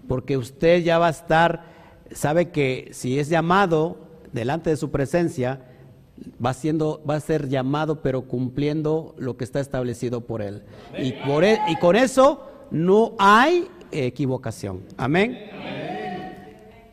porque 0.08 0.36
usted 0.36 0.82
ya 0.82 0.98
va 0.98 1.08
a 1.08 1.10
estar, 1.10 1.64
sabe 2.12 2.50
que 2.50 2.88
si 2.92 3.18
es 3.18 3.28
llamado 3.28 3.98
delante 4.32 4.70
de 4.70 4.76
su 4.76 4.90
presencia, 4.90 5.60
va 6.44 6.54
siendo, 6.54 7.02
va 7.08 7.16
a 7.16 7.20
ser 7.20 7.48
llamado, 7.48 8.00
pero 8.00 8.22
cumpliendo 8.22 9.14
lo 9.18 9.36
que 9.36 9.44
está 9.44 9.60
establecido 9.60 10.22
por 10.22 10.40
él. 10.40 10.62
Y, 10.98 11.12
por 11.12 11.44
e, 11.44 11.60
y 11.68 11.76
con 11.76 11.96
eso 11.96 12.48
no 12.70 13.14
hay 13.18 13.68
equivocación. 13.90 14.82
Amén. 14.96 15.95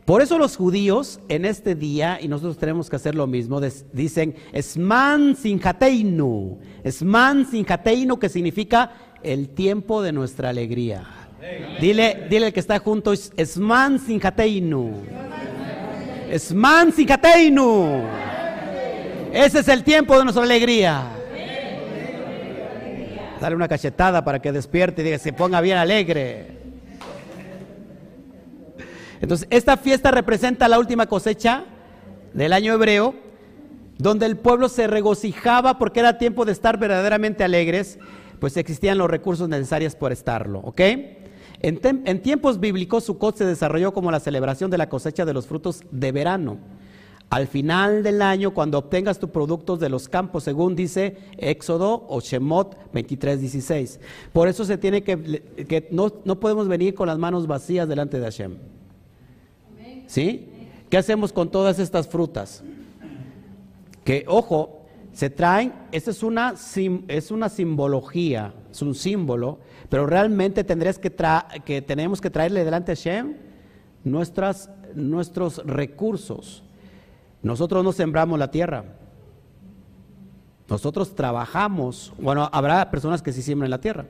Por 0.05 0.21
eso 0.21 0.37
los 0.37 0.57
judíos 0.57 1.21
en 1.29 1.45
este 1.45 1.75
día, 1.75 2.19
y 2.21 2.27
nosotros 2.27 2.57
tenemos 2.57 2.89
que 2.89 2.97
hacer 2.97 3.15
lo 3.15 3.25
mismo, 3.25 3.61
dicen 3.93 4.35
Esman 4.51 5.35
sinjateinu, 5.35 6.59
Esman 6.83 7.45
sinjateinu, 7.49 8.19
que 8.19 8.27
significa 8.27 8.91
el 9.23 9.49
tiempo 9.49 10.01
de 10.01 10.11
nuestra 10.11 10.49
alegría. 10.49 11.05
Dile, 11.79 12.27
dile 12.29 12.47
el 12.47 12.53
que 12.53 12.59
está 12.59 12.79
junto, 12.79 13.13
Esman 13.13 13.97
sinjateinu. 13.97 15.03
Esman 16.29 16.91
sinjateinu. 16.91 18.01
Ese 19.31 19.59
es 19.59 19.67
el 19.69 19.83
tiempo 19.83 20.17
de 20.17 20.25
nuestra 20.25 20.43
alegría. 20.43 21.01
Dale 23.39 23.55
una 23.55 23.67
cachetada 23.67 24.23
para 24.23 24.39
que 24.39 24.51
despierte 24.51 25.01
y 25.01 25.05
diga, 25.05 25.17
se 25.17 25.31
ponga 25.31 25.59
bien 25.61 25.77
alegre. 25.77 26.62
Entonces, 29.23 29.47
esta 29.51 29.77
fiesta 29.77 30.11
representa 30.11 30.67
la 30.67 30.77
última 30.77 31.07
cosecha 31.07 31.63
del 32.33 32.51
año 32.51 32.73
hebreo, 32.73 33.15
donde 33.97 34.25
el 34.25 34.35
pueblo 34.35 34.67
se 34.67 34.85
regocijaba 34.85 35.79
porque 35.79 36.01
era 36.01 36.17
tiempo 36.17 36.43
de 36.43 36.51
estar 36.51 36.77
verdaderamente 36.77 37.45
alegres, 37.45 37.99
pues 38.41 38.57
existían 38.57 38.97
los 38.97 39.09
recursos 39.09 39.47
necesarios 39.47 39.95
por 39.95 40.11
estarlo, 40.11 40.59
¿ok? 40.59 40.81
En, 41.61 42.21
tiempos 42.21 42.59
bíblicos, 42.59 43.05
Sukkot 43.05 43.37
se 43.37 43.45
desarrolló 43.45 43.93
como 43.93 44.11
la 44.11 44.19
celebración 44.19 44.69
de 44.69 44.77
la 44.77 44.89
cosecha 44.89 45.23
de 45.23 45.33
los 45.33 45.47
frutos 45.47 45.83
de 45.89 46.11
verano. 46.11 46.57
Al 47.29 47.47
final 47.47 48.03
del 48.03 48.21
año, 48.21 48.53
cuando 48.53 48.77
obtengas 48.77 49.19
tus 49.19 49.29
productos 49.29 49.79
de 49.79 49.87
los 49.87 50.09
campos, 50.09 50.43
según 50.43 50.75
dice 50.75 51.15
Éxodo 51.37 52.05
o 52.09 52.19
Shemot 52.19 52.91
23, 52.91 53.39
16. 53.39 54.01
Por 54.33 54.49
eso 54.49 54.65
se 54.65 54.77
tiene 54.77 55.01
que, 55.01 55.41
que 55.65 55.87
no, 55.91 56.11
no 56.25 56.41
podemos 56.41 56.67
venir 56.67 56.93
con 56.93 57.07
las 57.07 57.17
manos 57.17 57.47
vacías 57.47 57.87
delante 57.87 58.19
de 58.19 58.25
Hashem. 58.25 58.57
¿Sí? 60.07 60.49
¿Qué 60.89 60.97
hacemos 60.97 61.33
con 61.33 61.49
todas 61.49 61.79
estas 61.79 62.07
frutas? 62.07 62.63
Que, 64.03 64.25
ojo, 64.27 64.83
se 65.13 65.29
traen, 65.29 65.73
esta 65.91 66.11
es 66.11 66.23
una, 66.23 66.55
es 67.07 67.31
una 67.31 67.49
simbología, 67.49 68.53
es 68.71 68.81
un 68.81 68.95
símbolo, 68.95 69.59
pero 69.89 70.05
realmente 70.07 70.63
tendrías 70.63 70.97
que, 70.97 71.13
que 71.65 71.81
tenemos 71.81 72.19
que 72.19 72.29
traerle 72.29 72.65
delante 72.65 72.91
a 72.91 72.95
Shem 72.95 73.35
nuestros 74.03 75.65
recursos. 75.65 76.63
Nosotros 77.41 77.83
no 77.83 77.91
sembramos 77.91 78.39
la 78.39 78.51
tierra. 78.51 78.85
Nosotros 80.69 81.15
trabajamos. 81.15 82.13
Bueno, 82.17 82.49
habrá 82.51 82.89
personas 82.89 83.21
que 83.21 83.33
sí 83.33 83.41
siembran 83.41 83.69
la 83.69 83.81
tierra. 83.81 84.05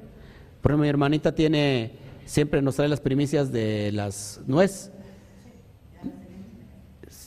Por 0.62 0.72
ejemplo, 0.72 0.84
mi 0.84 0.90
hermanita 0.90 1.34
tiene, 1.36 1.94
siempre 2.26 2.62
nos 2.62 2.76
trae 2.76 2.88
las 2.88 3.02
primicias 3.02 3.52
de 3.52 3.92
las 3.92 4.40
nueces. 4.48 4.92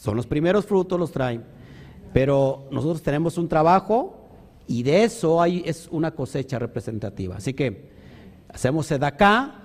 Son 0.07 0.15
los 0.15 0.29
primeros 0.29 0.65
frutos, 0.65 1.01
los 1.01 1.11
traen. 1.11 1.43
Pero 2.13 2.69
nosotros 2.71 3.03
tenemos 3.03 3.39
un 3.39 3.49
trabajo 3.49 4.29
y 4.69 4.85
de 4.85 5.03
eso 5.03 5.43
hay, 5.43 5.65
es 5.67 5.89
una 5.91 6.13
cosecha 6.13 6.61
representativa. 6.61 7.35
Así 7.35 7.55
que 7.55 7.91
hacemos 8.49 8.87
sedacá, 8.87 9.57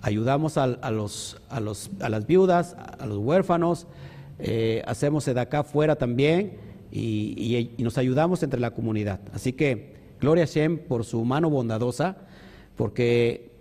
ayudamos 0.00 0.56
a, 0.56 0.66
los, 0.66 1.42
a, 1.50 1.60
los, 1.60 1.90
a, 2.00 2.08
las 2.08 2.26
viudas, 2.26 2.74
a 2.98 3.04
los 3.04 3.18
huérfanos, 3.18 3.86
eh, 4.38 4.82
hacemos 4.86 5.24
sedacá 5.24 5.62
fuera 5.62 5.94
también 5.96 6.56
y, 6.90 7.74
y, 7.76 7.82
nos 7.82 7.98
ayudamos 7.98 8.42
entre 8.42 8.60
la 8.60 8.70
comunidad. 8.70 9.20
Así 9.34 9.52
que 9.52 9.94
gloria 10.22 10.44
a 10.44 10.46
Shem 10.46 10.78
por 10.78 11.04
su 11.04 11.22
mano 11.22 11.50
bondadosa, 11.50 12.16
porque 12.78 13.52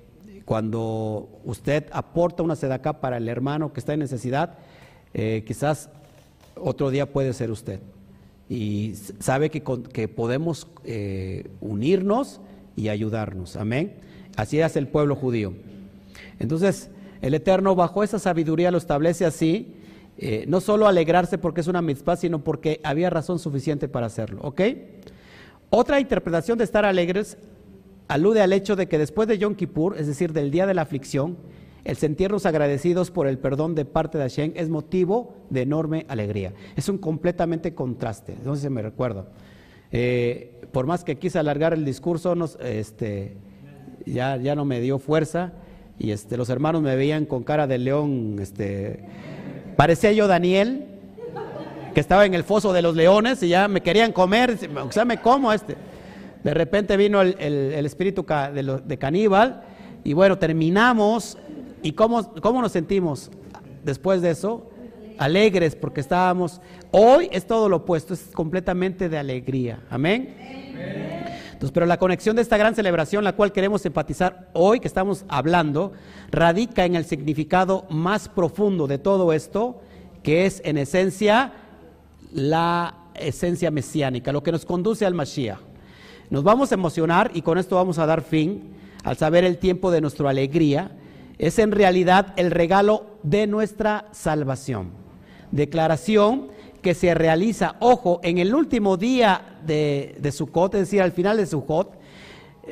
cuando 0.46 1.42
usted 1.44 1.88
aporta 1.92 2.42
una 2.42 2.56
sedacá 2.56 3.02
para 3.02 3.18
el 3.18 3.28
hermano 3.28 3.74
que 3.74 3.82
está 3.82 3.92
en 3.92 4.00
necesidad, 4.00 4.60
eh, 5.14 5.44
quizás 5.46 5.90
otro 6.56 6.90
día 6.90 7.12
puede 7.12 7.34
ser 7.34 7.52
usted. 7.52 7.80
Y 8.50 8.94
sabe 9.20 9.50
que, 9.50 9.62
que 9.62 10.08
podemos 10.08 10.68
eh, 10.84 11.50
unirnos 11.62 12.42
y 12.76 12.90
ayudarnos. 12.90 13.56
Amén. 13.56 13.96
Así 14.36 14.60
es 14.60 14.76
el 14.76 14.88
pueblo 14.88 15.16
judío. 15.16 15.54
Entonces, 16.40 16.90
el 17.22 17.34
Eterno 17.34 17.76
bajo 17.76 18.04
esa 18.04 18.20
sabiduría 18.20 18.72
lo 18.72 18.78
establece 18.78 19.26
así, 19.26 19.76
eh, 20.18 20.46
no 20.48 20.62
solo 20.62 20.88
alegrarse 20.88 21.38
porque 21.38 21.62
es 21.62 21.68
una 21.68 21.82
mitzvah, 21.82 22.16
sino 22.16 22.44
porque 22.44 22.80
había 22.84 23.10
razón 23.10 23.40
suficiente 23.40 23.88
para 23.88 24.08
hacerlo. 24.08 24.40
¿Ok? 24.44 24.62
Otra 25.70 26.00
interpretación 26.00 26.58
de 26.58 26.64
estar 26.64 26.86
alegres 26.86 27.38
alude 28.08 28.42
al 28.42 28.54
hecho 28.54 28.76
de 28.76 28.88
que 28.88 28.98
después 28.98 29.28
de 29.28 29.38
Yom 29.38 29.56
Kippur, 29.56 29.98
es 29.98 30.08
decir, 30.08 30.34
del 30.34 30.50
día 30.50 30.66
de 30.66 30.74
la 30.74 30.82
aflicción, 30.82 31.38
el 31.84 31.98
sentirnos 31.98 32.46
agradecidos 32.46 33.12
por 33.12 33.28
el 33.28 33.38
perdón 33.38 33.76
de 33.76 33.86
parte 33.86 34.18
de 34.18 34.26
Hashem 34.26 34.52
es 34.56 34.70
motivo 34.70 35.36
de 35.50 35.62
enorme 35.62 36.06
alegría. 36.10 36.54
Es 36.76 36.90
un 36.90 36.98
completamente 36.98 37.74
contraste, 37.74 38.36
no 38.44 38.56
sé 38.56 38.64
si 38.64 38.70
me 38.70 38.82
recuerdo. 38.82 39.28
Eh, 39.92 40.62
por 40.72 40.86
más 40.86 41.04
que 41.04 41.18
quise 41.18 41.40
alargar 41.40 41.74
el 41.74 41.86
discurso, 41.86 42.36
este, 42.62 43.38
ya, 44.06 44.38
no 44.56 44.66
me 44.66 44.82
dio 44.82 45.00
fuerza 45.00 45.54
y 45.98 46.12
este, 46.12 46.38
los 46.38 46.50
hermanos 46.50 46.82
me 46.82 46.96
veían 46.96 47.26
con 47.26 47.44
cara 47.44 47.66
de 47.66 47.78
león. 47.78 48.38
Este, 48.40 49.00
parecía 49.76 50.12
yo 50.12 50.28
Daniel, 50.28 50.86
que 51.94 52.00
estaba 52.00 52.26
en 52.26 52.34
el 52.34 52.44
foso 52.44 52.74
de 52.74 52.82
los 52.82 52.96
leones 52.96 53.42
y 53.42 53.50
ya 53.50 53.68
me 53.68 53.82
querían 53.82 54.12
comer, 54.12 54.58
o 54.84 54.92
sea, 54.92 55.06
me 55.06 55.18
como 55.18 55.52
este. 55.52 55.76
De 56.44 56.54
repente 56.54 56.96
vino 56.96 57.22
el, 57.22 57.86
espíritu 57.86 58.26
de, 58.26 58.82
de 58.86 58.98
caníbal 58.98 59.64
y 60.04 60.14
bueno, 60.14 60.38
terminamos 60.38 61.38
¿Y 61.82 61.94
cómo, 61.94 62.34
cómo 62.42 62.62
nos 62.62 62.72
sentimos 62.72 63.32
después 63.84 64.22
de 64.22 64.32
eso? 64.32 64.70
Alegres 65.18 65.76
porque 65.76 66.02
estábamos... 66.02 66.62
Hoy 66.92 67.30
es 67.32 67.46
todo 67.46 67.70
lo 67.70 67.78
opuesto, 67.78 68.14
es 68.14 68.30
completamente 68.34 69.10
de 69.10 69.18
alegría. 69.18 69.84
Amén. 69.90 70.36
Entonces, 71.52 71.74
pero 71.74 71.86
la 71.86 71.98
conexión 71.98 72.36
de 72.38 72.42
esta 72.42 72.58
gran 72.58 72.74
celebración, 72.74 73.24
la 73.24 73.36
cual 73.36 73.52
queremos 73.52 73.86
empatizar 73.86 74.50
hoy 74.54 74.80
que 74.80 74.88
estamos 74.88 75.26
hablando, 75.28 75.92
radica 76.32 76.86
en 76.86 76.96
el 76.96 77.04
significado 77.04 77.86
más 77.90 78.30
profundo 78.30 78.88
de 78.88 78.98
todo 78.98 79.34
esto, 79.34 79.82
que 80.24 80.46
es 80.46 80.62
en 80.64 80.78
esencia 80.78 81.54
la 82.32 82.96
esencia 83.14 83.72
mesiánica, 83.72 84.32
lo 84.32 84.42
que 84.42 84.52
nos 84.52 84.66
conduce 84.66 85.06
al 85.06 85.14
Mashiach. 85.14 85.60
Nos 86.30 86.44
vamos 86.44 86.72
a 86.72 86.76
emocionar 86.76 87.32
y 87.34 87.42
con 87.42 87.58
esto 87.58 87.76
vamos 87.76 87.98
a 88.00 88.06
dar 88.06 88.22
fin 88.22 88.76
al 89.04 89.18
saber 89.18 89.44
el 89.44 89.58
tiempo 89.58 89.92
de 89.92 90.00
nuestra 90.00 90.30
alegría 90.30 90.92
es 91.40 91.58
en 91.58 91.72
realidad 91.72 92.34
el 92.36 92.52
regalo 92.52 93.06
de 93.24 93.48
nuestra 93.48 94.06
salvación. 94.12 94.92
Declaración 95.52 96.50
que 96.82 96.94
se 96.94 97.14
realiza, 97.14 97.76
ojo, 97.80 98.20
en 98.24 98.38
el 98.38 98.54
último 98.54 98.98
día 98.98 99.60
de, 99.66 100.16
de 100.20 100.32
Sukkot, 100.32 100.76
es 100.76 100.82
decir, 100.82 101.02
al 101.02 101.14
final 101.14 101.38
de 101.38 101.46
Sukkot, 101.46 101.98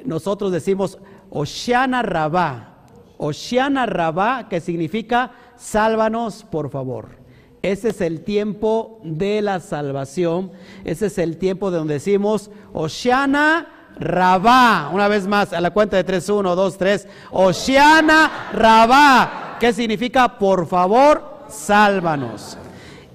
nosotros 0.05 0.51
decimos 0.51 0.99
Oshana 1.29 2.03
Rabá, 2.03 2.85
Oshana 3.17 3.85
Rabá, 3.85 4.47
que 4.49 4.59
significa 4.61 5.31
sálvanos 5.55 6.43
por 6.43 6.69
favor. 6.69 7.17
Ese 7.61 7.89
es 7.89 8.01
el 8.01 8.21
tiempo 8.21 8.99
de 9.03 9.41
la 9.41 9.59
salvación, 9.59 10.51
ese 10.85 11.07
es 11.07 11.17
el 11.17 11.37
tiempo 11.37 11.71
de 11.71 11.77
donde 11.77 11.95
decimos 11.95 12.51
Oshana 12.73 13.76
Rabá. 13.99 14.89
Una 14.93 15.07
vez 15.07 15.27
más, 15.27 15.53
a 15.53 15.61
la 15.61 15.71
cuenta 15.71 15.97
de 15.97 16.03
3, 16.03 16.29
1, 16.29 16.55
2, 16.55 16.77
3. 16.77 17.07
Oceana 17.31 18.49
Rabá. 18.53 19.57
¿Qué 19.59 19.73
significa? 19.73 20.37
Por 20.37 20.67
favor, 20.67 21.45
sálvanos. 21.49 22.57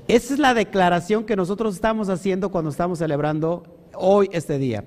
Esa 0.09 0.35
es 0.35 0.41
la 0.41 0.55
declaración 0.55 1.25
que 1.25 1.37
nosotros 1.37 1.75
estamos 1.75 2.09
haciendo 2.09 2.51
cuando 2.51 2.71
estamos 2.71 2.99
celebrando 2.99 3.65
hoy 3.95 4.29
este 4.33 4.59
día. 4.59 4.85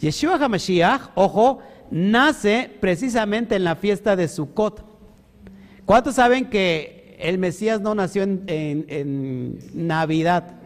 Yeshua 0.00 0.36
HaMashiach, 0.36 1.10
ojo, 1.14 1.58
nace 1.90 2.70
precisamente 2.80 3.56
en 3.56 3.64
la 3.64 3.76
fiesta 3.76 4.16
de 4.16 4.26
Sukkot. 4.28 4.84
¿Cuántos 5.84 6.14
saben 6.14 6.48
que 6.48 7.16
el 7.20 7.38
Mesías 7.38 7.80
no 7.80 7.94
nació 7.94 8.22
en 8.22 9.58
Navidad? 9.74 10.56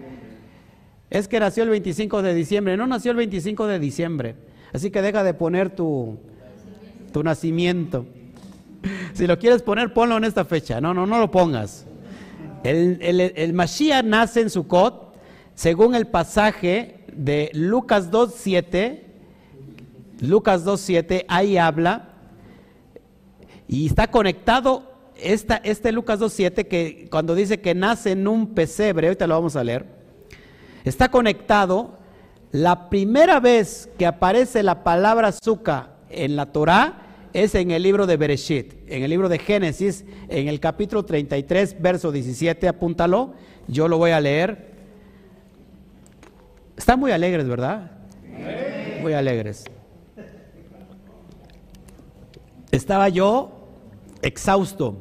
Es 1.11 1.27
que 1.27 1.41
nació 1.41 1.65
el 1.65 1.71
25 1.71 2.23
de 2.23 2.35
diciembre, 2.35 2.77
no 2.77 2.87
nació 2.87 3.11
el 3.11 3.17
25 3.17 3.67
de 3.67 3.79
diciembre. 3.79 4.48
Así 4.73 4.91
que 4.91 5.03
deja 5.03 5.25
de 5.25 5.35
poner 5.35 5.71
tu, 5.71 6.19
tu 7.13 7.23
nacimiento. 7.23 8.07
Si 9.13 9.27
lo 9.27 9.39
quieres 9.39 9.63
poner, 9.63 9.93
ponlo 9.93 10.17
en 10.17 10.25
esta 10.25 10.45
fecha. 10.45 10.81
No, 10.81 10.95
no, 10.95 11.07
no 11.07 11.19
lo 11.19 11.31
pongas. 11.31 11.87
El, 12.63 12.99
el, 13.01 13.21
el 13.21 13.53
Mashiach 13.53 14.05
nace 14.05 14.41
en 14.41 14.51
Sukkot, 14.51 15.15
según 15.55 15.95
el 15.95 16.07
pasaje 16.07 17.05
de 17.13 17.51
Lucas 17.55 18.11
2.7. 18.11 19.03
Lucas 20.21 20.65
2.7, 20.65 21.25
ahí 21.29 21.57
habla. 21.57 22.11
Y 23.69 23.87
está 23.87 24.11
conectado 24.11 24.89
esta, 25.21 25.57
este 25.57 25.93
Lucas 25.93 26.21
2.7 26.21 26.67
que 26.69 27.09
cuando 27.11 27.35
dice 27.35 27.61
que 27.61 27.75
nace 27.75 28.13
en 28.13 28.27
un 28.27 28.55
pesebre, 28.55 29.09
ahorita 29.09 29.27
lo 29.27 29.35
vamos 29.35 29.57
a 29.57 29.65
leer, 29.65 29.85
está 30.85 31.11
conectado 31.11 31.98
la 32.53 32.89
primera 32.89 33.41
vez 33.41 33.91
que 33.99 34.07
aparece 34.07 34.63
la 34.63 34.83
palabra 34.83 35.29
azúcar 35.29 35.97
en 36.09 36.37
la 36.37 36.47
Torá 36.47 37.03
es 37.33 37.55
en 37.55 37.71
el 37.71 37.83
libro 37.83 38.07
de 38.07 38.17
Bereshit, 38.17 38.75
en 38.87 39.03
el 39.03 39.11
libro 39.11 39.29
de 39.29 39.39
Génesis, 39.39 40.05
en 40.29 40.49
el 40.49 40.61
capítulo 40.61 41.05
33, 41.05 41.81
verso 41.81 42.11
17, 42.11 42.69
apúntalo, 42.69 43.35
yo 43.67 43.87
lo 43.87 43.99
voy 43.99 44.13
a 44.13 44.21
leer. 44.21 44.73
Están 46.77 46.99
muy 46.99 47.13
alegres, 47.13 47.47
¿verdad? 47.47 47.91
Muy 49.03 49.13
alegres. 49.13 49.65
Estaba 52.71 53.09
yo 53.09 53.69
exhausto. 54.23 54.97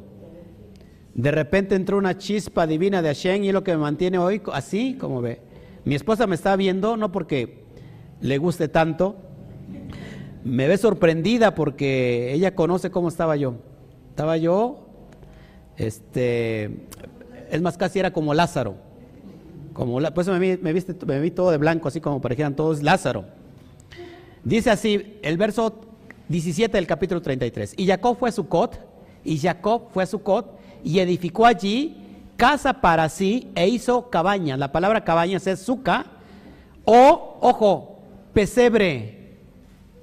De 1.14 1.30
repente 1.30 1.74
entró 1.74 1.96
una 1.96 2.18
chispa 2.18 2.66
divina 2.66 3.02
de 3.02 3.08
Hashem 3.08 3.44
y 3.44 3.48
es 3.48 3.54
lo 3.54 3.64
que 3.64 3.72
me 3.72 3.78
mantiene 3.78 4.18
hoy 4.18 4.42
así, 4.52 4.96
como 4.98 5.20
ve. 5.20 5.47
Mi 5.88 5.94
esposa 5.94 6.26
me 6.26 6.34
está 6.34 6.54
viendo, 6.54 6.98
no 6.98 7.10
porque 7.10 7.64
le 8.20 8.36
guste 8.36 8.68
tanto, 8.68 9.16
me 10.44 10.68
ve 10.68 10.76
sorprendida 10.76 11.54
porque 11.54 12.34
ella 12.34 12.54
conoce 12.54 12.90
cómo 12.90 13.08
estaba 13.08 13.36
yo. 13.36 13.54
Estaba 14.10 14.36
yo, 14.36 14.86
este, 15.78 16.84
es 17.50 17.62
más, 17.62 17.78
casi 17.78 18.00
era 18.00 18.12
como 18.12 18.34
Lázaro. 18.34 18.74
Como, 19.72 19.98
la- 19.98 20.12
pues 20.12 20.28
me, 20.28 20.38
vi- 20.38 20.58
me 20.60 20.74
viste, 20.74 20.92
vi 20.92 21.30
todo 21.30 21.50
de 21.52 21.56
blanco, 21.56 21.88
así 21.88 22.02
como 22.02 22.20
parecían 22.20 22.54
todos 22.54 22.82
Lázaro. 22.82 23.24
Dice 24.44 24.68
así, 24.68 25.18
el 25.22 25.38
verso 25.38 25.80
17 26.28 26.76
del 26.76 26.86
capítulo 26.86 27.22
33. 27.22 27.72
Y 27.78 27.86
Jacob 27.86 28.18
fue 28.18 28.28
a 28.28 28.32
Sucot, 28.32 28.78
y 29.24 29.38
Jacob 29.38 29.84
fue 29.94 30.02
a 30.02 30.06
Sucot, 30.06 30.54
y 30.84 30.98
edificó 30.98 31.46
allí 31.46 31.96
casa 32.38 32.74
para 32.80 33.08
sí, 33.10 33.50
e 33.54 33.68
hizo 33.68 34.08
cabañas. 34.08 34.58
La 34.58 34.72
palabra 34.72 35.04
cabañas 35.04 35.46
es 35.46 35.60
suca, 35.60 36.06
o, 36.86 37.36
ojo, 37.42 37.98
pesebre. 38.32 39.36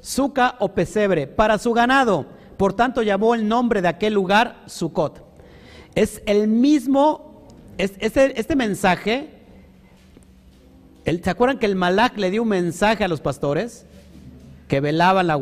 Suca 0.02 0.56
o 0.60 0.68
pesebre, 0.74 1.26
para 1.26 1.58
su 1.58 1.74
ganado. 1.74 2.28
Por 2.58 2.74
tanto, 2.74 3.02
llamó 3.02 3.34
el 3.34 3.48
nombre 3.48 3.82
de 3.82 3.88
aquel 3.88 4.14
lugar 4.14 4.62
Sucot. 4.68 5.24
Es 5.96 6.22
el 6.28 6.48
mismo, 6.48 7.42
es- 7.78 7.94
este, 8.00 8.56
mensaje, 8.56 9.30
el- 11.06 11.24
¿se 11.24 11.30
acuerdan 11.30 11.58
que 11.58 11.66
el 11.66 11.76
Malak 11.76 12.18
le 12.18 12.30
dio 12.32 12.44
un 12.44 12.50
mensaje 12.50 13.04
a 13.04 13.08
los 13.08 13.22
pastores? 13.22 13.86
que 14.68 14.80
velaban 14.80 15.28
la, 15.28 15.38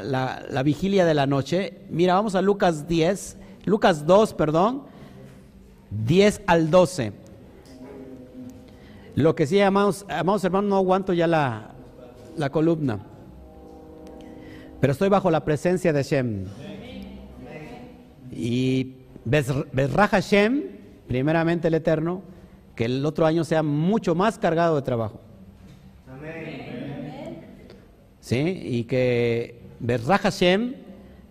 la- 0.00 0.44
la 0.48 0.62
vigilia 0.62 1.04
de 1.04 1.12
la 1.12 1.26
noche. 1.26 1.80
Mira, 1.90 2.14
vamos 2.14 2.36
a 2.36 2.40
Lucas 2.40 2.86
10, 2.86 3.36
Lucas 3.64 4.06
2, 4.06 4.32
perdón, 4.34 4.84
10 5.90 6.42
al 6.46 6.70
12. 6.70 7.12
Lo 9.14 9.34
que 9.34 9.46
sí, 9.46 9.60
amados, 9.60 10.04
amados 10.08 10.44
hermanos, 10.44 10.70
no 10.70 10.76
aguanto 10.76 11.12
ya 11.12 11.26
la, 11.26 11.70
la 12.36 12.50
columna. 12.50 13.00
Pero 14.80 14.92
estoy 14.92 15.08
bajo 15.08 15.30
la 15.30 15.44
presencia 15.44 15.92
de 15.92 16.02
Shem. 16.02 16.44
Y 18.32 18.94
Bezrah 19.24 20.08
Hashem, 20.08 20.62
primeramente 21.06 21.68
el 21.68 21.74
Eterno, 21.74 22.22
que 22.74 22.86
el 22.86 23.06
otro 23.06 23.24
año 23.24 23.44
sea 23.44 23.62
mucho 23.62 24.14
más 24.14 24.38
cargado 24.38 24.76
de 24.76 24.82
trabajo. 24.82 25.20
¿sí? 28.24 28.60
Y 28.64 28.84
que 28.84 29.60
Bezrah 29.80 30.18
Hashem, 30.18 30.74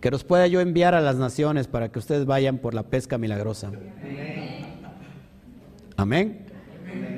que 0.03 0.11
los 0.11 0.25
pueda 0.25 0.47
yo 0.47 0.59
enviar 0.59 0.95
a 0.95 0.99
las 0.99 1.15
naciones 1.15 1.67
para 1.67 1.87
que 1.87 1.97
ustedes 1.97 2.25
vayan 2.25 2.57
por 2.57 2.73
la 2.73 2.83
pesca 2.83 3.17
milagrosa. 3.17 3.71
Amén. 5.95 6.45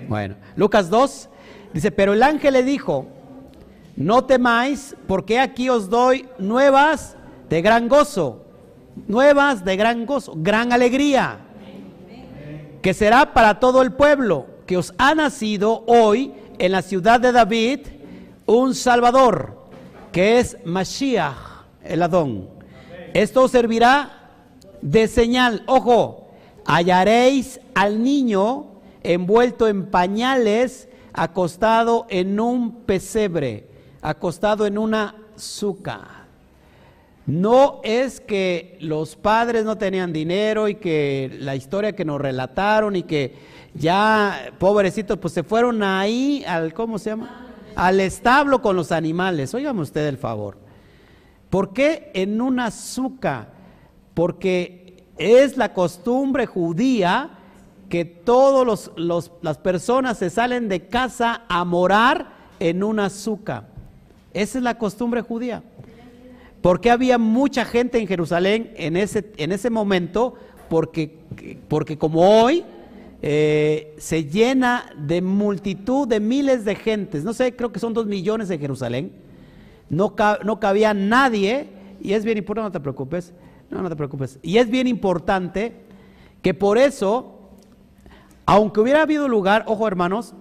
Bueno, 0.08 0.36
Lucas 0.56 0.92
2 0.92 1.30
dice, 1.74 1.90
pero 1.90 2.14
el 2.14 2.22
ángel 2.22 2.54
le 2.54 2.62
dijo, 2.62 3.08
no 3.96 4.26
temáis, 4.26 4.96
porque 5.08 5.40
aquí 5.40 5.68
os 5.68 5.90
doy 5.90 6.28
nuevas 6.38 7.18
de 7.50 7.64
gran 7.64 7.88
gozo, 7.90 8.46
nuevas 9.08 9.66
de 9.66 9.78
gran 9.78 10.06
gozo, 10.06 10.34
gran 10.36 10.72
alegría, 10.72 11.40
que 12.84 12.94
será 12.94 13.34
para 13.34 13.60
todo 13.60 13.82
el 13.82 13.94
pueblo, 13.94 14.46
que 14.68 14.78
os 14.78 14.94
ha 15.00 15.16
nacido 15.16 15.84
hoy 15.88 16.36
en 16.60 16.72
la 16.72 16.84
ciudad 16.84 17.20
de 17.20 17.32
David 17.32 17.80
un 18.46 18.76
Salvador, 18.76 19.66
que 20.12 20.38
es 20.38 20.56
Mashiach, 20.66 21.66
el 21.84 22.04
Adón. 22.04 22.55
Esto 23.16 23.48
servirá 23.48 24.12
de 24.82 25.08
señal. 25.08 25.64
Ojo, 25.68 26.28
hallaréis 26.66 27.62
al 27.74 28.04
niño 28.04 28.66
envuelto 29.04 29.70
en 29.70 29.86
pañales, 29.86 30.90
acostado 31.14 32.08
en 32.10 32.42
un 32.42 32.82
pesebre, 32.82 33.70
acostado 34.02 34.66
en 34.66 34.78
una 34.78 35.16
suca. 35.38 36.26
No 37.26 37.80
es 37.86 38.20
que 38.20 38.78
los 38.82 39.16
padres 39.16 39.64
no 39.64 39.78
tenían 39.78 40.12
dinero 40.12 40.68
y 40.68 40.76
que 40.76 41.38
la 41.40 41.56
historia 41.56 41.96
que 41.96 42.04
nos 42.04 42.20
relataron 42.20 42.98
y 42.98 43.04
que 43.04 43.34
ya, 43.76 44.52
pobrecitos, 44.60 45.18
pues 45.20 45.34
se 45.34 45.44
fueron 45.44 45.84
ahí 45.84 46.44
al, 46.46 46.74
¿cómo 46.74 47.00
se 47.00 47.12
llama? 47.12 47.48
Al 47.78 48.02
establo 48.02 48.62
con 48.62 48.76
los 48.76 48.92
animales. 48.92 49.54
Óigame 49.54 49.84
usted 49.84 50.06
el 50.06 50.18
favor. 50.18 50.65
¿Por 51.50 51.74
qué 51.74 52.12
en 52.14 52.42
una 52.42 52.72
suca? 52.72 53.50
Porque 54.14 55.04
es 55.18 55.58
la 55.58 55.74
costumbre 55.74 56.46
judía 56.46 57.30
que 57.90 58.06
todas 58.06 58.92
las 59.42 59.58
personas 59.60 60.18
se 60.18 60.30
salen 60.30 60.68
de 60.68 60.88
casa 60.88 61.44
a 61.48 61.64
morar 61.64 62.30
en 62.60 62.84
una 62.84 63.10
suca. 63.10 63.68
Esa 64.34 64.58
es 64.58 64.64
la 64.64 64.78
costumbre 64.78 65.22
judía. 65.22 65.64
Porque 66.62 66.90
había 66.90 67.18
mucha 67.18 67.64
gente 67.64 68.00
en 68.00 68.08
Jerusalén 68.08 68.72
en 68.76 68.98
ese, 68.98 69.32
en 69.38 69.52
ese 69.52 69.70
momento? 69.70 70.34
Porque, 70.68 71.16
porque 71.68 71.98
como 71.98 72.42
hoy 72.42 72.66
eh, 73.22 73.96
se 73.98 74.26
llena 74.26 74.92
de 74.98 75.22
multitud 75.22 76.08
de 76.08 76.20
miles 76.20 76.66
de 76.66 76.76
gentes. 76.76 77.24
No 77.24 77.34
sé, 77.34 77.56
creo 77.56 77.72
que 77.72 77.80
son 77.80 77.94
dos 77.94 78.08
millones 78.08 78.50
en 78.50 78.60
Jerusalén. 78.60 79.12
No, 79.90 80.16
no 80.44 80.60
cabía 80.60 80.94
nadie. 80.94 81.70
Y 82.02 82.14
es 82.14 82.26
bien 82.26 82.38
importante, 82.38 82.68
no 82.68 82.72
te 82.72 82.80
preocupes. 82.80 83.34
No, 83.70 83.82
no 83.82 83.90
te 83.90 83.96
preocupes. 83.96 84.40
Y 84.42 84.58
es 84.58 84.70
bien 84.70 84.88
importante 84.88 85.86
que 86.42 86.54
por 86.54 86.78
eso, 86.78 87.40
aunque 88.46 88.80
hubiera 88.80 89.02
habido 89.02 89.28
lugar, 89.28 89.64
ojo 89.68 89.88
hermanos, 89.88 90.34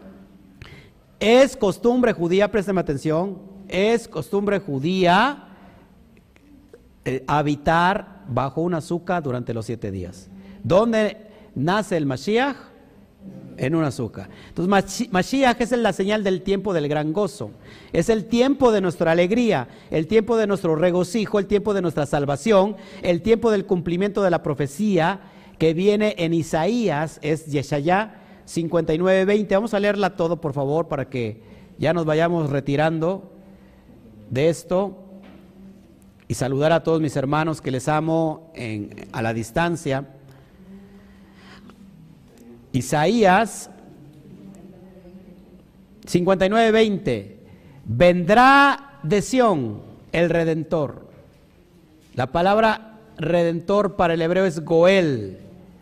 es 1.21 1.57
costumbre 1.57 2.13
judía, 2.13 2.51
préstame 2.51 2.81
atención, 2.81 3.39
es 3.69 4.09
costumbre 4.09 4.59
judía 4.61 5.49
eh, 7.05 7.25
habitar 7.27 8.23
bajo 8.29 8.61
un 8.61 8.75
azúcar 8.75 9.23
durante 9.23 9.55
los 9.55 9.67
siete 9.67 9.91
días. 9.91 10.29
¿Dónde 10.63 11.29
nace 11.55 11.97
el 11.97 12.07
Mashiach? 12.07 12.57
En 13.57 13.75
un 13.75 13.85
azúcar. 13.85 14.29
Entonces, 14.49 14.71
Mashi- 14.73 15.09
Mashiach 15.11 15.61
es 15.61 15.71
la 15.73 15.93
señal 15.93 16.25
del 16.25 16.43
tiempo 16.43 16.73
del 16.73 16.89
gran 16.89 17.13
gozo. 17.13 17.51
Es 17.93 18.09
el 18.09 18.25
tiempo 18.25 18.73
de 18.73 18.81
nuestra 18.81 19.13
alegría, 19.13 19.69
el 19.91 20.07
tiempo 20.07 20.37
de 20.37 20.47
nuestro 20.47 20.75
regocijo, 20.77 21.39
el 21.39 21.47
tiempo 21.47 21.75
de 21.75 21.83
nuestra 21.83 22.07
salvación, 22.07 22.77
el 23.03 23.23
tiempo 23.23 23.51
del 23.51 23.65
cumplimiento 23.67 24.23
de 24.23 24.31
la 24.31 24.43
profecía 24.43 25.21
que 25.59 25.73
viene 25.75 26.15
en 26.19 26.35
Isaías, 26.35 27.21
es 27.23 27.47
Yeshayá 27.47 28.21
59:20. 28.47 29.55
Vamos 29.55 29.73
a 29.75 29.81
leerla 29.81 30.17
todo, 30.17 30.41
por 30.41 30.53
favor, 30.53 30.89
para 30.89 31.09
que 31.09 31.41
ya 31.79 31.93
nos 31.93 32.05
vayamos 32.05 32.51
retirando 32.51 33.31
de 34.31 34.49
esto 34.49 34.99
y 36.27 36.35
saludar 36.35 36.73
a 36.73 36.83
todos 36.83 37.01
mis 37.01 37.15
hermanos 37.17 37.61
que 37.61 37.71
les 37.71 37.87
amo 37.89 38.53
a 39.13 39.23
la 39.23 39.33
distancia. 39.35 40.09
Isaías 42.75 43.71
59:20. 46.07 47.37
Vendrá 47.85 48.99
de 49.05 49.23
Sión 49.23 49.81
el 50.11 50.29
redentor. 50.29 51.07
La 52.17 52.33
palabra 52.33 52.99
redentor 53.17 53.95
para 53.95 54.15
el 54.15 54.23
hebreo 54.23 54.45
es 54.45 54.65
Goel. 54.65 55.39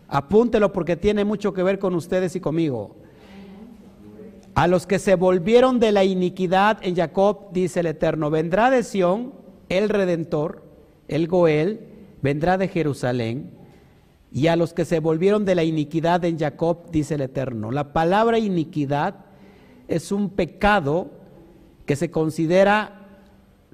Apúntelo 0.07 0.75
porque 0.75 0.97
tiene 0.97 1.25
mucho 1.25 1.55
que 1.55 1.63
ver 1.63 1.79
con 1.79 1.95
ustedes 1.95 2.37
y 2.37 2.41
conmigo. 2.41 2.95
A 4.55 4.67
los 4.67 4.87
que 4.87 4.99
se 4.99 5.15
volvieron 5.15 5.81
de 5.81 5.93
la 5.93 6.05
iniquidad 6.05 6.79
en 6.83 6.95
Jacob, 6.95 7.53
dice 7.53 7.81
el 7.81 7.87
Eterno, 7.87 8.29
vendrá 8.29 8.71
de 8.71 8.83
Sión 8.83 9.33
el 9.71 9.89
redentor, 9.89 10.63
el 11.09 11.27
Goel, 11.27 11.81
vendrá 12.21 12.59
de 12.59 12.69
Jerusalén. 12.69 13.62
Y 14.33 14.47
a 14.47 14.57
los 14.57 14.73
que 14.73 14.85
se 14.85 15.01
volvieron 15.01 15.45
de 15.45 15.55
la 15.55 15.65
iniquidad 15.65 16.25
en 16.25 16.39
Jacob, 16.39 16.91
dice 16.91 17.17
el 17.17 17.21
Eterno. 17.21 17.71
La 17.71 17.93
palabra 17.93 18.39
iniquidad 18.39 19.17
es 19.89 20.11
un 20.11 20.31
pecado 20.31 21.11
que 21.85 21.97
se 21.97 22.11
considera, 22.11 23.07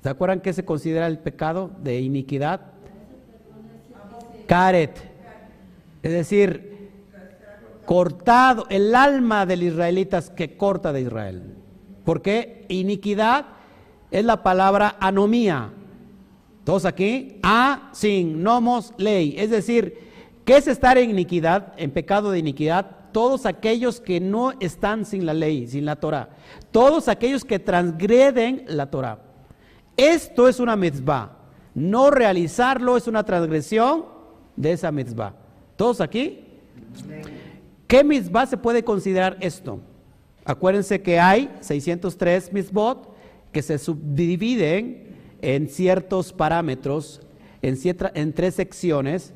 ¿se 0.03 0.09
acuerdan 0.09 0.41
qué 0.41 0.53
se 0.53 0.65
considera 0.65 1.07
el 1.07 1.19
pecado 1.19 1.71
de 1.83 2.01
iniquidad? 2.01 2.61
Karet. 4.47 4.99
Es 6.03 6.13
decir, 6.13 6.91
cortado, 7.85 8.67
el 8.69 8.95
alma 8.95 9.47
del 9.47 9.63
israelita 9.63 10.23
que 10.35 10.57
corta 10.57 10.93
de 10.93 11.03
Israel. 11.03 11.55
Porque 12.05 12.65
iniquidad 12.69 13.47
es 14.11 14.25
la 14.25 14.43
palabra 14.43 14.97
anomía. 14.99 15.71
Todos 16.65 16.85
aquí, 16.85 17.39
a, 17.43 17.91
sin, 17.93 18.43
nomos, 18.43 18.93
ley. 18.99 19.35
Es 19.39 19.51
decir, 19.51 20.08
¿qué 20.49 20.57
es 20.57 20.67
estar 20.67 20.97
en 20.97 21.11
iniquidad, 21.11 21.75
en 21.77 21.91
pecado 21.91 22.31
de 22.31 22.39
iniquidad? 22.39 22.87
Todos 23.13 23.45
aquellos 23.45 24.01
que 24.01 24.19
no 24.19 24.55
están 24.61 25.05
sin 25.05 25.27
la 25.27 25.35
ley, 25.35 25.67
sin 25.67 25.85
la 25.85 25.97
Torah. 25.97 26.31
Todos 26.71 27.09
aquellos 27.09 27.45
que 27.45 27.59
transgreden 27.59 28.65
la 28.67 28.91
Torah. 28.91 29.19
Esto 29.95 30.49
es 30.49 30.59
una 30.59 30.75
mitzvah. 30.75 31.37
No 31.75 32.11
realizarlo 32.11 32.97
es 32.97 33.07
una 33.07 33.25
transgresión 33.25 34.07
de 34.57 34.73
esa 34.73 34.91
mitzvah. 34.91 35.35
¿Todos 35.77 36.01
aquí? 36.01 36.47
¿Qué 37.87 38.03
mitzvah 38.03 38.47
se 38.47 38.57
puede 38.57 38.83
considerar 38.83 39.37
esto? 39.41 39.81
Acuérdense 40.47 41.03
que 41.03 41.21
hay 41.21 41.51
603 41.61 42.55
mitzvot 42.55 43.15
que 43.53 43.61
se 43.61 43.77
subdividen 43.77 45.15
en 45.43 45.69
ciertos 45.69 46.33
parámetros, 46.33 47.21
en, 47.61 47.77
en 48.15 48.33
tres 48.33 48.55
secciones. 48.55 49.35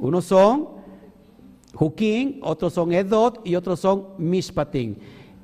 Unos 0.00 0.24
son 0.24 0.68
Jukim, 1.74 2.40
otros 2.42 2.72
son 2.72 2.92
Edot 2.92 3.40
y 3.44 3.54
otros 3.54 3.78
son 3.78 4.08
Mishpatim. 4.18 4.96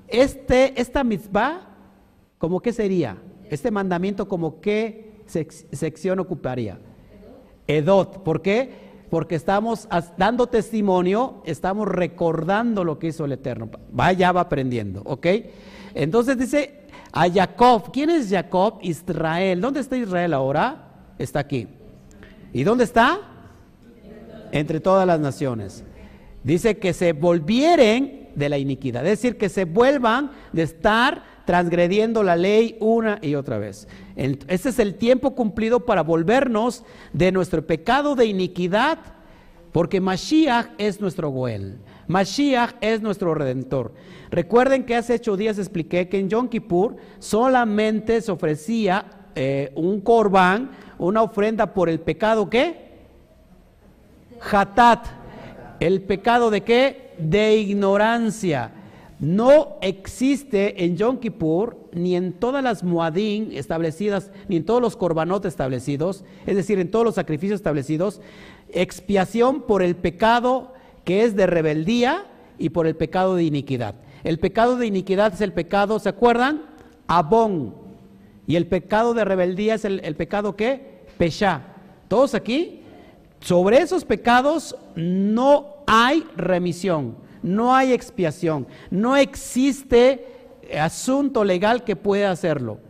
Este, 0.09 0.81
esta 0.81 1.05
mitzvah, 1.05 1.69
¿cómo 2.39 2.61
qué 2.61 2.73
sería? 2.73 3.19
Este 3.49 3.71
mandamiento, 3.71 4.27
¿como 4.27 4.61
qué 4.61 5.23
sección 5.27 6.19
ocuparía? 6.19 6.79
Edot. 7.69 8.23
¿Por 8.23 8.43
qué? 8.43 8.87
porque 9.11 9.37
estamos 9.37 9.89
dando 10.17 10.47
testimonio, 10.49 11.43
estamos 11.45 11.89
recordando 11.89 12.85
lo 12.85 12.99
que 12.99 13.09
hizo 13.09 13.25
el 13.25 13.33
Eterno. 13.33 13.71
Vaya, 13.93 14.33
va 14.33 14.43
aprendiendo, 14.43 15.03
¿ok? 15.05 15.27
Entonces 15.95 16.37
dice 16.37 16.87
a 17.13 17.31
Jacob, 17.31 17.91
¿quién 17.93 18.11
es 18.11 18.29
Jacob? 18.29 18.79
Israel. 18.83 19.61
¿Dónde 19.61 19.81
está 19.81 19.97
Israel 19.97 20.35
ahora? 20.35 21.13
Está 21.19 21.41
aquí. 21.41 21.69
¿Y 22.53 22.65
dónde 22.65 22.85
está? 22.85 23.21
Entre 24.53 24.81
todas 24.81 25.07
las 25.07 25.21
naciones. 25.21 25.85
Dice 26.43 26.79
que 26.79 26.93
se 26.93 27.13
volvieren 27.13 28.29
de 28.35 28.49
la 28.49 28.59
iniquidad, 28.59 29.05
es 29.05 29.21
decir, 29.21 29.37
que 29.37 29.49
se 29.49 29.65
vuelvan 29.65 30.31
de 30.53 30.63
estar 30.63 31.25
transgrediendo 31.47 32.23
la 32.23 32.37
ley 32.37 32.77
una 32.81 33.19
y 33.23 33.35
otra 33.35 33.59
vez. 33.59 33.89
Ese 34.15 34.69
es 34.69 34.79
el 34.79 34.97
tiempo 34.97 35.35
cumplido 35.35 35.87
para 35.87 36.03
volvernos 36.03 36.85
de 37.13 37.33
nuestro 37.33 37.67
pecado 37.67 38.15
de 38.15 38.27
iniquidad, 38.27 38.99
porque 39.73 40.01
Mashiach 40.01 40.69
es 40.79 41.01
nuestro 41.01 41.31
Goel. 41.31 41.79
Mashiach 42.09 42.75
es 42.81 43.01
nuestro 43.01 43.35
redentor. 43.35 43.93
Recuerden 44.31 44.85
que 44.85 44.97
hace 44.97 45.15
ocho 45.15 45.37
días 45.37 45.59
expliqué 45.59 46.09
que 46.09 46.19
en 46.19 46.29
Yom 46.29 46.49
Kippur 46.49 46.97
solamente 47.19 48.21
se 48.21 48.33
ofrecía 48.33 49.07
eh, 49.35 49.73
un 49.75 50.01
corbán, 50.01 50.71
una 50.99 51.23
ofrenda 51.23 51.75
por 51.75 51.89
el 51.89 52.01
pecado 52.01 52.49
¿qué? 52.49 52.86
Hatat. 54.41 55.07
¿El 55.81 56.03
pecado 56.03 56.51
de 56.51 56.63
qué? 56.63 57.15
De 57.19 57.57
ignorancia. 57.57 58.73
No 59.19 59.79
existe 59.81 60.85
en 60.85 60.97
Yom 60.97 61.19
Kippur, 61.19 61.77
ni 61.93 62.17
en 62.17 62.35
todas 62.35 62.63
las 62.63 62.85
muadín 62.85 63.51
establecidas, 63.53 64.31
ni 64.49 64.57
en 64.57 64.67
todos 64.67 64.83
los 64.83 64.97
korbanot 64.97 65.47
establecidos, 65.47 66.25
es 66.47 66.57
decir, 66.57 66.79
en 66.79 66.91
todos 66.91 67.05
los 67.05 67.15
sacrificios 67.15 67.59
establecidos, 67.59 68.21
expiación 68.73 69.63
por 69.63 69.83
el 69.83 69.97
pecado 69.97 70.75
que 71.05 71.25
es 71.25 71.35
de 71.35 71.47
rebeldía 71.47 72.27
y 72.59 72.71
por 72.71 72.87
el 72.87 72.97
pecado 72.97 73.37
de 73.37 73.45
iniquidad. 73.45 73.95
El 74.23 74.39
pecado 74.39 74.77
de 74.77 74.87
iniquidad 74.87 75.33
es 75.33 75.41
el 75.41 75.53
pecado, 75.53 75.99
¿se 75.99 76.09
acuerdan? 76.09 76.63
Abón. 77.07 77.75
Y 78.47 78.57
el 78.57 78.67
pecado 78.67 79.15
de 79.15 79.25
rebeldía 79.25 79.75
es 79.75 79.85
el, 79.85 80.17
pecado 80.17 80.57
que? 80.57 81.05
Pesha. 81.17 81.63
¿Todos 82.09 82.35
aquí? 82.35 82.83
Sobre 83.47 83.79
esos 83.79 84.05
pecados 84.05 84.77
no 84.95 85.77
hay 85.87 86.27
remisión 86.37 87.27
no 87.47 87.73
hay 87.73 87.93
expiación, 87.93 88.67
no 88.91 89.17
existe 89.17 90.27
asunto 90.77 91.45
legal 91.45 91.85
que 91.85 91.95
pueda 91.95 92.33
hacerlo. 92.33 92.81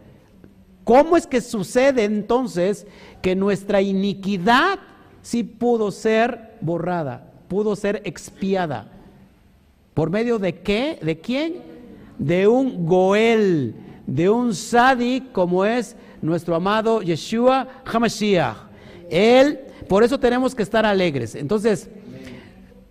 ¿Cómo 0.82 1.16
es 1.16 1.26
que 1.26 1.42
sucede 1.42 2.04
entonces 2.04 2.86
que 3.20 3.36
nuestra 3.36 3.82
iniquidad 3.82 4.78
sí 5.20 5.42
pudo 5.42 5.90
ser 5.90 6.56
borrada, 6.62 7.30
pudo 7.48 7.76
ser 7.76 8.00
expiada? 8.06 8.90
¿Por 9.92 10.08
medio 10.08 10.38
de 10.38 10.60
qué? 10.60 10.98
¿De 11.02 11.20
quién? 11.20 11.56
De 12.18 12.48
un 12.48 12.86
Goel, 12.86 13.74
de 14.06 14.30
un 14.30 14.54
Sadi 14.54 15.28
como 15.32 15.66
es 15.66 15.96
nuestro 16.22 16.54
amado 16.54 17.02
Yeshua 17.02 17.68
Hamashiach. 17.84 18.56
Él, 19.10 19.60
por 19.86 20.02
eso 20.02 20.18
tenemos 20.18 20.54
que 20.54 20.62
estar 20.62 20.84
alegres. 20.84 21.34
Entonces, 21.34 21.88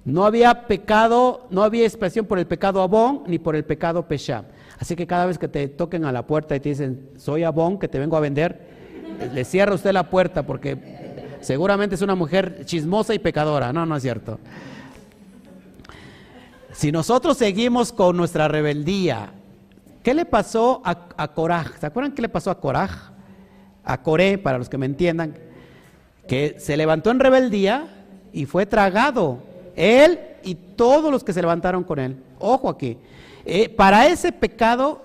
no 0.06 0.24
había 0.24 0.68
pecado, 0.68 1.48
no 1.50 1.64
había 1.64 1.84
expresión 1.84 2.28
por 2.28 2.38
el 2.38 2.46
pecado 2.46 2.82
Abón 2.82 3.24
ni 3.26 3.40
por 3.40 3.56
el 3.56 3.66
pecado 3.66 4.08
Pesha. 4.08 4.46
Así 4.78 4.96
que 4.96 5.08
cada 5.08 5.26
vez 5.26 5.40
que 5.40 5.48
te 5.48 5.68
toquen 5.68 6.06
a 6.06 6.12
la 6.12 6.28
puerta 6.28 6.56
y 6.56 6.60
te 6.60 6.70
dicen, 6.70 7.10
soy 7.18 7.44
Abón, 7.44 7.80
que 7.80 7.88
te 7.88 7.98
vengo 7.98 8.16
a 8.16 8.20
vender, 8.20 8.68
le 9.34 9.44
cierra 9.46 9.74
usted 9.74 9.92
la 9.94 10.10
puerta 10.10 10.46
porque 10.46 11.38
seguramente 11.42 11.96
es 11.96 12.02
una 12.02 12.14
mujer 12.14 12.66
chismosa 12.66 13.16
y 13.16 13.20
pecadora. 13.20 13.74
No, 13.74 13.86
no 13.86 13.96
es 13.96 14.04
cierto. 14.04 14.40
Si 16.72 16.92
nosotros 16.92 17.38
seguimos 17.38 17.92
con 17.92 18.16
nuestra 18.16 18.48
rebeldía, 18.48 19.32
¿qué 20.04 20.14
le 20.14 20.26
pasó 20.26 20.82
a, 20.86 21.08
a 21.18 21.34
Coraj? 21.34 21.80
¿Se 21.80 21.86
acuerdan 21.88 22.12
qué 22.12 22.22
le 22.22 22.30
pasó 22.30 22.52
a 22.52 22.60
Coraj? 22.60 23.12
A 23.84 24.02
Coré, 24.04 24.38
para 24.38 24.58
los 24.58 24.68
que 24.68 24.78
me 24.78 24.86
entiendan, 24.86 25.36
que 26.28 26.56
se 26.60 26.78
levantó 26.78 27.12
en 27.12 27.20
rebeldía 27.20 27.88
y 28.34 28.46
fue 28.46 28.66
tragado 28.66 29.40
él 29.76 30.20
y 30.44 30.56
todos 30.56 31.12
los 31.12 31.24
que 31.24 31.34
se 31.34 31.42
levantaron 31.42 31.84
con 31.84 32.00
él. 32.00 32.18
Ojo 32.40 32.70
aquí. 32.70 32.98
Eh, 33.46 33.70
para 33.70 34.08
ese 34.08 34.32
pecado 34.32 35.02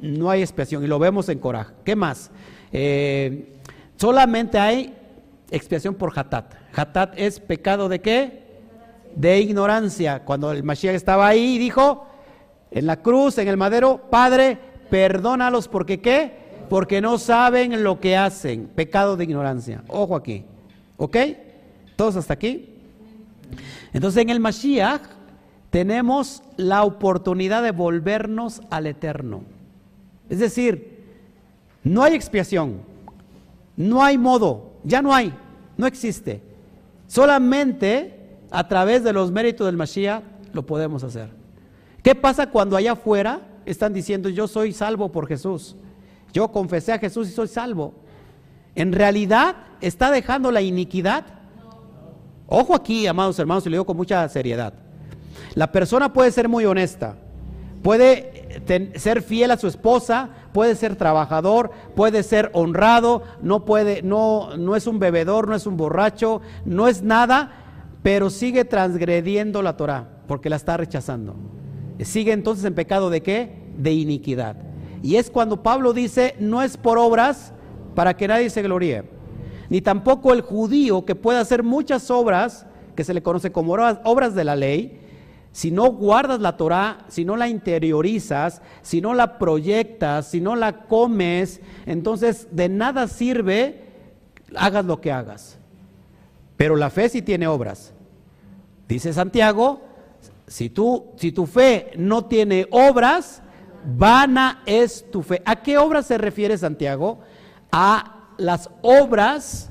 no 0.00 0.30
hay 0.30 0.42
expiación 0.42 0.84
y 0.84 0.86
lo 0.86 0.98
vemos 0.98 1.28
en 1.28 1.38
Coraj. 1.38 1.72
¿Qué 1.84 1.96
más? 1.96 2.30
Eh, 2.72 3.54
solamente 3.96 4.58
hay 4.58 4.94
expiación 5.50 5.94
por 5.94 6.12
Hatat. 6.18 6.54
Hatat 6.74 7.14
es 7.16 7.40
pecado 7.40 7.88
de 7.88 8.00
qué? 8.00 8.44
De 9.14 9.40
ignorancia. 9.40 10.24
Cuando 10.24 10.50
el 10.50 10.62
Mashiach 10.62 10.94
estaba 10.94 11.26
ahí 11.26 11.58
dijo 11.58 12.06
en 12.70 12.86
la 12.86 13.00
cruz, 13.00 13.38
en 13.38 13.48
el 13.48 13.56
madero, 13.56 14.00
Padre, 14.10 14.58
perdónalos 14.90 15.68
porque 15.68 16.00
qué? 16.00 16.44
Porque 16.68 17.00
no 17.00 17.18
saben 17.18 17.84
lo 17.84 18.00
que 18.00 18.16
hacen. 18.16 18.66
Pecado 18.74 19.16
de 19.16 19.24
ignorancia. 19.24 19.84
Ojo 19.88 20.16
aquí. 20.16 20.44
¿Ok? 20.96 21.16
¿Todos 21.96 22.16
hasta 22.16 22.34
aquí? 22.34 22.70
Entonces 23.92 24.22
en 24.22 24.30
el 24.30 24.40
Mashiach 24.40 25.02
tenemos 25.70 26.42
la 26.56 26.84
oportunidad 26.84 27.62
de 27.62 27.72
volvernos 27.72 28.62
al 28.70 28.86
eterno. 28.86 29.42
Es 30.28 30.38
decir, 30.38 31.04
no 31.82 32.02
hay 32.02 32.14
expiación, 32.14 32.80
no 33.76 34.02
hay 34.02 34.18
modo, 34.18 34.72
ya 34.84 35.02
no 35.02 35.14
hay, 35.14 35.34
no 35.76 35.86
existe. 35.86 36.42
Solamente 37.06 38.38
a 38.50 38.66
través 38.68 39.04
de 39.04 39.12
los 39.12 39.30
méritos 39.30 39.66
del 39.66 39.76
Mashiach 39.76 40.22
lo 40.52 40.64
podemos 40.64 41.02
hacer. 41.04 41.30
¿Qué 42.02 42.14
pasa 42.14 42.50
cuando 42.50 42.76
allá 42.76 42.92
afuera 42.92 43.40
están 43.66 43.92
diciendo 43.92 44.28
yo 44.28 44.46
soy 44.46 44.72
salvo 44.72 45.10
por 45.10 45.26
Jesús? 45.26 45.76
Yo 46.32 46.50
confesé 46.50 46.92
a 46.92 46.98
Jesús 46.98 47.28
y 47.28 47.32
soy 47.32 47.48
salvo. 47.48 47.94
En 48.74 48.92
realidad 48.92 49.56
está 49.80 50.10
dejando 50.10 50.50
la 50.50 50.62
iniquidad 50.62 51.24
Ojo 52.46 52.74
aquí, 52.74 53.06
amados 53.06 53.38
hermanos, 53.38 53.64
y 53.64 53.70
lo 53.70 53.74
digo 53.76 53.86
con 53.86 53.96
mucha 53.96 54.28
seriedad. 54.28 54.74
La 55.54 55.72
persona 55.72 56.12
puede 56.12 56.30
ser 56.30 56.46
muy 56.46 56.66
honesta, 56.66 57.16
puede 57.82 58.60
ten- 58.66 58.92
ser 58.96 59.22
fiel 59.22 59.50
a 59.50 59.56
su 59.56 59.66
esposa, 59.66 60.28
puede 60.52 60.74
ser 60.76 60.94
trabajador, 60.94 61.70
puede 61.96 62.22
ser 62.22 62.50
honrado, 62.52 63.22
no 63.40 63.64
puede, 63.64 64.02
no, 64.02 64.58
no 64.58 64.76
es 64.76 64.86
un 64.86 64.98
bebedor, 64.98 65.48
no 65.48 65.54
es 65.54 65.66
un 65.66 65.78
borracho, 65.78 66.42
no 66.66 66.86
es 66.86 67.02
nada, 67.02 67.50
pero 68.02 68.28
sigue 68.28 68.66
transgrediendo 68.66 69.62
la 69.62 69.78
Torah, 69.78 70.06
porque 70.28 70.50
la 70.50 70.56
está 70.56 70.76
rechazando. 70.76 71.34
Sigue 72.00 72.32
entonces 72.32 72.66
en 72.66 72.74
pecado 72.74 73.08
de 73.08 73.22
qué? 73.22 73.56
De 73.78 73.92
iniquidad. 73.94 74.56
Y 75.02 75.16
es 75.16 75.30
cuando 75.30 75.62
Pablo 75.62 75.94
dice, 75.94 76.36
no 76.40 76.62
es 76.62 76.76
por 76.76 76.98
obras 76.98 77.53
para 77.94 78.16
que 78.16 78.28
nadie 78.28 78.50
se 78.50 78.62
gloríe, 78.62 79.04
ni 79.68 79.80
tampoco 79.80 80.32
el 80.32 80.40
judío 80.40 81.04
que 81.04 81.14
puede 81.14 81.38
hacer 81.38 81.62
muchas 81.62 82.10
obras, 82.10 82.66
que 82.94 83.04
se 83.04 83.14
le 83.14 83.22
conoce 83.22 83.52
como 83.52 83.72
obras, 83.72 83.98
obras 84.04 84.34
de 84.34 84.44
la 84.44 84.56
ley, 84.56 85.00
si 85.52 85.70
no 85.70 85.92
guardas 85.92 86.40
la 86.40 86.56
Torah, 86.56 87.04
si 87.06 87.24
no 87.24 87.36
la 87.36 87.48
interiorizas, 87.48 88.60
si 88.82 89.00
no 89.00 89.14
la 89.14 89.38
proyectas, 89.38 90.28
si 90.28 90.40
no 90.40 90.56
la 90.56 90.86
comes, 90.86 91.60
entonces 91.86 92.48
de 92.50 92.68
nada 92.68 93.06
sirve 93.06 93.84
hagas 94.56 94.84
lo 94.84 95.00
que 95.00 95.12
hagas. 95.12 95.58
Pero 96.56 96.74
la 96.74 96.90
fe 96.90 97.08
sí 97.08 97.22
tiene 97.22 97.46
obras. 97.46 97.92
Dice 98.88 99.12
Santiago, 99.12 99.80
si 100.46 100.70
tú 100.70 101.12
si 101.16 101.32
tu 101.32 101.46
fe 101.46 101.92
no 101.96 102.24
tiene 102.24 102.66
obras, 102.70 103.40
vana 103.96 104.62
es 104.66 105.08
tu 105.10 105.22
fe. 105.22 105.40
¿A 105.44 105.56
qué 105.56 105.78
obras 105.78 106.06
se 106.06 106.18
refiere 106.18 106.58
Santiago? 106.58 107.20
A 107.76 108.28
las 108.38 108.70
obras 108.82 109.68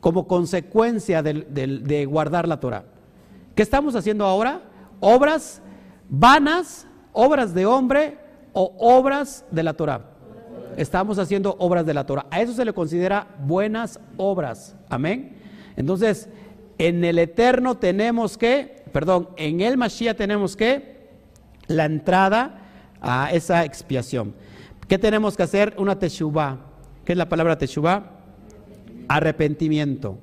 como 0.00 0.28
consecuencia 0.28 1.24
del- 1.24 1.46
de, 1.52 2.06
guardar 2.06 2.46
la 2.46 2.60
Torah. 2.60 2.84
¿Qué 3.56 3.62
estamos 3.62 3.96
haciendo 3.96 4.24
ahora? 4.24 4.62
Obras 5.00 5.60
vanas, 6.08 6.86
obras 7.12 7.52
de 7.52 7.66
hombre 7.66 8.18
o 8.52 8.72
obras 8.78 9.44
de 9.50 9.64
la 9.64 9.74
Torah. 9.74 10.02
Estamos 10.76 11.18
haciendo 11.18 11.56
obras 11.58 11.84
de 11.84 11.94
la 11.94 12.06
Torah. 12.06 12.26
A 12.30 12.40
eso 12.40 12.52
se 12.52 12.64
le 12.64 12.72
considera 12.72 13.26
buenas 13.40 13.98
obras. 14.16 14.76
Amén. 14.88 15.36
Entonces, 15.76 16.28
en 16.78 17.02
el 17.04 17.18
eterno 17.18 17.76
tenemos 17.76 18.38
que, 18.38 18.84
perdón, 18.92 19.30
en 19.36 19.60
el 19.62 19.76
Mashiach 19.76 20.16
tenemos 20.16 20.54
que 20.54 21.08
la 21.66 21.86
entrada 21.86 22.60
a 23.00 23.32
esa 23.32 23.64
expiación. 23.64 24.32
¿Qué 24.86 24.96
tenemos 24.96 25.36
que 25.36 25.42
hacer? 25.42 25.74
Una 25.76 25.98
teshuvah. 25.98 26.67
¿Qué 27.08 27.12
es 27.12 27.16
la 27.18 27.30
palabra 27.30 27.56
teshuvah? 27.56 28.02
arrepentimiento. 29.08 30.18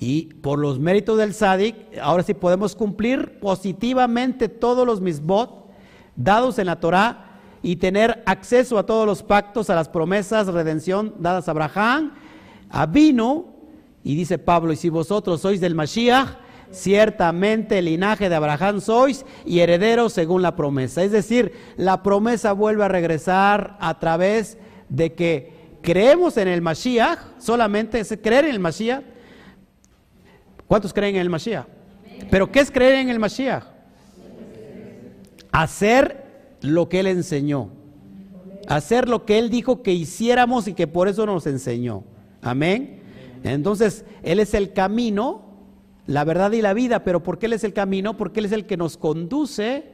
Y 0.00 0.34
por 0.42 0.58
los 0.58 0.80
méritos 0.80 1.16
del 1.16 1.32
Sadik, 1.32 1.76
ahora 2.02 2.24
sí 2.24 2.34
podemos 2.34 2.74
cumplir 2.74 3.38
positivamente 3.38 4.48
todos 4.48 4.84
los 4.84 5.00
misbot 5.00 5.70
dados 6.16 6.58
en 6.58 6.66
la 6.66 6.80
Torah 6.80 7.38
y 7.62 7.76
tener 7.76 8.20
acceso 8.26 8.78
a 8.78 8.84
todos 8.84 9.06
los 9.06 9.22
pactos, 9.22 9.70
a 9.70 9.76
las 9.76 9.88
promesas, 9.88 10.48
redención 10.48 11.14
dadas 11.20 11.46
a 11.46 11.52
Abraham, 11.52 12.14
a 12.68 12.86
Vino, 12.86 13.54
y 14.02 14.16
dice 14.16 14.38
Pablo, 14.38 14.72
y 14.72 14.76
si 14.76 14.88
vosotros 14.88 15.40
sois 15.42 15.60
del 15.60 15.76
Mashiach, 15.76 16.30
ciertamente 16.72 17.78
el 17.78 17.84
linaje 17.84 18.28
de 18.28 18.34
Abraham 18.34 18.80
sois 18.80 19.24
y 19.46 19.60
herederos 19.60 20.14
según 20.14 20.42
la 20.42 20.56
promesa. 20.56 21.04
Es 21.04 21.12
decir, 21.12 21.52
la 21.76 22.02
promesa 22.02 22.54
vuelve 22.54 22.82
a 22.82 22.88
regresar 22.88 23.76
a 23.78 24.00
través 24.00 24.58
de 24.88 25.14
que 25.14 25.57
creemos 25.88 26.36
en 26.36 26.48
el 26.48 26.60
Mashiach, 26.60 27.18
solamente 27.38 27.98
es 27.98 28.14
creer 28.22 28.44
en 28.44 28.50
el 28.50 28.60
Mashiach. 28.60 29.02
¿Cuántos 30.66 30.92
creen 30.92 31.14
en 31.14 31.22
el 31.22 31.30
Mashiach? 31.30 31.64
Pero 32.30 32.52
¿qué 32.52 32.60
es 32.60 32.70
creer 32.70 32.96
en 32.96 33.08
el 33.08 33.18
Mashiach? 33.18 33.64
Hacer 35.50 36.58
lo 36.60 36.90
que 36.90 37.00
él 37.00 37.06
enseñó. 37.06 37.70
Hacer 38.68 39.08
lo 39.08 39.24
que 39.24 39.38
él 39.38 39.48
dijo 39.48 39.82
que 39.82 39.94
hiciéramos 39.94 40.68
y 40.68 40.74
que 40.74 40.86
por 40.86 41.08
eso 41.08 41.24
nos 41.24 41.46
enseñó. 41.46 42.04
Amén. 42.42 43.00
Entonces, 43.42 44.04
él 44.22 44.40
es 44.40 44.52
el 44.52 44.74
camino, 44.74 45.54
la 46.06 46.22
verdad 46.24 46.52
y 46.52 46.60
la 46.60 46.74
vida, 46.74 47.02
pero 47.02 47.22
¿por 47.22 47.38
qué 47.38 47.46
él 47.46 47.54
es 47.54 47.64
el 47.64 47.72
camino? 47.72 48.18
Porque 48.18 48.40
él 48.40 48.46
es 48.46 48.52
el 48.52 48.66
que 48.66 48.76
nos 48.76 48.98
conduce 48.98 49.84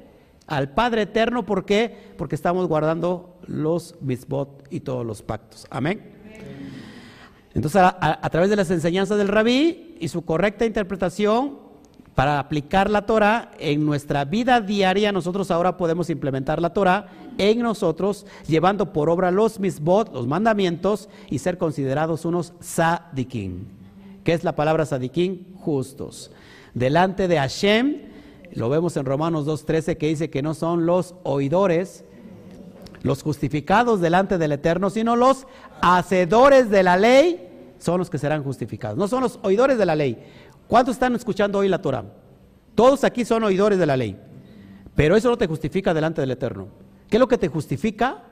al 0.49 0.71
Padre 0.71 1.03
eterno. 1.03 1.47
¿Por 1.47 1.65
qué? 1.65 2.15
Porque 2.19 2.35
estamos 2.35 2.67
guardando 2.67 3.34
los 3.47 3.95
misbot 4.01 4.67
y 4.71 4.81
todos 4.81 5.05
los 5.05 5.23
pactos. 5.23 5.67
Amén. 5.71 6.01
Entonces, 7.55 7.81
a, 7.83 8.31
través 8.31 8.51
de 8.51 8.57
las 8.57 8.71
enseñanzas 8.71 9.17
del 9.17 9.29
rabí 9.29 9.97
y 10.01 10.09
su 10.09 10.23
correcta 10.25 10.67
interpretación 10.67 11.59
para 12.15 12.39
aplicar 12.41 12.91
la 12.91 13.07
Torah 13.07 13.53
en 13.59 13.87
nuestra 13.87 14.25
vida 14.25 14.61
diaria, 14.61 15.13
nosotros 15.13 15.51
ahora 15.51 15.77
podemos 15.77 16.11
implementar 16.11 16.61
la 16.61 16.73
Torah 16.73 17.09
en 17.39 17.61
nosotros, 17.61 18.27
llevando 18.47 18.93
por 18.93 19.09
obra 19.09 19.31
los 19.31 19.61
misbot, 19.61 20.13
los 20.13 20.27
mandamientos, 20.27 21.09
y 21.31 21.39
ser 21.39 21.59
considerados 21.59 22.25
unos 22.25 22.53
sadikim. 22.61 23.67
¿Qué 24.25 24.33
es 24.33 24.43
la 24.43 24.57
palabra 24.57 24.87
sadikim? 24.87 25.55
Justos. 25.57 26.33
Delante 26.75 27.29
de 27.29 27.39
Hashem, 27.39 28.01
lo 28.53 28.69
vemos 28.69 28.97
en 28.97 29.05
Romanos 29.05 29.47
2.13, 29.47 29.97
que 29.97 30.09
dice 30.09 30.31
que 30.31 30.43
no 30.43 30.55
son 30.55 30.87
los 30.87 31.15
oidores, 31.23 32.05
los 33.05 33.23
justificados 33.23 34.01
delante 34.01 34.39
del 34.39 34.53
Eterno, 34.53 34.91
sino 34.91 35.15
los 35.15 35.47
hacedores 35.83 36.71
de 36.71 36.83
la 36.83 36.97
ley 36.97 37.75
son 37.79 37.99
los 37.99 38.09
que 38.09 38.19
serán 38.19 38.43
justificados. 38.43 38.97
No 38.97 39.07
son 39.07 39.23
los 39.23 39.39
oidores 39.43 39.77
de 39.77 39.85
la 39.85 39.95
ley. 39.95 40.19
¿Cuántos 40.67 40.97
están 40.97 41.15
escuchando 41.15 41.59
hoy 41.59 41.69
la 41.69 41.83
Torah? 41.83 42.07
Todos 42.75 43.05
aquí 43.05 43.27
son 43.27 43.45
oidores 43.45 43.79
de 43.79 43.85
la 43.85 43.99
ley. 43.99 44.19
Pero 44.95 45.17
eso 45.17 45.29
no 45.29 45.37
te 45.37 45.47
justifica 45.47 45.93
delante 45.93 46.23
del 46.23 46.31
Eterno. 46.31 46.69
¿Qué 47.11 47.17
es 47.17 47.21
lo 47.21 47.29
que 47.29 47.37
te 47.37 47.49
justifica? 47.49 48.23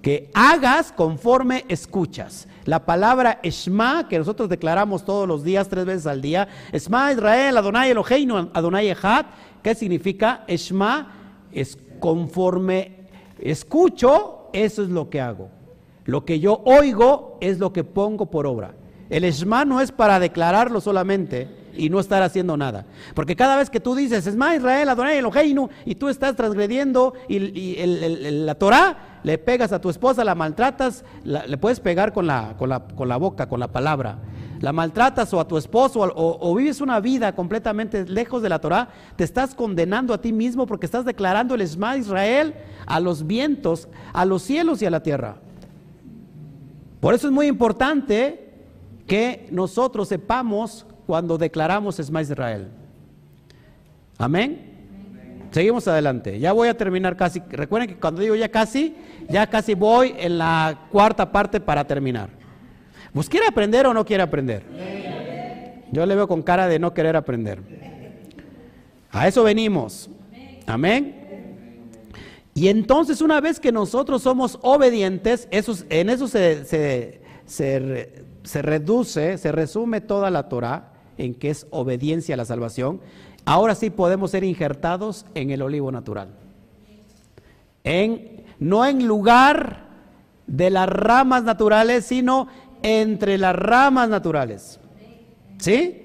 Que 0.00 0.30
hagas 0.34 0.92
conforme 0.92 1.64
escuchas. 1.68 2.46
La 2.64 2.86
palabra 2.86 3.40
Shema, 3.42 4.06
que 4.08 4.20
nosotros 4.20 4.48
declaramos 4.48 5.04
todos 5.04 5.26
los 5.26 5.42
días, 5.42 5.68
tres 5.68 5.84
veces 5.84 6.06
al 6.06 6.22
día. 6.22 6.46
Shema 6.72 7.10
Israel, 7.10 7.56
Adonai 7.56 7.90
Eloheinu, 7.90 8.50
Adonai 8.54 8.88
Echad. 8.88 9.26
¿Qué 9.64 9.74
significa? 9.74 10.44
Shema 10.46 11.48
es 11.50 11.76
conforme 11.98 12.95
escucho, 13.38 14.48
eso 14.52 14.82
es 14.82 14.88
lo 14.88 15.10
que 15.10 15.20
hago. 15.20 15.48
Lo 16.04 16.24
que 16.24 16.38
yo 16.40 16.62
oigo 16.64 17.36
es 17.40 17.58
lo 17.58 17.72
que 17.72 17.84
pongo 17.84 18.26
por 18.26 18.46
obra. 18.46 18.74
El 19.10 19.24
Shema 19.32 19.64
no 19.64 19.80
es 19.80 19.92
para 19.92 20.18
declararlo 20.20 20.80
solamente 20.80 21.48
y 21.76 21.90
no 21.90 22.00
estar 22.00 22.22
haciendo 22.22 22.56
nada. 22.56 22.86
Porque 23.14 23.36
cada 23.36 23.56
vez 23.56 23.70
que 23.70 23.80
tú 23.80 23.94
dices, 23.94 24.26
Esma 24.26 24.54
Israel, 24.56 24.88
Adonai 24.88 25.18
Eloheinu, 25.18 25.68
y 25.84 25.94
tú 25.96 26.08
estás 26.08 26.34
transgrediendo 26.36 27.12
y, 27.28 27.76
el- 27.78 28.46
la 28.46 28.54
Torah, 28.54 29.20
le 29.22 29.38
pegas 29.38 29.72
a 29.72 29.80
tu 29.80 29.90
esposa, 29.90 30.24
la 30.24 30.34
maltratas, 30.34 31.04
le 31.24 31.58
puedes 31.58 31.80
pegar 31.80 32.12
con 32.12 32.26
la, 32.26 32.54
con, 32.56 32.68
la, 32.68 32.80
con 32.80 33.08
la 33.08 33.16
boca, 33.16 33.48
con 33.48 33.60
la 33.60 33.68
palabra. 33.68 34.18
La 34.60 34.72
maltratas 34.72 35.32
o 35.34 35.40
a 35.40 35.46
tu 35.46 35.56
esposo 35.56 36.00
o, 36.00 36.54
vives 36.54 36.80
una 36.80 37.00
vida 37.00 37.34
completamente 37.34 38.04
lejos 38.06 38.42
de 38.42 38.48
la 38.48 38.58
Torah, 38.58 38.88
te 39.16 39.24
estás 39.24 39.54
condenando 39.54 40.14
a 40.14 40.20
ti 40.20 40.32
mismo 40.32 40.66
porque 40.66 40.86
estás 40.86 41.04
declarando 41.04 41.54
el 41.54 41.60
Esma 41.60 41.96
Israel 41.96 42.54
a 42.86 43.00
los 43.00 43.26
vientos, 43.26 43.88
a 44.12 44.24
los 44.24 44.42
cielos 44.42 44.80
y 44.82 44.86
a 44.86 44.90
la 44.90 45.02
tierra. 45.02 45.36
Por 47.00 47.14
eso 47.14 47.26
es 47.26 47.32
muy 47.32 47.46
importante 47.46 48.54
que 49.06 49.48
nosotros 49.50 50.08
sepamos 50.08 50.86
cuando 51.06 51.38
declaramos 51.38 51.98
Esma 52.00 52.22
Israel. 52.22 52.68
Amén. 54.18 54.76
Seguimos 55.50 55.88
adelante. 55.88 56.38
Ya 56.38 56.52
voy 56.52 56.68
a 56.68 56.76
terminar 56.76 57.16
casi. 57.16 57.40
Recuerden 57.50 57.88
que 57.88 57.96
cuando 57.96 58.20
digo 58.20 58.34
ya 58.34 58.50
casi, 58.50 58.94
ya 59.28 59.46
casi 59.46 59.74
voy 59.74 60.14
en 60.18 60.38
la 60.38 60.86
cuarta 60.90 61.30
parte 61.30 61.60
para 61.60 61.86
terminar. 61.86 62.35
¿Pues 63.16 63.30
quiere 63.30 63.46
aprender 63.46 63.86
o 63.86 63.94
no 63.94 64.04
quiere 64.04 64.22
aprender? 64.22 64.62
Yo 65.90 66.04
le 66.04 66.14
veo 66.14 66.28
con 66.28 66.42
cara 66.42 66.68
de 66.68 66.78
no 66.78 66.92
querer 66.92 67.16
aprender. 67.16 67.62
A 69.10 69.26
eso 69.26 69.42
venimos. 69.42 70.10
Amén. 70.66 71.14
Y 72.52 72.68
entonces 72.68 73.22
una 73.22 73.40
vez 73.40 73.58
que 73.58 73.72
nosotros 73.72 74.20
somos 74.20 74.58
obedientes, 74.60 75.48
eso, 75.50 75.74
en 75.88 76.10
eso 76.10 76.28
se, 76.28 76.66
se- 76.66 77.22
se 77.46 78.60
reduce, 78.62 79.38
se 79.38 79.50
resume 79.50 80.02
toda 80.02 80.30
la 80.30 80.50
Torah, 80.50 80.92
en 81.16 81.32
que 81.34 81.48
es 81.48 81.66
obediencia 81.70 82.34
a 82.34 82.36
la 82.36 82.44
salvación. 82.44 83.00
Ahora 83.46 83.74
sí 83.74 83.88
podemos 83.88 84.32
ser 84.32 84.44
injertados 84.44 85.24
en 85.34 85.50
el 85.52 85.62
olivo 85.62 85.90
natural. 85.90 86.28
En, 87.82 88.42
no 88.58 88.84
en 88.84 89.06
lugar 89.06 89.86
de 90.46 90.70
las 90.70 90.88
ramas 90.88 91.42
naturales, 91.42 92.04
sino 92.04 92.46
entre 92.86 93.36
las 93.36 93.54
ramas 93.56 94.08
naturales. 94.08 94.78
¿Sí? 95.58 96.02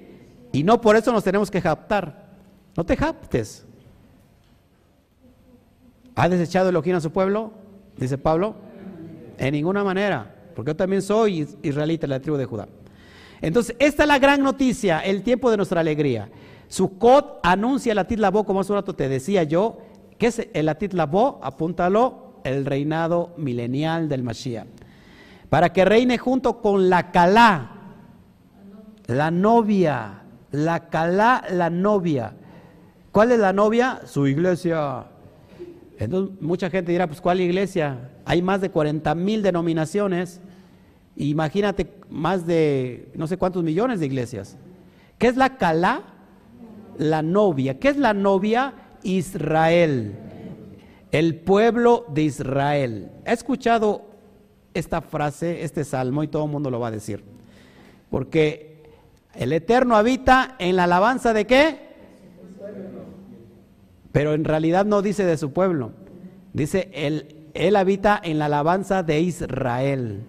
Y 0.51 0.63
no 0.63 0.81
por 0.81 0.95
eso 0.95 1.11
nos 1.11 1.23
tenemos 1.23 1.51
que 1.51 1.61
japtar. 1.61 2.25
No 2.75 2.83
te 2.83 2.97
japtes. 2.97 3.65
¿Ha 6.15 6.27
desechado 6.27 6.69
Elohim 6.69 6.95
a 6.95 7.01
su 7.01 7.11
pueblo? 7.11 7.51
Dice 7.97 8.17
Pablo. 8.17 8.55
En 9.37 9.53
ninguna 9.53 9.83
manera, 9.83 10.35
porque 10.55 10.69
yo 10.71 10.75
también 10.75 11.01
soy 11.01 11.41
is- 11.41 11.57
israelita 11.61 12.01
de 12.07 12.09
la 12.09 12.19
tribu 12.19 12.37
de 12.37 12.45
Judá. 12.45 12.67
Entonces, 13.41 13.75
esta 13.79 14.03
es 14.03 14.07
la 14.07 14.19
gran 14.19 14.41
noticia, 14.43 14.99
el 14.99 15.23
tiempo 15.23 15.49
de 15.49 15.57
nuestra 15.57 15.81
alegría. 15.81 16.29
Sukkot 16.67 17.39
anuncia 17.43 17.91
el 17.91 17.97
Atit 17.97 18.19
Labó, 18.19 18.43
como 18.43 18.59
hace 18.61 18.71
un 18.71 18.77
rato 18.79 18.93
te 18.93 19.09
decía 19.09 19.43
yo. 19.43 19.77
¿Qué 20.17 20.27
es 20.27 20.47
el 20.53 20.69
Atit 20.69 20.93
Labó? 20.93 21.39
Apúntalo, 21.41 22.35
el 22.43 22.65
reinado 22.65 23.33
milenial 23.37 24.07
del 24.09 24.23
Mashiach. 24.23 24.67
Para 25.51 25.73
que 25.73 25.83
reine 25.83 26.17
junto 26.17 26.61
con 26.61 26.89
la 26.89 27.11
Calá, 27.11 27.71
la 29.07 29.31
novia, 29.31 30.21
la 30.49 30.87
Calá, 30.87 31.43
la 31.51 31.69
novia. 31.69 32.35
¿Cuál 33.11 33.33
es 33.33 33.39
la 33.39 33.51
novia? 33.51 33.99
Su 34.05 34.27
iglesia. 34.27 35.07
Entonces, 35.99 36.41
mucha 36.41 36.69
gente 36.69 36.93
dirá, 36.93 37.05
pues, 37.05 37.19
¿cuál 37.19 37.41
iglesia? 37.41 38.11
Hay 38.23 38.41
más 38.41 38.61
de 38.61 38.69
40 38.69 39.13
mil 39.13 39.43
denominaciones. 39.43 40.39
Imagínate 41.17 41.95
más 42.09 42.47
de 42.47 43.11
no 43.15 43.27
sé 43.27 43.35
cuántos 43.35 43.61
millones 43.61 43.99
de 43.99 44.05
iglesias. 44.05 44.57
¿Qué 45.17 45.27
es 45.27 45.35
la 45.35 45.57
Calá? 45.57 46.03
La 46.97 47.21
novia. 47.21 47.77
¿Qué 47.77 47.89
es 47.89 47.97
la 47.97 48.13
novia? 48.13 48.73
Israel. 49.03 50.15
El 51.11 51.35
pueblo 51.41 52.05
de 52.07 52.21
Israel. 52.21 53.11
He 53.25 53.33
escuchado 53.33 54.10
esta 54.73 55.01
frase, 55.01 55.63
este 55.63 55.83
salmo, 55.83 56.23
y 56.23 56.27
todo 56.27 56.45
el 56.45 56.51
mundo 56.51 56.69
lo 56.69 56.79
va 56.79 56.87
a 56.87 56.91
decir. 56.91 57.23
Porque 58.09 58.83
el 59.35 59.53
Eterno 59.53 59.95
habita 59.95 60.55
en 60.59 60.75
la 60.75 60.83
alabanza 60.85 61.33
de 61.33 61.45
qué? 61.45 61.91
Pero 64.11 64.33
en 64.33 64.43
realidad 64.43 64.85
no 64.85 65.01
dice 65.01 65.25
de 65.25 65.37
su 65.37 65.53
pueblo. 65.53 65.91
Dice, 66.53 66.89
él, 66.93 67.49
él 67.53 67.75
habita 67.75 68.19
en 68.21 68.39
la 68.39 68.45
alabanza 68.45 69.03
de 69.03 69.21
Israel. 69.21 70.23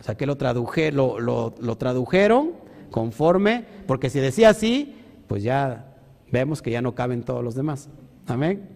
O 0.00 0.02
sea 0.02 0.14
que 0.14 0.26
lo, 0.26 0.36
traduje, 0.36 0.92
lo, 0.92 1.76
tradujeron 1.78 2.52
conforme, 2.90 3.64
porque 3.86 4.08
si 4.10 4.18
decía 4.18 4.50
así, 4.50 4.96
pues 5.26 5.42
ya 5.42 5.94
vemos 6.30 6.62
que 6.62 6.70
ya 6.70 6.80
no 6.80 6.94
caben 6.94 7.22
todos 7.22 7.44
los 7.44 7.54
demás. 7.54 7.88
Amén. 8.26 8.68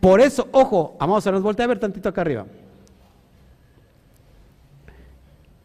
Por 0.00 0.20
eso, 0.20 0.48
ojo, 0.52 0.96
vamos 0.98 1.26
a 1.26 1.32
nos 1.32 1.42
voltea 1.42 1.64
a 1.64 1.68
ver 1.68 1.78
tantito 1.78 2.08
acá 2.08 2.22
arriba. 2.22 2.46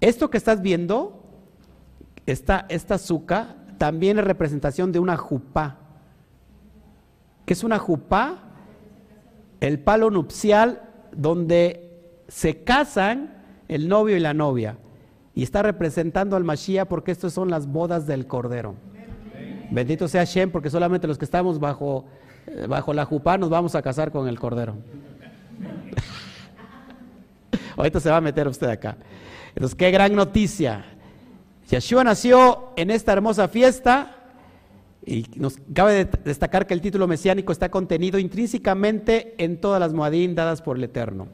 Esto 0.02 0.30
que 0.30 0.38
estás 0.38 0.62
viendo, 0.62 1.24
esta, 2.26 2.68
azúcar, 2.90 3.56
también 3.78 4.20
es 4.20 4.26
representación 4.26 4.92
de 4.92 5.00
una 5.00 5.18
jupá. 5.18 5.78
¿Qué 7.46 7.54
es 7.54 7.64
una 7.64 7.80
jupá? 7.80 8.44
El 9.60 9.80
palo 9.80 10.10
nupcial 10.10 10.84
donde 11.12 12.24
se 12.28 12.64
casan 12.64 13.44
el 13.68 13.90
novio 13.90 14.16
y 14.16 14.20
la 14.20 14.34
novia. 14.34 14.78
Y 15.36 15.44
está 15.44 15.64
representando 15.64 16.36
al 16.36 16.44
Mashiach 16.44 16.88
porque 16.88 17.12
estas 17.12 17.34
son 17.34 17.50
las 17.50 17.68
bodas 17.68 18.08
del 18.08 18.26
Cordero. 18.26 18.76
Bendito 19.72 20.08
sea 20.08 20.24
Shem 20.24 20.52
porque 20.52 20.70
solamente 20.70 21.08
los 21.08 21.18
que 21.18 21.26
estamos 21.26 21.60
bajo, 21.60 22.06
eh, 22.48 22.66
bajo 22.68 22.94
la 22.94 23.06
jupá 23.06 23.38
nos 23.38 23.50
vamos 23.50 23.76
a 23.76 23.82
casar 23.82 24.12
con 24.12 24.28
el 24.28 24.40
Cordero. 24.40 24.76
Ahorita 27.78 28.00
se 28.00 28.10
va 28.10 28.18
a 28.18 28.22
meter 28.22 28.48
usted 28.48 28.68
acá. 28.68 28.98
Entonces, 29.60 29.76
qué 29.76 29.92
gran 29.92 30.16
noticia. 30.16 30.86
Yeshua 31.70 32.06
nació 32.06 32.72
en 32.78 32.90
esta 32.90 33.12
hermosa 33.12 33.50
fiesta 33.50 34.16
y 35.06 35.26
nos 35.36 35.58
cabe 35.74 36.06
de 36.06 36.06
destacar 36.24 36.66
que 36.66 36.74
el 36.74 36.80
título 36.80 37.10
mesiánico 37.10 37.52
está 37.52 37.70
contenido 37.70 38.20
intrínsecamente 38.20 39.36
en 39.38 39.60
todas 39.60 39.82
las 39.82 39.92
moadín 39.92 40.34
dadas 40.34 40.62
por 40.62 40.78
el 40.78 40.86
Eterno. 40.86 41.28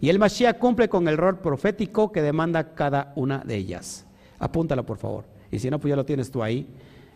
Y 0.00 0.08
el 0.08 0.18
Mashiach 0.18 0.58
cumple 0.58 0.88
con 0.88 1.06
el 1.06 1.16
rol 1.16 1.38
profético 1.38 2.10
que 2.10 2.20
demanda 2.20 2.74
cada 2.74 3.12
una 3.14 3.44
de 3.46 3.54
ellas. 3.54 4.04
Apúntala, 4.40 4.82
por 4.82 4.98
favor. 4.98 5.26
Y 5.52 5.60
si 5.60 5.70
no, 5.70 5.78
pues 5.78 5.90
ya 5.90 5.96
lo 5.96 6.04
tienes 6.04 6.32
tú 6.32 6.42
ahí. 6.42 6.66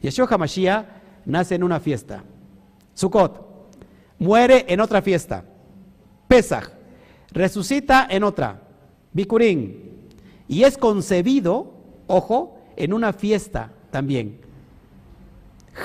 Yeshua 0.01 0.29
HaMashiach 0.31 0.87
nace 1.25 1.57
en 1.57 1.65
una 1.65 1.81
fiesta. 1.81 2.23
Sukkot. 2.95 3.73
Muere 4.21 4.65
en 4.69 4.79
otra 4.79 5.03
fiesta. 5.03 5.45
Pesach. 6.29 6.71
Resucita 7.33 8.07
en 8.09 8.23
otra. 8.23 8.63
Bikurim 9.13 9.92
y 10.49 10.65
es 10.65 10.77
concebido, 10.77 11.73
ojo, 12.07 12.59
en 12.77 12.93
una 12.93 13.13
fiesta 13.13 13.73
también. 13.91 14.41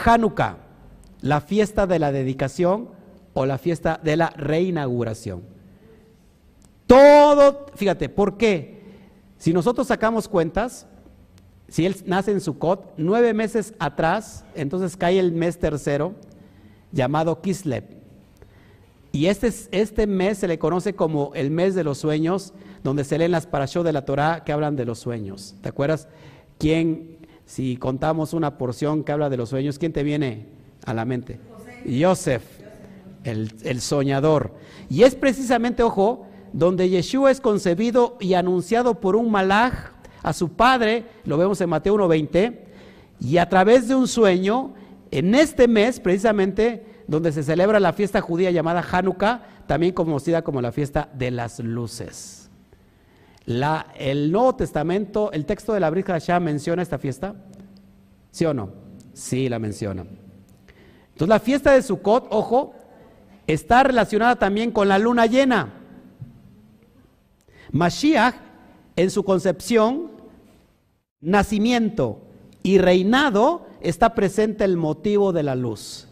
Hanukkah, 0.06 0.58
la 1.22 1.42
fiesta 1.42 1.88
de 1.88 2.00
la 2.00 2.12
dedicación 2.12 2.90
o 3.34 3.46
la 3.46 3.58
fiesta 3.58 4.00
de 4.04 4.18
la 4.18 4.30
reinauguración. 4.32 5.44
Todo, 6.86 7.68
fíjate, 7.76 8.10
¿por 8.10 8.38
qué? 8.38 8.82
Si 9.38 9.54
nosotros 9.54 9.88
sacamos 9.88 10.28
cuentas, 10.28 10.88
si 11.68 11.86
él 11.86 11.96
nace 12.06 12.32
en 12.32 12.42
Sukkot, 12.42 12.94
nueve 12.98 13.34
meses 13.34 13.74
atrás, 13.78 14.46
entonces 14.56 14.96
cae 14.96 15.20
el 15.20 15.34
mes 15.34 15.60
tercero, 15.60 16.16
llamado 16.92 17.42
Kislev. 17.42 17.84
Y 19.12 19.28
este, 19.28 19.52
este 19.72 20.08
mes 20.08 20.38
se 20.38 20.48
le 20.48 20.60
conoce 20.60 20.94
como 20.94 21.32
el 21.36 21.52
mes 21.52 21.76
de 21.76 21.84
los 21.84 21.98
sueños, 21.98 22.54
donde 22.84 23.04
se 23.04 23.18
leen 23.18 23.32
las 23.32 23.48
parashot 23.48 23.86
de 23.86 23.94
la 23.94 24.06
Torah 24.06 24.44
que 24.44 24.52
hablan 24.52 24.76
de 24.76 24.86
los 24.86 25.00
sueños. 25.00 25.56
¿Te 25.62 25.70
acuerdas? 25.70 26.08
¿Quién, 26.58 27.18
si 27.46 27.78
contamos 27.78 28.34
una 28.34 28.58
porción 28.58 29.04
que 29.04 29.12
habla 29.12 29.30
de 29.30 29.38
los 29.38 29.50
sueños, 29.50 29.80
quién 29.80 29.94
te 29.94 30.04
viene 30.04 30.48
a 30.86 30.94
la 30.94 31.06
mente? 31.06 31.40
Joseph, 31.88 32.44
el, 33.24 33.54
el 33.64 33.82
soñador. 33.82 34.54
Y 34.90 35.04
es 35.04 35.16
precisamente, 35.16 35.84
ojo, 35.84 36.26
donde 36.54 36.90
Yeshua 36.90 37.32
es 37.32 37.42
concebido 37.42 38.18
y 38.20 38.34
anunciado 38.34 39.00
por 39.00 39.16
un 39.16 39.32
malaj 39.32 39.92
a 40.24 40.34
su 40.34 40.50
padre, 40.50 41.06
lo 41.26 41.38
vemos 41.38 41.62
en 41.62 41.70
Mateo 41.70 41.96
1.20, 41.96 42.60
y 43.20 43.38
a 43.38 43.50
través 43.50 43.88
de 43.88 43.96
un 43.96 44.08
sueño, 44.08 44.74
en 45.12 45.36
este 45.36 45.68
mes 45.68 46.00
precisamente, 46.00 46.86
donde 47.08 47.32
se 47.32 47.44
celebra 47.44 47.80
la 47.80 47.94
fiesta 47.94 48.22
judía 48.22 48.52
llamada 48.52 48.86
Hanukkah, 48.90 49.44
también 49.66 49.94
conocida 49.94 50.44
como 50.44 50.62
la 50.62 50.72
fiesta 50.72 51.10
de 51.14 51.32
las 51.32 51.60
luces. 51.60 52.47
La, 53.48 53.88
el 53.98 54.30
Nuevo 54.30 54.56
Testamento, 54.56 55.32
el 55.32 55.46
texto 55.46 55.74
de 55.74 55.80
la 55.80 55.90
Brit 55.90 56.06
Hashem 56.06 56.44
menciona 56.44 56.82
esta 56.82 57.00
fiesta. 57.00 57.34
¿Sí 58.30 58.44
o 58.44 58.54
no? 58.54 58.72
Sí, 59.14 59.48
la 59.48 59.58
menciona. 59.58 60.02
Entonces 60.02 61.30
la 61.30 61.40
fiesta 61.40 61.72
de 61.72 61.82
Sukkot, 61.82 62.28
ojo, 62.30 62.76
está 63.48 63.84
relacionada 63.84 64.36
también 64.36 64.72
con 64.72 64.90
la 64.90 65.00
luna 65.00 65.28
llena. 65.28 65.74
Mashiach, 67.72 68.36
en 68.98 69.10
su 69.10 69.24
concepción, 69.24 70.12
nacimiento 71.22 72.20
y 72.64 72.80
reinado, 72.80 73.66
está 73.80 74.14
presente 74.14 74.66
el 74.66 74.76
motivo 74.76 75.32
de 75.32 75.44
la 75.44 75.56
luz. 75.56 76.10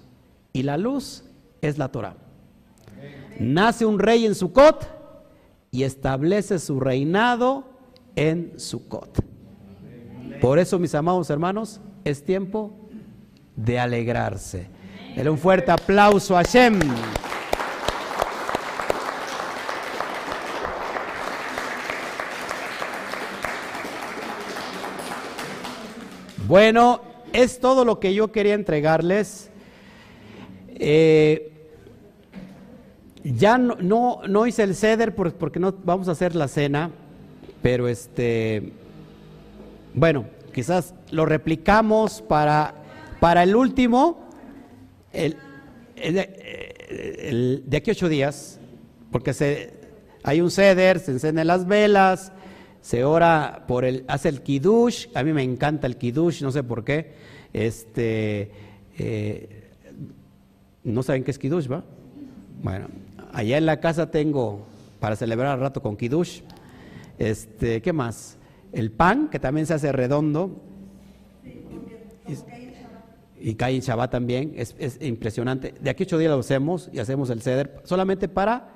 Y 0.54 0.64
la 0.64 0.78
luz 0.78 1.26
es 1.62 1.78
la 1.78 1.90
Torah. 1.90 2.16
Nace 3.40 3.86
un 3.86 4.00
rey 4.00 4.26
en 4.26 4.36
Sukkot 4.36 4.95
y 5.76 5.84
establece 5.84 6.58
su 6.60 6.80
reinado 6.80 7.66
en 8.16 8.54
Sukkot. 8.56 9.22
Por 10.40 10.58
eso, 10.58 10.80
mis 10.80 10.96
amados 10.96 11.30
hermanos, 11.30 11.82
es 12.06 12.24
tiempo 12.24 12.88
de 13.58 13.78
alegrarse. 13.78 14.70
Denle 15.18 15.32
un 15.32 15.38
fuerte 15.38 15.72
aplauso 15.72 16.38
a 16.38 16.44
Shem. 16.44 16.80
Bueno, 26.48 27.02
es 27.34 27.60
todo 27.60 27.84
lo 27.84 28.00
que 28.00 28.14
yo 28.14 28.32
quería 28.32 28.54
entregarles. 28.54 29.50
Eh, 30.70 31.52
ya 33.34 33.58
no, 33.58 34.22
no, 34.28 34.46
hice 34.46 34.64
el 34.64 34.76
ceder 34.76 35.16
porque 35.16 35.60
no 35.60 35.74
vamos 35.84 36.08
a 36.08 36.12
hacer 36.12 36.36
la 36.36 36.48
cena, 36.48 36.92
pero 37.64 37.88
este, 37.88 38.72
bueno, 39.96 40.26
quizás 40.54 40.94
lo 41.10 41.26
replicamos 41.26 42.22
para, 42.22 42.76
para 43.20 43.42
el 43.42 43.56
último, 43.56 44.30
el, 45.12 45.38
de 47.66 47.78
aquí 47.78 47.90
ocho 47.90 48.10
días, 48.10 48.60
porque 49.12 49.34
se, 49.34 49.74
hay 50.22 50.42
un 50.42 50.52
ceder, 50.52 51.00
se 51.00 51.12
encenden 51.12 51.48
las 51.48 51.66
velas, 51.66 52.32
se 52.82 53.04
ora 53.04 53.64
por 53.68 53.86
el, 53.86 54.06
hace 54.08 54.30
el 54.30 54.44
kiddush, 54.44 55.08
a 55.16 55.24
mí 55.24 55.34
me 55.34 55.42
encanta 55.42 55.88
el 55.88 55.98
kiddush, 55.98 56.44
no 56.44 56.52
sé 56.52 56.62
por 56.62 56.84
qué, 56.84 57.14
este, 57.54 58.52
eh, 59.00 59.72
no 60.84 61.02
saben 61.02 61.24
qué 61.24 61.32
es 61.32 61.40
kiddush, 61.40 61.72
¿va? 61.72 61.84
Bueno, 62.62 62.88
Allá 63.36 63.58
en 63.58 63.66
la 63.66 63.82
casa 63.82 64.10
tengo 64.10 64.66
para 65.02 65.18
celebrar 65.18 65.52
al 65.52 65.60
rato 65.60 65.82
con 65.82 65.98
Kiddush. 65.98 66.40
Este, 67.18 67.82
¿qué 67.82 67.92
más? 67.92 68.38
El 68.72 68.92
pan, 68.92 69.28
que 69.28 69.40
también 69.40 69.66
se 69.66 69.74
hace 69.74 69.92
redondo. 69.92 70.62
Y, 73.38 73.56
cae 73.56 73.76
en 73.76 73.82
Shabbat 73.82 74.10
también, 74.10 74.54
es, 74.56 74.98
impresionante. 75.02 75.74
De 75.82 75.90
aquí 75.90 76.04
ocho 76.04 76.18
días 76.18 76.32
lo 76.32 76.40
hacemos 76.40 76.90
y 76.94 77.00
hacemos 77.00 77.30
el 77.30 77.42
ceder 77.42 77.82
solamente 77.84 78.30
para 78.30 78.70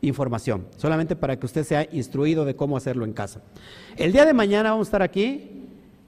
información, 0.00 0.66
solamente 0.78 1.14
para 1.14 1.38
que 1.38 1.44
usted 1.44 1.64
sea 1.64 1.86
instruido 1.92 2.46
de 2.46 2.56
cómo 2.56 2.78
hacerlo 2.78 3.04
en 3.04 3.12
casa. 3.12 3.42
El 3.98 4.12
día 4.12 4.24
de 4.24 4.32
mañana 4.32 4.70
vamos 4.70 4.86
a 4.86 4.88
estar 4.88 5.02
aquí, 5.02 5.66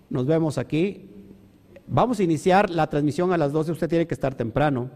nos 0.09 0.24
vemos 0.27 0.56
aquí, 0.56 1.10
Vamos 1.93 2.20
a 2.20 2.22
iniciar 2.22 2.70
la 2.70 2.86
transmisión 2.89 3.32
a 3.32 3.36
las 3.36 3.51
12, 3.51 3.72
usted 3.72 3.89
tiene 3.89 4.06
que 4.06 4.14
estar 4.14 4.32
temprano 4.36 4.90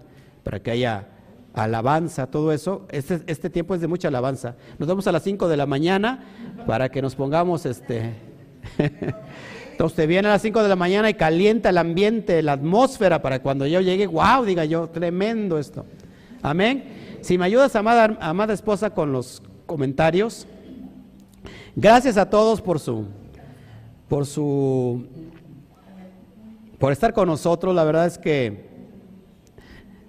para 0.44 0.62
que 0.62 0.70
haya 0.70 1.08
alabanza, 1.54 2.26
todo 2.26 2.52
eso. 2.52 2.86
Este, 2.90 3.20
este 3.26 3.48
tiempo 3.48 3.74
es 3.74 3.80
de 3.80 3.86
mucha 3.86 4.08
alabanza. 4.08 4.56
Nos 4.78 4.88
vemos 4.88 5.06
a 5.06 5.12
las 5.12 5.22
5 5.22 5.48
de 5.48 5.56
la 5.56 5.66
mañana 5.66 6.24
para 6.66 6.88
que 6.90 7.00
nos 7.00 7.14
pongamos 7.14 7.64
este... 7.64 8.14
Entonces 9.72 10.06
viene 10.06 10.28
a 10.28 10.32
las 10.32 10.42
5 10.42 10.62
de 10.62 10.68
la 10.68 10.76
mañana 10.76 11.10
y 11.10 11.14
calienta 11.14 11.70
el 11.70 11.78
ambiente, 11.78 12.40
la 12.42 12.52
atmósfera 12.52 13.20
para 13.20 13.42
cuando 13.42 13.66
yo 13.66 13.80
llegue, 13.80 14.06
wow, 14.06 14.44
diga 14.44 14.64
yo, 14.64 14.88
tremendo 14.88 15.58
esto. 15.58 15.84
Amén. 16.42 16.84
Si 17.22 17.38
me 17.38 17.46
ayudas, 17.46 17.74
amada, 17.74 18.16
amada 18.20 18.52
esposa, 18.52 18.90
con 18.90 19.10
los 19.10 19.42
comentarios. 19.66 20.46
Gracias 21.74 22.16
a 22.16 22.30
todos 22.30 22.60
por 22.60 22.78
su, 22.78 23.06
por 24.08 24.26
su, 24.26 25.06
por 26.78 26.92
estar 26.92 27.12
con 27.12 27.26
nosotros. 27.26 27.74
La 27.74 27.82
verdad 27.82 28.06
es 28.06 28.16
que 28.16 28.73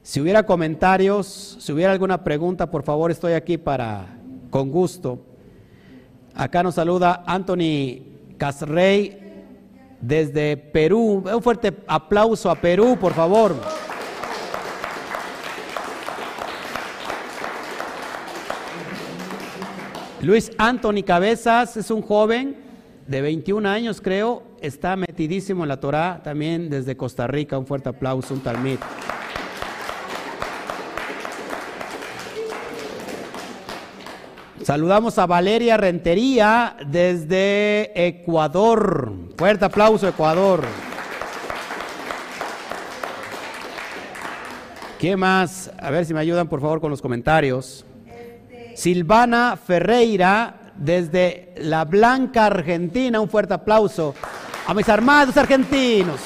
si 0.06 0.22
hubiera 0.22 0.44
comentarios, 0.44 1.58
si 1.60 1.74
hubiera 1.74 1.92
alguna 1.92 2.24
pregunta, 2.24 2.70
por 2.70 2.84
favor, 2.84 3.10
estoy 3.10 3.34
aquí 3.34 3.58
para, 3.58 4.06
con 4.52 4.70
gusto. 4.70 5.20
Acá 6.36 6.62
nos 6.62 6.76
saluda 6.76 7.24
Anthony 7.26 8.04
Casrey 8.38 9.20
desde 10.00 10.58
Perú. 10.58 11.24
Un 11.26 11.42
fuerte 11.42 11.76
aplauso 11.88 12.52
a 12.52 12.56
Perú, 12.56 13.00
por 13.02 13.14
favor. 13.14 13.56
Luis 20.22 20.52
Anthony 20.60 21.02
Cabezas 21.04 21.78
es 21.78 21.90
un 21.90 22.04
joven 22.04 22.58
de 23.08 23.22
21 23.22 23.68
años, 23.68 24.02
creo, 24.02 24.44
está 24.62 24.96
metidísimo 24.96 25.64
en 25.64 25.70
la 25.70 25.80
Torá, 25.80 26.22
también 26.24 26.70
desde 26.70 26.96
Costa 26.96 27.26
Rica. 27.26 27.58
Un 27.58 27.66
fuerte 27.66 27.90
aplauso, 27.90 28.36
un 28.36 28.42
talmid. 28.42 28.78
Saludamos 34.66 35.20
a 35.20 35.28
Valeria 35.28 35.78
Rentería 35.78 36.76
desde 36.88 37.92
Ecuador. 38.08 39.14
Fuerte 39.38 39.64
aplauso, 39.64 40.08
Ecuador. 40.08 40.64
¿Qué 44.98 45.16
más? 45.16 45.70
A 45.78 45.92
ver 45.92 46.04
si 46.04 46.16
me 46.16 46.20
ayudan 46.20 46.48
por 46.48 46.62
favor 46.62 46.82
con 46.82 46.90
los 46.90 47.00
comentarios. 47.00 47.86
Silvana 48.74 49.56
Ferreira 49.56 50.72
desde 50.76 51.54
La 51.58 51.86
Blanca, 51.86 52.48
Argentina. 52.48 53.22
Un 53.22 53.30
fuerte 53.30 53.54
aplauso 53.54 54.16
a 54.66 54.74
mis 54.74 54.90
armados 54.90 55.38
argentinos. 55.38 56.20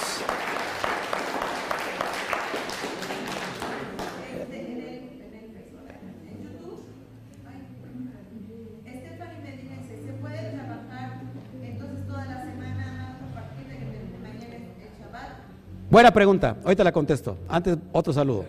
Buena 15.89 16.11
pregunta, 16.11 16.57
ahorita 16.63 16.83
la 16.83 16.91
contesto. 16.91 17.37
Antes 17.47 17.77
otro 17.91 18.13
saludo. 18.13 18.45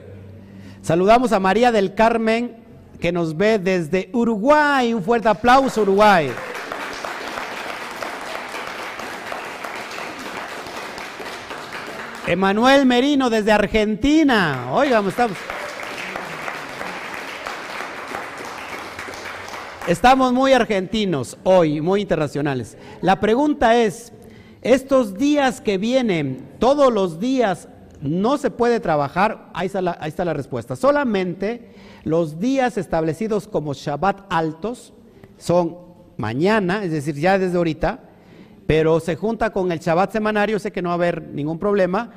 Saludamos 0.82 1.32
a 1.32 1.40
María 1.40 1.72
del 1.72 1.94
Carmen 1.94 2.56
que 3.00 3.12
nos 3.12 3.34
ve 3.34 3.58
desde 3.58 4.10
Uruguay. 4.12 4.92
Un 4.92 5.02
fuerte 5.02 5.28
aplauso, 5.28 5.80
Uruguay. 5.80 6.30
Emanuel 12.26 12.84
Merino 12.84 13.30
desde 13.30 13.52
Argentina. 13.52 14.68
Oigan, 14.72 15.08
estamos. 15.08 15.38
Estamos 19.88 20.32
muy 20.34 20.52
argentinos 20.52 21.38
hoy, 21.42 21.80
muy 21.80 22.02
internacionales. 22.02 22.76
La 23.00 23.18
pregunta 23.18 23.76
es, 23.76 24.12
estos 24.62 25.14
días 25.14 25.60
que 25.60 25.78
vienen, 25.78 26.48
todos 26.58 26.92
los 26.92 27.18
días, 27.18 27.68
no 28.02 28.38
se 28.38 28.50
puede 28.50 28.80
trabajar, 28.80 29.50
ahí 29.54 29.66
está 29.66 29.82
la, 29.82 30.34
respuesta. 30.34 30.76
Solamente 30.76 31.72
los 32.04 32.38
días 32.38 32.78
establecidos 32.78 33.46
como 33.46 33.74
Shabbat 33.74 34.22
altos 34.30 34.92
son 35.38 35.78
mañana, 36.16 36.84
es 36.84 36.92
decir, 36.92 37.14
ya 37.14 37.38
desde 37.38 37.56
ahorita, 37.56 38.00
pero 38.66 39.00
se 39.00 39.16
junta 39.16 39.50
con 39.50 39.72
el 39.72 39.80
Shabbat 39.80 40.12
semanario, 40.12 40.58
sé 40.58 40.72
que 40.72 40.82
no 40.82 40.90
va 40.90 40.94
a 40.94 40.96
haber 40.96 41.22
ningún 41.28 41.58
problema. 41.58 42.12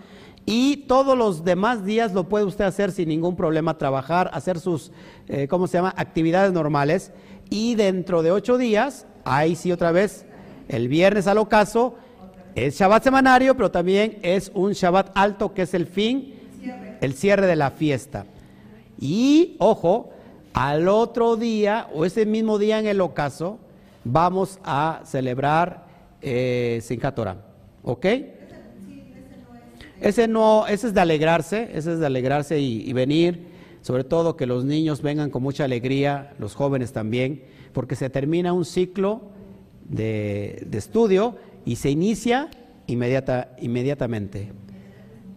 Y 0.45 0.85
todos 0.87 1.17
los 1.17 1.45
demás 1.45 1.85
días 1.85 2.13
lo 2.13 2.27
puede 2.27 2.43
usted 2.43 2.65
hacer 2.65 2.91
sin 2.91 3.07
ningún 3.07 3.37
problema, 3.37 3.77
trabajar, 3.77 4.29
hacer 4.33 4.59
sus, 4.59 4.91
eh, 5.29 5.47
¿cómo 5.47 5.67
se 5.67 5.77
llama?, 5.77 5.93
actividades 5.95 6.51
normales. 6.51 7.11
Y 7.49 7.75
dentro 7.75 8.23
de 8.23 8.31
ocho 8.31 8.57
días, 8.57 9.07
ahí 9.23 9.55
sí 9.55 9.71
otra 9.71 9.93
vez, 9.93 10.25
el 10.67 10.89
viernes 10.89 11.27
al 11.27 11.37
ocaso, 11.37 11.95
es 12.55 12.77
Shabbat 12.77 13.03
semanario, 13.03 13.55
pero 13.55 13.71
también 13.71 14.19
es 14.21 14.51
un 14.53 14.73
Shabbat 14.73 15.11
alto, 15.15 15.53
que 15.53 15.63
es 15.63 15.73
el 15.73 15.87
fin, 15.87 16.35
el 17.01 17.13
cierre 17.13 17.47
de 17.47 17.55
la 17.55 17.71
fiesta. 17.71 18.25
Y, 18.99 19.55
ojo, 19.59 20.11
al 20.53 20.87
otro 20.87 21.35
día, 21.35 21.87
o 21.93 22.05
ese 22.05 22.25
mismo 22.25 22.59
día 22.59 22.79
en 22.79 22.85
el 22.85 23.01
ocaso, 23.01 23.57
vamos 24.03 24.59
a 24.63 25.01
celebrar 25.05 25.85
eh, 26.21 26.79
Simchat 26.83 27.15
Torah. 27.15 27.37
¿Ok? 27.83 28.05
Ese 29.99 30.27
no, 30.27 30.67
ese 30.67 30.87
es 30.87 30.93
de 30.93 31.01
alegrarse, 31.01 31.69
ese 31.73 31.93
es 31.93 31.99
de 31.99 32.05
alegrarse 32.05 32.59
y, 32.59 32.87
y, 32.87 32.93
venir, 32.93 33.47
sobre 33.81 34.03
todo 34.03 34.35
que 34.35 34.45
los 34.45 34.65
niños 34.65 35.01
vengan 35.01 35.29
con 35.29 35.41
mucha 35.41 35.63
alegría, 35.63 36.33
los 36.39 36.55
jóvenes 36.55 36.91
también, 36.91 37.43
porque 37.71 37.95
se 37.95 38.09
termina 38.09 38.53
un 38.53 38.65
ciclo 38.65 39.21
de, 39.85 40.63
de 40.67 40.77
estudio 40.77 41.35
y 41.65 41.75
se 41.75 41.89
inicia 41.89 42.49
inmediata, 42.87 43.55
inmediatamente. 43.59 44.51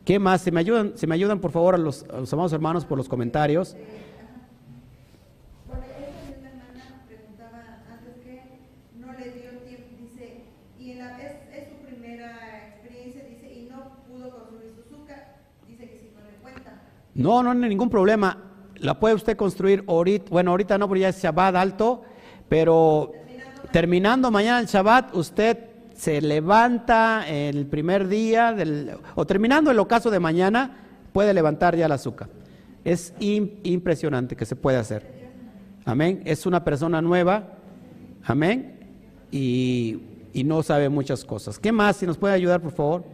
¿Qué 0.05 0.19
más? 0.19 0.43
¿Se 0.43 0.51
me 0.51 0.61
ayudan, 0.61 0.93
se 0.97 1.07
me 1.07 1.15
ayudan 1.15 1.41
por 1.41 1.51
favor 1.51 1.75
a 1.75 1.79
los, 1.79 2.05
a 2.05 2.21
los 2.21 2.33
amados 2.33 2.53
hermanos 2.53 2.85
por 2.85 2.99
los 2.99 3.09
comentarios? 3.09 3.77
No 17.17 17.43
no 17.43 17.51
hay 17.51 17.57
ningún 17.57 17.89
problema. 17.89 18.37
La 18.77 19.01
puede 19.01 19.15
usted 19.15 19.37
construir 19.39 19.83
ahorita, 19.89 20.27
bueno, 20.31 20.51
ahorita 20.51 20.77
no, 20.77 20.87
porque 20.87 21.01
ya 21.01 21.09
es 21.09 21.21
Shabbat 21.21 21.57
alto, 21.57 22.03
pero 22.47 23.11
terminando 23.73 24.31
mañana 24.31 24.61
el 24.61 24.67
Shabbat, 24.67 25.15
usted 25.17 25.76
se 25.97 26.21
levanta 26.21 27.27
el 27.29 27.67
primer 27.67 28.07
día, 28.07 28.53
del, 28.53 28.93
o 29.15 29.27
terminando 29.27 29.71
el 29.71 29.79
ocaso 29.79 30.11
de 30.11 30.21
mañana, 30.21 30.77
puede 31.13 31.33
levantar 31.35 31.75
ya 31.77 31.87
el 31.87 31.93
azúcar. 31.93 32.29
Es 32.85 33.15
im- 33.19 33.59
impresionante 33.65 34.37
que 34.37 34.45
se 34.45 34.55
puede 34.55 34.77
hacer. 34.77 35.03
Amén. 35.85 36.23
Es 36.25 36.47
una 36.47 36.63
persona 36.63 37.01
nueva. 37.03 37.55
Amén. 38.25 38.79
Y, 39.31 40.01
y 40.33 40.45
no 40.45 40.63
sabe 40.63 40.89
muchas 40.89 41.25
cosas. 41.25 41.59
¿Qué 41.59 41.73
más? 41.73 41.97
Si 41.97 42.07
nos 42.07 42.19
puede 42.19 42.35
ayudar, 42.35 42.61
por 42.61 42.73
favor. 42.73 43.05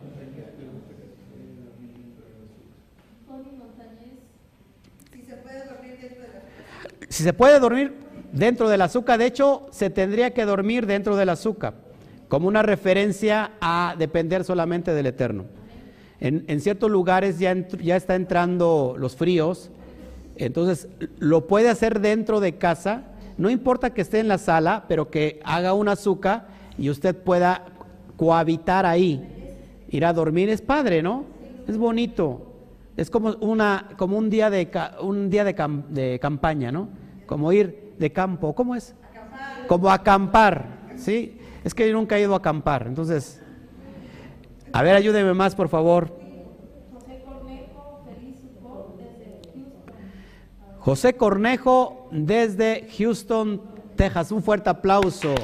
Si 7.09 7.23
se 7.23 7.33
puede 7.35 7.59
dormir 7.61 7.93
dentro 8.33 8.71
del 8.71 8.81
azúcar, 8.81 9.19
de 9.19 9.27
hecho, 9.27 9.67
se 9.71 9.91
tendría 9.91 10.33
que 10.33 10.47
dormir 10.47 10.87
dentro 10.87 11.15
del 11.15 11.29
azúcar, 11.29 11.75
como 12.33 12.49
una 12.49 12.63
referencia 12.63 13.51
a 13.61 13.95
depender 13.99 14.43
solamente 14.45 14.95
del 14.95 15.05
Eterno. 15.05 15.45
En, 16.19 16.45
en 16.49 16.63
ciertos 16.63 16.91
lugares 16.91 17.39
ya, 17.39 17.53
entr- 17.55 17.83
ya 17.83 17.95
está 17.95 18.15
entrando 18.15 18.95
los 18.99 19.17
fríos, 19.17 19.71
entonces 20.37 20.89
lo 21.19 21.47
puede 21.47 21.69
hacer 21.69 22.01
dentro 22.01 22.41
de 22.41 22.57
casa, 22.57 23.03
no 23.37 23.51
importa 23.51 23.91
que 23.91 24.01
esté 24.01 24.19
en 24.19 24.29
la 24.29 24.39
sala, 24.39 24.87
pero 24.89 25.11
que 25.11 25.41
haga 25.45 25.75
un 25.75 25.89
azúcar 25.91 26.47
y 26.79 26.89
usted 26.89 27.15
pueda 27.15 27.67
cohabitar 28.17 28.87
ahí. 28.87 29.29
Ir 29.91 30.07
a 30.07 30.15
dormir 30.15 30.49
es 30.49 30.63
padre, 30.63 31.03
¿no? 31.03 31.27
Es 31.69 31.77
bonito. 31.77 32.47
Es 32.97 33.11
como, 33.11 33.35
una, 33.43 33.91
como 33.99 34.17
un 34.17 34.31
día, 34.31 34.49
de, 34.49 34.71
un 35.03 35.29
día 35.29 35.45
de, 35.45 35.55
cam- 35.55 35.85
de 35.89 36.19
campaña, 36.19 36.73
¿no? 36.73 36.89
Como 37.27 37.53
ir 37.53 37.93
de 37.99 38.11
campo. 38.11 38.55
¿Cómo 38.55 38.75
es? 38.75 38.95
Como 39.69 39.91
acampar, 39.91 40.65
¿sí? 40.97 41.37
Es 41.65 41.75
que 41.75 41.89
yo 41.89 41.95
nunca 41.95 42.17
he 42.17 42.23
ido 42.23 42.35
a 42.35 42.39
acampar. 42.39 42.87
Entonces, 42.87 43.41
a 44.73 44.83
ver, 44.83 44.97
ayúdeme 44.97 45.35
más, 45.35 45.55
por 45.55 45.69
favor. 45.69 46.23
José 50.79 51.17
Cornejo 51.17 52.09
desde 52.11 52.89
Houston, 52.99 53.63
Texas. 53.95 54.33
Un 54.33 54.43
fuerte 54.43 54.69
aplauso. 54.69 55.35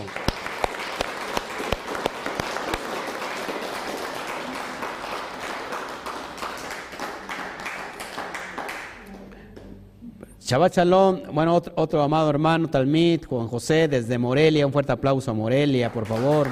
Shabbat 10.49 10.77
Shalom, 10.77 11.21
bueno, 11.35 11.63
otro, 11.75 12.03
amado 12.03 12.31
hermano, 12.31 12.69
Talmid, 12.69 13.27
Juan 13.27 13.49
José, 13.49 13.87
desde 13.87 14.17
Morelia, 14.17 14.65
un 14.67 14.73
fuerte 14.73 14.93
aplauso 14.93 15.31
a 15.31 15.35
Morelia, 15.35 15.93
por 15.93 16.07
favor. 16.07 16.49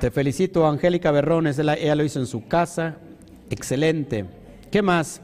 Te 0.00 0.10
felicito, 0.10 0.66
Angélica 0.66 1.10
Berrones, 1.12 1.58
ella, 1.58 1.76
ella 1.76 1.94
lo 1.94 2.04
hizo 2.04 2.20
en 2.20 2.26
su 2.26 2.46
casa, 2.46 2.98
excelente. 3.48 4.26
¿Qué 4.70 4.82
más? 4.82 5.22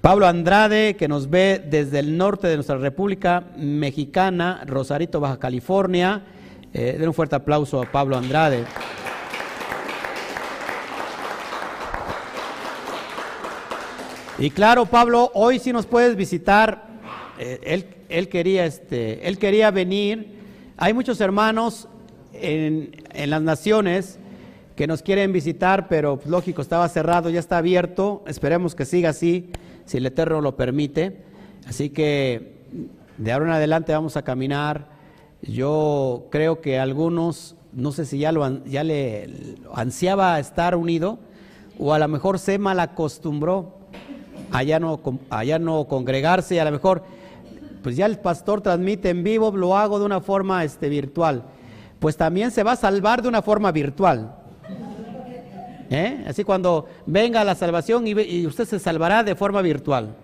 Pablo 0.00 0.28
Andrade, 0.28 0.94
que 0.94 1.08
nos 1.08 1.28
ve 1.28 1.60
desde 1.68 1.98
el 1.98 2.16
norte 2.16 2.46
de 2.46 2.54
nuestra 2.54 2.78
República 2.78 3.48
Mexicana, 3.56 4.62
Rosarito, 4.64 5.18
Baja 5.18 5.40
California. 5.40 6.22
Eh, 6.72 6.94
den 6.96 7.08
un 7.08 7.14
fuerte 7.14 7.34
aplauso 7.34 7.82
a 7.82 7.90
Pablo 7.90 8.16
Andrade. 8.16 8.64
Y 14.40 14.50
claro, 14.50 14.86
Pablo, 14.86 15.32
hoy 15.34 15.58
sí 15.58 15.72
nos 15.72 15.86
puedes 15.86 16.14
visitar. 16.14 16.86
Eh, 17.40 17.58
él, 17.64 17.86
él, 18.08 18.28
quería, 18.28 18.66
este, 18.66 19.26
él 19.26 19.36
quería 19.36 19.72
venir. 19.72 20.38
Hay 20.76 20.94
muchos 20.94 21.20
hermanos 21.20 21.88
en, 22.32 22.92
en 23.12 23.30
las 23.30 23.42
naciones 23.42 24.20
que 24.76 24.86
nos 24.86 25.02
quieren 25.02 25.32
visitar, 25.32 25.88
pero 25.88 26.18
pues, 26.18 26.28
lógico, 26.28 26.62
estaba 26.62 26.88
cerrado, 26.88 27.30
ya 27.30 27.40
está 27.40 27.58
abierto. 27.58 28.22
Esperemos 28.28 28.76
que 28.76 28.84
siga 28.84 29.10
así, 29.10 29.50
si 29.86 29.96
el 29.96 30.06
Eterno 30.06 30.40
lo 30.40 30.54
permite. 30.54 31.16
Así 31.66 31.90
que 31.90 32.58
de 33.16 33.32
ahora 33.32 33.46
en 33.46 33.52
adelante 33.52 33.92
vamos 33.92 34.16
a 34.16 34.22
caminar. 34.22 34.86
Yo 35.42 36.28
creo 36.30 36.60
que 36.60 36.78
algunos, 36.78 37.56
no 37.72 37.90
sé 37.90 38.04
si 38.04 38.20
ya, 38.20 38.30
lo, 38.30 38.64
ya 38.66 38.84
le 38.84 39.56
ansiaba 39.74 40.38
estar 40.38 40.76
unido, 40.76 41.18
o 41.76 41.92
a 41.92 41.98
lo 41.98 42.06
mejor 42.06 42.38
se 42.38 42.60
mal 42.60 42.78
acostumbró 42.78 43.77
allá 44.52 44.78
no, 44.78 45.00
allá 45.30 45.58
no 45.58 45.84
congregarse 45.86 46.56
y 46.56 46.58
a 46.58 46.64
lo 46.64 46.72
mejor, 46.72 47.02
pues 47.82 47.96
ya 47.96 48.06
el 48.06 48.18
pastor 48.18 48.60
transmite 48.60 49.10
en 49.10 49.22
vivo, 49.22 49.50
lo 49.50 49.76
hago 49.76 49.98
de 49.98 50.06
una 50.06 50.20
forma 50.20 50.64
este, 50.64 50.88
virtual. 50.88 51.42
Pues 51.98 52.16
también 52.16 52.50
se 52.50 52.62
va 52.62 52.72
a 52.72 52.76
salvar 52.76 53.22
de 53.22 53.28
una 53.28 53.42
forma 53.42 53.72
virtual. 53.72 54.34
¿Eh? 55.90 56.24
Así 56.26 56.44
cuando 56.44 56.86
venga 57.06 57.42
la 57.44 57.54
salvación 57.54 58.06
y, 58.06 58.10
y, 58.10 58.46
usted 58.46 58.66
se 58.66 58.78
salvará 58.78 59.24
de 59.24 59.34
forma 59.34 59.62
virtual. 59.62 60.14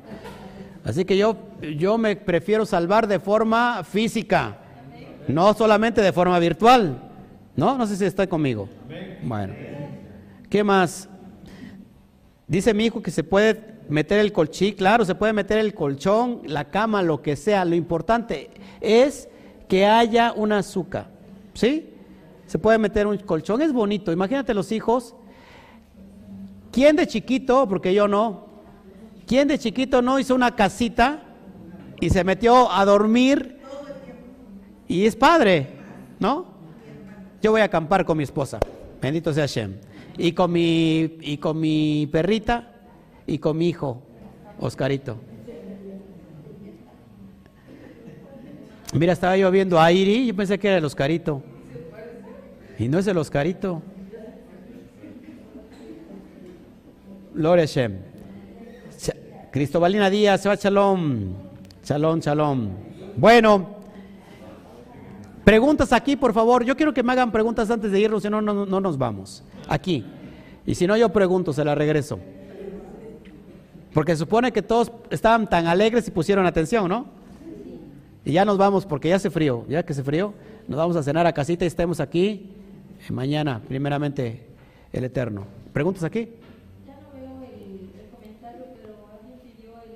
Así 0.85 1.07
que 1.07 1.17
yo, 1.17 1.37
yo 1.79 1.97
me 1.97 2.17
prefiero 2.17 2.67
salvar 2.67 3.09
de 3.09 3.19
forma 3.19 3.83
física, 3.83 4.59
no 5.27 5.55
solamente 5.55 6.03
de 6.03 6.13
forma 6.13 6.39
virtual. 6.39 7.11
¿No? 7.57 7.79
No 7.79 7.87
sé 7.87 7.97
si 7.97 8.05
está 8.05 8.27
conmigo. 8.27 8.69
Bueno. 9.23 9.55
¿Qué 10.51 10.65
más? 10.65 11.09
Dice 12.47 12.75
mi 12.75 12.87
hijo 12.87 13.03
que 13.03 13.11
se 13.11 13.25
puede 13.25 13.74
meter 13.89 14.21
el 14.21 14.33
colchón, 14.33 14.73
claro, 14.73 15.05
se 15.05 15.15
puede 15.15 15.33
meter 15.33 15.59
el 15.59 15.75
colchón, 15.75 16.43
la 16.45 16.71
cama, 16.71 17.03
lo 17.03 17.23
que 17.23 17.37
sea. 17.37 17.65
Lo 17.65 17.75
importante 17.75 18.51
es 18.81 19.29
que 19.69 19.87
haya 19.87 20.33
un 20.33 20.53
azúcar. 20.53 21.09
¿Sí? 21.55 21.91
Se 22.47 22.59
puede 22.59 22.79
meter 22.79 23.07
un 23.07 23.17
colchón, 23.19 23.63
es 23.63 23.73
bonito. 23.73 24.13
Imagínate 24.13 24.55
los 24.55 24.73
hijos. 24.73 25.15
¿Quién 26.71 26.97
de 26.97 27.07
chiquito, 27.07 27.69
porque 27.69 27.95
yo 27.95 28.09
no, 28.09 28.47
quién 29.27 29.47
de 29.47 29.59
chiquito 29.59 30.03
no 30.03 30.19
hizo 30.19 30.35
una 30.35 30.57
casita 30.57 31.23
y 32.01 32.11
se 32.11 32.25
metió 32.25 32.71
a 32.71 32.85
dormir 32.85 33.61
y 34.89 35.07
es 35.07 35.15
padre, 35.15 35.69
¿no? 36.19 36.47
Yo 37.41 37.53
voy 37.53 37.61
a 37.61 37.65
acampar 37.65 38.05
con 38.05 38.17
mi 38.19 38.25
esposa, 38.25 38.59
bendito 39.01 39.33
sea 39.33 39.45
Hashem, 39.45 39.77
y 40.19 40.33
con 40.33 40.51
mi, 40.51 41.17
y 41.21 41.39
con 41.39 41.61
mi 41.61 42.09
perrita 42.11 42.74
y 43.27 43.39
con 43.39 43.57
mi 43.57 43.69
hijo, 43.69 44.03
Oscarito. 44.59 45.17
Mira, 48.95 49.13
estaba 49.13 49.37
yo 49.37 49.51
viendo 49.51 49.81
a 49.81 49.91
Iri, 49.91 50.27
yo 50.27 50.37
pensé 50.37 50.59
que 50.59 50.69
era 50.69 50.79
el 50.79 50.85
Oscarito. 50.85 51.43
Y 52.79 52.89
no 52.89 52.99
es 52.99 53.07
el 53.07 53.19
Oscarito. 53.19 53.83
Gloria 57.35 57.65
Shem. 57.65 57.99
Cristobalina 59.51 60.11
Díaz, 60.11 60.43
se 60.43 60.49
va 60.49 60.55
Shalom. 60.55 61.33
Shalom, 61.85 62.21
shalom. 62.21 62.69
Bueno, 63.17 63.69
preguntas 65.45 65.93
aquí, 65.93 66.17
por 66.17 66.33
favor. 66.33 66.65
Yo 66.65 66.77
quiero 66.77 66.95
que 66.95 67.03
me 67.03 67.13
hagan 67.13 67.31
preguntas 67.31 67.71
antes 67.71 67.91
de 67.91 68.01
irnos, 68.01 68.23
si 68.23 68.31
no, 68.31 68.41
no, 68.41 68.67
no 68.67 68.81
nos 68.81 68.97
vamos. 68.97 69.43
Aquí. 69.69 70.05
Y 70.67 70.75
si 70.75 70.87
no, 70.87 70.97
yo 70.97 71.09
pregunto, 71.11 71.53
se 71.53 71.65
la 71.65 71.75
regreso. 71.75 72.19
Porque 73.95 74.17
supone 74.17 74.53
que 74.53 74.61
todos 74.61 74.91
estaban 75.11 75.49
tan 75.49 75.69
alegres 75.69 76.09
y 76.09 76.11
pusieron 76.11 76.45
atención, 76.47 76.89
¿no? 76.89 77.07
Y 78.25 78.33
ya 78.33 78.45
nos 78.45 78.59
vamos 78.59 78.85
porque 78.87 79.09
ya 79.09 79.17
hace 79.17 79.31
frío, 79.31 79.65
ya 79.69 79.85
que 79.85 79.93
hace 79.93 80.03
frío, 80.03 80.35
nos 80.67 80.77
vamos 80.79 80.97
a 80.97 81.03
cenar 81.05 81.27
a 81.29 81.33
casita 81.33 81.65
y 81.65 81.69
estemos 81.69 82.01
aquí 82.01 82.51
eh, 83.09 83.13
mañana, 83.13 83.63
primeramente 83.69 84.47
el 84.93 85.05
Eterno. 85.05 85.47
¿Preguntas 85.73 86.03
aquí? 86.03 86.29
Ya 86.87 86.95
no 86.95 87.13
veo 87.15 87.49
el, 87.49 87.91
el 88.01 88.11
comentario, 88.11 88.65
pero 88.75 88.95
alguien 89.13 89.39
pidió 89.45 89.75
el, 89.85 89.93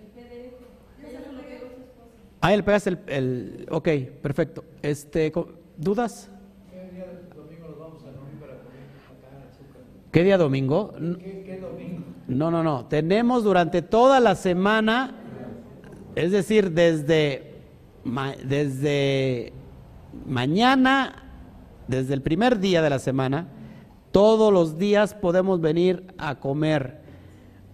el 0.00 0.08
PDF. 0.14 1.12
Ya 1.12 1.20
no 1.20 1.32
lo 1.32 1.46
veo 1.46 1.60
su 1.60 1.82
esposa. 1.82 2.38
Ah, 2.40 2.54
él 2.54 2.64
pegas 2.64 2.86
el, 2.86 2.98
el... 3.08 3.66
Ok, 3.70 3.88
perfecto. 4.22 4.64
Este, 4.80 5.30
¿Dudas? 5.76 6.30
¿Qué 6.70 6.94
día 6.94 7.04
domingo 7.36 7.68
nos 7.68 7.78
vamos 7.78 8.02
a 8.04 8.06
reunir 8.06 8.40
para 8.40 8.54
comer 8.54 8.88
acá 9.04 9.36
en 9.36 9.48
azúcar? 9.50 9.82
¿Qué 10.12 10.24
día 10.24 10.38
domingo? 10.38 10.94
¿Qué, 10.94 11.42
qué 11.44 11.58
domingo? 11.58 11.87
No, 12.28 12.50
no, 12.50 12.62
no. 12.62 12.84
Tenemos 12.84 13.42
durante 13.42 13.80
toda 13.80 14.20
la 14.20 14.34
semana, 14.34 15.14
es 16.14 16.30
decir, 16.30 16.72
desde, 16.72 17.62
desde 18.44 19.54
mañana, 20.26 21.24
desde 21.88 22.12
el 22.12 22.20
primer 22.20 22.58
día 22.58 22.82
de 22.82 22.90
la 22.90 22.98
semana, 22.98 23.48
todos 24.12 24.52
los 24.52 24.78
días 24.78 25.14
podemos 25.14 25.62
venir 25.62 26.14
a 26.18 26.34
comer. 26.38 27.00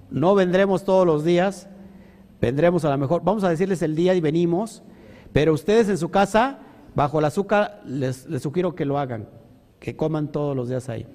No 0.09 0.37
vendremos 0.37 0.85
todos 0.85 1.05
los 1.05 1.25
días, 1.25 1.69
vendremos 2.41 2.85
a 2.85 2.91
lo 2.91 2.99
mejor, 2.99 3.23
vamos 3.25 3.43
a 3.43 3.49
decirles 3.49 3.83
el 3.83 3.97
día 3.97 4.15
y 4.15 4.21
venimos, 4.21 4.85
pero 5.33 5.53
ustedes 5.53 5.89
en 5.89 5.99
su 5.99 6.13
casa, 6.13 6.61
bajo 6.95 7.19
el 7.19 7.25
azúcar, 7.25 7.83
les, 7.85 8.27
les 8.27 8.43
sugiero 8.43 8.77
que 8.77 8.85
lo 8.85 9.01
hagan, 9.01 9.29
que 9.81 9.97
coman 9.97 10.31
todos 10.31 10.55
los 10.55 10.69
días 10.69 10.89
ahí. 10.89 11.09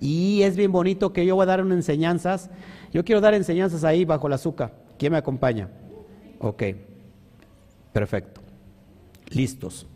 Y 0.00 0.42
es 0.42 0.56
bien 0.56 0.72
bonito 0.72 1.12
que 1.12 1.24
yo 1.24 1.36
voy 1.36 1.44
a 1.44 1.46
dar 1.46 1.62
unas 1.62 1.76
enseñanzas. 1.76 2.50
Yo 2.92 3.04
quiero 3.04 3.20
dar 3.20 3.34
enseñanzas 3.34 3.84
ahí 3.84 4.04
bajo 4.04 4.26
el 4.26 4.32
azúcar. 4.32 4.74
¿Quién 4.98 5.12
me 5.12 5.18
acompaña? 5.18 5.68
Ok. 6.38 6.62
Perfecto. 7.92 8.40
Listos. 9.30 9.86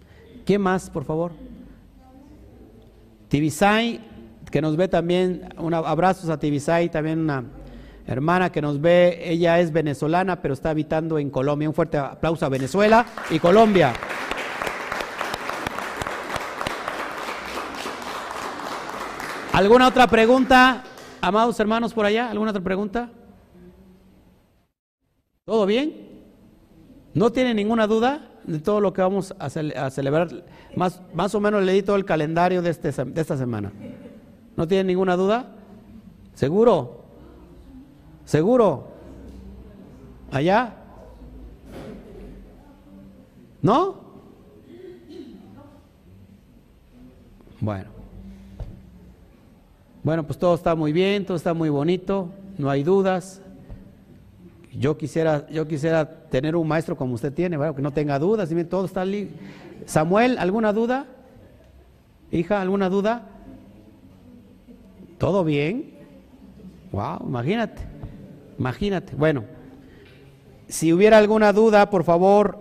¿Qué 0.44 0.58
más, 0.58 0.88
por 0.88 1.04
favor? 1.04 1.32
Tibisay, 3.28 4.00
que 4.50 4.62
nos 4.62 4.76
ve 4.76 4.88
también. 4.88 5.52
Un 5.58 5.74
abrazos 5.74 6.30
a 6.30 6.38
Tibisay, 6.38 6.88
también 6.88 7.18
una 7.20 7.44
hermana 8.06 8.50
que 8.50 8.62
nos 8.62 8.80
ve. 8.80 9.20
Ella 9.22 9.60
es 9.60 9.72
venezolana, 9.72 10.40
pero 10.40 10.54
está 10.54 10.70
habitando 10.70 11.18
en 11.18 11.30
Colombia. 11.30 11.68
Un 11.68 11.74
fuerte 11.74 11.98
aplauso 11.98 12.46
a 12.46 12.48
Venezuela 12.48 13.04
y 13.30 13.38
Colombia. 13.38 13.92
¿Alguna 19.58 19.88
otra 19.88 20.06
pregunta, 20.06 20.84
amados 21.20 21.58
hermanos 21.58 21.92
por 21.92 22.06
allá? 22.06 22.30
¿Alguna 22.30 22.52
otra 22.52 22.62
pregunta? 22.62 23.10
¿Todo 25.44 25.66
bien? 25.66 26.22
¿No 27.12 27.32
tiene 27.32 27.54
ninguna 27.54 27.88
duda 27.88 28.30
de 28.44 28.60
todo 28.60 28.80
lo 28.80 28.92
que 28.92 29.02
vamos 29.02 29.34
a, 29.36 29.50
ce 29.50 29.76
a 29.76 29.90
celebrar? 29.90 30.44
Más, 30.76 31.02
más, 31.12 31.34
o 31.34 31.40
menos 31.40 31.64
le 31.64 31.72
di 31.72 31.82
todo 31.82 31.96
el 31.96 32.04
calendario 32.04 32.62
de, 32.62 32.70
este, 32.70 32.92
de 32.92 33.20
esta 33.20 33.36
semana. 33.36 33.72
¿No 34.56 34.68
tiene 34.68 34.84
ninguna 34.84 35.16
duda? 35.16 35.56
¿Seguro? 36.34 37.02
¿Seguro? 38.26 38.86
¿Allá? 40.30 40.72
¿No? 43.60 43.96
Bueno. 47.58 47.97
Bueno, 50.08 50.22
pues 50.22 50.38
todo 50.38 50.54
está 50.54 50.74
muy 50.74 50.90
bien, 50.90 51.26
todo 51.26 51.36
está 51.36 51.52
muy 51.52 51.68
bonito, 51.68 52.30
no 52.56 52.70
hay 52.70 52.82
dudas. 52.82 53.42
Yo 54.72 54.96
quisiera, 54.96 55.46
yo 55.50 55.68
quisiera 55.68 56.08
tener 56.30 56.56
un 56.56 56.66
maestro 56.66 56.96
como 56.96 57.12
usted 57.12 57.30
tiene, 57.30 57.58
bueno, 57.58 57.74
que 57.74 57.82
no 57.82 57.92
tenga 57.92 58.18
dudas, 58.18 58.48
todo 58.70 58.86
está 58.86 59.04
libre. 59.04 59.34
Samuel, 59.84 60.38
¿alguna 60.38 60.72
duda? 60.72 61.04
Hija, 62.32 62.62
¿alguna 62.62 62.88
duda? 62.88 63.26
¿Todo 65.18 65.44
bien? 65.44 65.90
Wow, 66.90 67.26
imagínate, 67.26 67.82
imagínate. 68.58 69.14
Bueno, 69.14 69.44
si 70.68 70.90
hubiera 70.94 71.18
alguna 71.18 71.52
duda, 71.52 71.90
por 71.90 72.04
favor, 72.04 72.60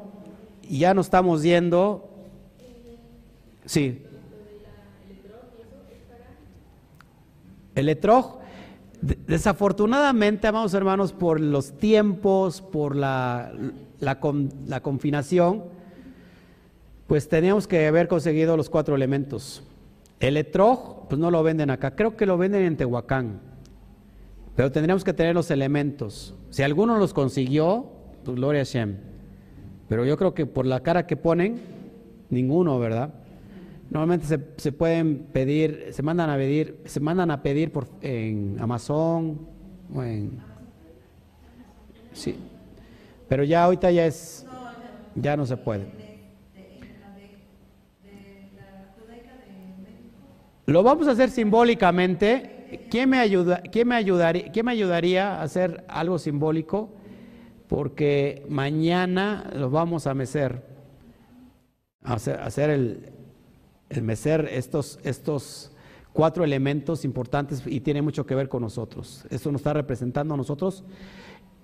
ya 0.69 0.93
nos 0.93 1.05
estamos 1.05 1.43
yendo. 1.43 2.09
Sí. 3.65 4.03
El 7.77 7.89
etrog, 7.89 8.39
de- 9.01 9.17
desafortunadamente, 9.27 10.47
amados 10.47 10.73
hermanos, 10.73 11.13
por 11.13 11.39
los 11.39 11.77
tiempos, 11.77 12.61
por 12.61 12.95
la, 12.95 13.51
la, 13.99 14.19
con- 14.19 14.49
la 14.67 14.81
confinación, 14.81 15.63
pues 17.05 17.29
teníamos 17.29 17.67
que 17.67 17.85
haber 17.87 18.07
conseguido 18.07 18.57
los 18.57 18.69
cuatro 18.69 18.95
elementos. 18.95 19.63
El 20.19 20.37
etrog, 20.37 21.07
pues 21.07 21.19
no 21.19 21.29
lo 21.29 21.43
venden 21.43 21.69
acá, 21.69 21.95
creo 21.95 22.17
que 22.17 22.25
lo 22.25 22.37
venden 22.37 22.63
en 22.63 22.77
Tehuacán, 22.77 23.39
pero 24.55 24.71
tendríamos 24.71 25.03
que 25.03 25.13
tener 25.13 25.35
los 25.35 25.51
elementos. 25.51 26.33
Si 26.49 26.63
alguno 26.63 26.97
los 26.97 27.13
consiguió, 27.13 27.85
pues 28.25 28.35
gloria 28.35 28.61
a 28.61 28.65
Shem. 28.65 28.97
Pero 29.87 30.03
yo 30.03 30.17
creo 30.17 30.33
que 30.33 30.47
por 30.47 30.65
la 30.65 30.79
cara 30.81 31.05
que 31.05 31.15
ponen, 31.15 31.61
ninguno, 32.31 32.79
¿verdad? 32.79 33.13
Normalmente 33.89 34.25
se, 34.25 34.39
se 34.57 34.71
pueden 34.71 35.27
pedir, 35.31 35.87
se 35.91 36.03
mandan 36.03 36.29
a 36.29 36.35
pedir, 36.35 36.81
se 36.85 36.99
mandan 36.99 37.31
a 37.31 37.41
pedir 37.41 37.71
por 37.71 37.87
en 38.01 38.57
Amazon 38.59 39.39
o 39.93 40.03
en 40.03 40.39
sí. 42.11 42.35
Pero 43.29 43.43
ya 43.43 43.63
ahorita 43.63 43.91
ya 43.91 44.05
es 44.05 44.45
ya 45.15 45.35
no 45.35 45.45
se 45.45 45.57
puede. 45.57 45.87
Lo 50.65 50.83
vamos 50.83 51.07
a 51.07 51.11
hacer 51.11 51.29
simbólicamente. 51.29 52.53
¿Quién 52.91 53.09
me 53.09 53.19
ayuda, 53.19 53.61
quién 53.71 53.87
me 53.87 53.95
ayudaría, 53.95 54.51
quién 54.51 54.65
me 54.65 54.73
ayudaría 54.73 55.35
a 55.35 55.43
hacer 55.43 55.85
algo 55.87 56.19
simbólico? 56.19 56.89
Porque 57.69 58.45
mañana 58.49 59.49
lo 59.55 59.69
vamos 59.69 60.07
a 60.07 60.13
mecer. 60.13 60.61
Hacer, 62.03 62.39
a 62.39 62.45
hacer 62.45 62.69
el, 62.69 63.09
el 63.89 64.01
mecer 64.01 64.49
estos, 64.51 64.99
estos 65.03 65.71
cuatro 66.13 66.43
elementos 66.43 67.05
importantes 67.05 67.61
y 67.65 67.79
tiene 67.81 68.01
mucho 68.01 68.25
que 68.25 68.35
ver 68.35 68.49
con 68.49 68.61
nosotros. 68.61 69.25
Esto 69.29 69.51
nos 69.51 69.61
está 69.61 69.73
representando 69.73 70.33
a 70.33 70.37
nosotros 70.37 70.83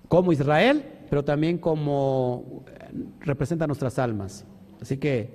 como 0.08 0.32
Israel, 0.32 0.84
pero 1.10 1.24
también 1.24 1.58
como 1.58 2.64
eh, 2.68 2.88
representa 3.20 3.66
nuestras 3.66 3.98
almas. 3.98 4.44
Así 4.80 4.96
que 4.98 5.34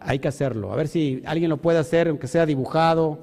hay 0.00 0.18
que 0.18 0.28
hacerlo. 0.28 0.72
A 0.72 0.76
ver 0.76 0.88
si 0.88 1.22
alguien 1.26 1.50
lo 1.50 1.58
puede 1.58 1.78
hacer, 1.78 2.08
aunque 2.08 2.26
sea 2.26 2.46
dibujado. 2.46 3.18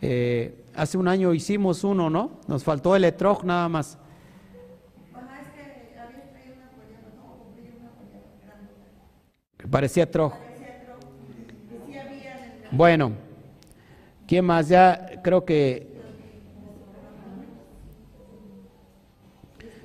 Eh, 0.00 0.64
hace 0.74 0.96
un 0.96 1.08
año 1.08 1.34
hicimos 1.34 1.84
uno, 1.84 2.08
¿no? 2.08 2.40
Nos 2.46 2.64
faltó 2.64 2.96
el 2.96 3.04
etrog 3.04 3.44
nada 3.44 3.68
más. 3.68 3.98
Ajá, 5.12 5.40
es 9.84 9.96
Bueno, 12.70 13.12
¿quién 14.26 14.44
más? 14.44 14.68
Ya 14.68 15.20
creo 15.22 15.44
que... 15.44 15.88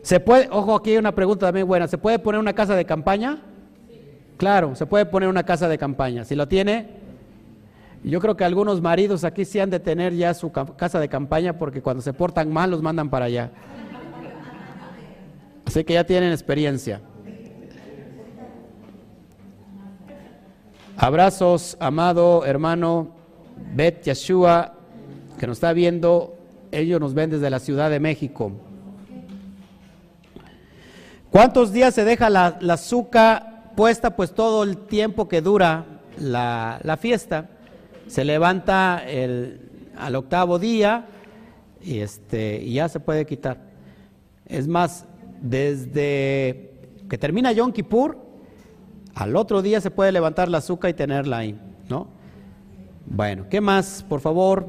¿Se 0.01 0.19
puede, 0.19 0.47
ojo, 0.51 0.75
aquí 0.75 0.91
hay 0.91 0.97
una 0.97 1.15
pregunta 1.15 1.47
también 1.47 1.67
buena, 1.67 1.87
¿se 1.87 1.97
puede 1.97 2.19
poner 2.19 2.39
una 2.39 2.53
casa 2.53 2.75
de 2.75 2.85
campaña? 2.85 3.39
Claro, 4.37 4.75
se 4.75 4.85
puede 4.85 5.05
poner 5.07 5.29
una 5.29 5.43
casa 5.43 5.67
de 5.67 5.79
campaña. 5.79 6.23
Si 6.25 6.35
lo 6.35 6.47
tiene, 6.47 6.89
yo 8.03 8.19
creo 8.19 8.37
que 8.37 8.43
algunos 8.43 8.81
maridos 8.81 9.23
aquí 9.23 9.45
sí 9.45 9.59
han 9.59 9.71
de 9.71 9.79
tener 9.79 10.13
ya 10.13 10.35
su 10.35 10.51
ca- 10.51 10.77
casa 10.77 10.99
de 10.99 11.09
campaña 11.09 11.57
porque 11.57 11.81
cuando 11.81 12.03
se 12.03 12.13
portan 12.13 12.53
mal 12.53 12.69
los 12.69 12.83
mandan 12.83 13.09
para 13.09 13.25
allá. 13.25 13.49
Así 15.65 15.83
que 15.83 15.93
ya 15.93 16.03
tienen 16.03 16.31
experiencia. 16.31 17.01
Abrazos, 20.97 21.75
amado 21.81 22.45
hermano 22.45 23.09
Bet 23.75 24.03
Yeshua, 24.03 24.75
que 25.37 25.45
nos 25.45 25.57
está 25.57 25.73
viendo. 25.73 26.37
Ellos 26.71 27.01
nos 27.01 27.13
ven 27.13 27.29
desde 27.29 27.49
la 27.49 27.59
Ciudad 27.59 27.89
de 27.89 27.99
México. 27.99 28.53
¿Cuántos 31.29 31.73
días 31.73 31.93
se 31.93 32.05
deja 32.05 32.29
la, 32.29 32.59
azúcar 32.69 33.73
puesta? 33.75 34.15
Pues 34.15 34.33
todo 34.33 34.63
el 34.63 34.77
tiempo 34.77 35.27
que 35.27 35.41
dura 35.41 35.85
la, 36.17 36.79
la 36.81 36.95
fiesta. 36.95 37.49
Se 38.07 38.23
levanta 38.23 39.03
el, 39.05 39.69
al 39.97 40.15
octavo 40.15 40.59
día 40.59 41.07
y, 41.83 41.99
este, 41.99 42.61
y 42.63 42.75
ya 42.75 42.87
se 42.87 43.01
puede 43.01 43.25
quitar. 43.25 43.57
Es 44.45 44.65
más, 44.65 45.05
desde 45.41 46.71
que 47.09 47.17
termina 47.17 47.51
Yom 47.51 47.73
Kippur, 47.73 48.24
al 49.15 49.35
otro 49.37 49.61
día 49.61 49.79
se 49.79 49.91
puede 49.91 50.11
levantar 50.11 50.49
la 50.49 50.57
azúcar 50.57 50.91
y 50.91 50.93
tenerla 50.93 51.37
ahí, 51.37 51.57
¿no? 51.89 52.07
Bueno, 53.05 53.45
¿qué 53.49 53.61
más, 53.61 54.05
por 54.07 54.19
favor? 54.19 54.67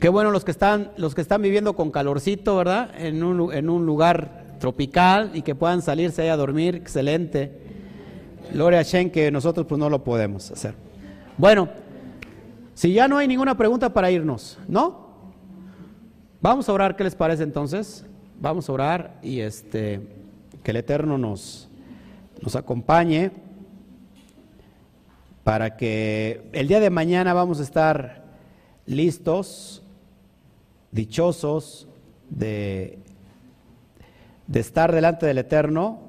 Qué 0.00 0.08
bueno 0.08 0.30
los 0.32 0.44
que 0.44 0.50
están, 0.50 0.90
los 0.96 1.14
que 1.14 1.20
están 1.20 1.42
viviendo 1.42 1.74
con 1.74 1.90
calorcito, 1.90 2.56
¿verdad? 2.56 2.90
En 2.98 3.22
un, 3.22 3.52
en 3.54 3.70
un 3.70 3.86
lugar 3.86 4.56
tropical 4.58 5.30
y 5.32 5.42
que 5.42 5.54
puedan 5.54 5.80
salirse 5.80 6.22
ahí 6.22 6.28
a 6.28 6.36
dormir, 6.36 6.74
excelente. 6.74 7.62
Gloria 8.52 8.80
a 8.80 8.82
Shen 8.82 9.10
que 9.10 9.30
nosotros 9.30 9.66
pues 9.66 9.78
no 9.78 9.88
lo 9.88 10.02
podemos 10.02 10.50
hacer. 10.50 10.74
Bueno, 11.38 11.68
si 12.74 12.92
ya 12.92 13.06
no 13.06 13.18
hay 13.18 13.28
ninguna 13.28 13.56
pregunta 13.56 13.92
para 13.92 14.10
irnos, 14.10 14.58
¿no? 14.66 15.06
Vamos 16.40 16.68
a 16.68 16.72
orar, 16.72 16.96
¿qué 16.96 17.04
les 17.04 17.14
parece 17.14 17.42
entonces? 17.42 18.04
Vamos 18.38 18.68
a 18.68 18.72
orar 18.72 19.18
y 19.22 19.40
este 19.40 20.00
que 20.62 20.70
el 20.72 20.76
Eterno 20.76 21.16
nos, 21.16 21.68
nos 22.42 22.54
acompañe 22.54 23.30
para 25.42 25.76
que 25.76 26.42
el 26.52 26.68
día 26.68 26.80
de 26.80 26.90
mañana 26.90 27.32
vamos 27.32 27.60
a 27.60 27.62
estar 27.62 28.24
listos, 28.84 29.82
dichosos 30.92 31.88
de, 32.28 32.98
de 34.46 34.60
estar 34.60 34.92
delante 34.92 35.24
del 35.24 35.38
Eterno 35.38 36.00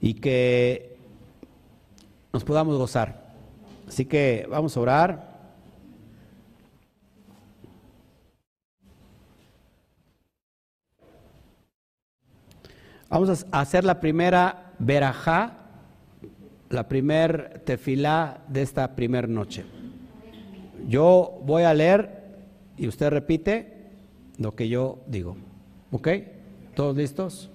y 0.00 0.14
que 0.14 0.96
nos 2.32 2.44
podamos 2.44 2.78
gozar. 2.78 3.34
Así 3.88 4.04
que 4.04 4.46
vamos 4.48 4.76
a 4.76 4.80
orar. 4.80 5.29
Vamos 13.10 13.44
a 13.50 13.60
hacer 13.60 13.82
la 13.84 13.98
primera 13.98 14.70
verajá, 14.78 15.54
la 16.68 16.86
primer 16.86 17.60
tefilá 17.64 18.38
de 18.46 18.62
esta 18.62 18.94
primer 18.94 19.28
noche. 19.28 19.64
Yo 20.86 21.40
voy 21.44 21.64
a 21.64 21.74
leer 21.74 22.22
y 22.76 22.86
usted 22.86 23.10
repite 23.10 23.90
lo 24.38 24.54
que 24.54 24.68
yo 24.68 25.00
digo. 25.08 25.36
¿Ok? 25.90 26.08
¿Todos 26.76 26.96
listos? 26.96 27.50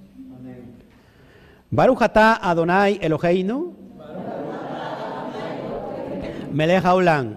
Baruch 1.72 2.02
atah 2.02 2.38
Adonai 2.42 3.00
Eloheinu 3.02 3.74
Melech 6.52 6.84
haolam 6.84 7.36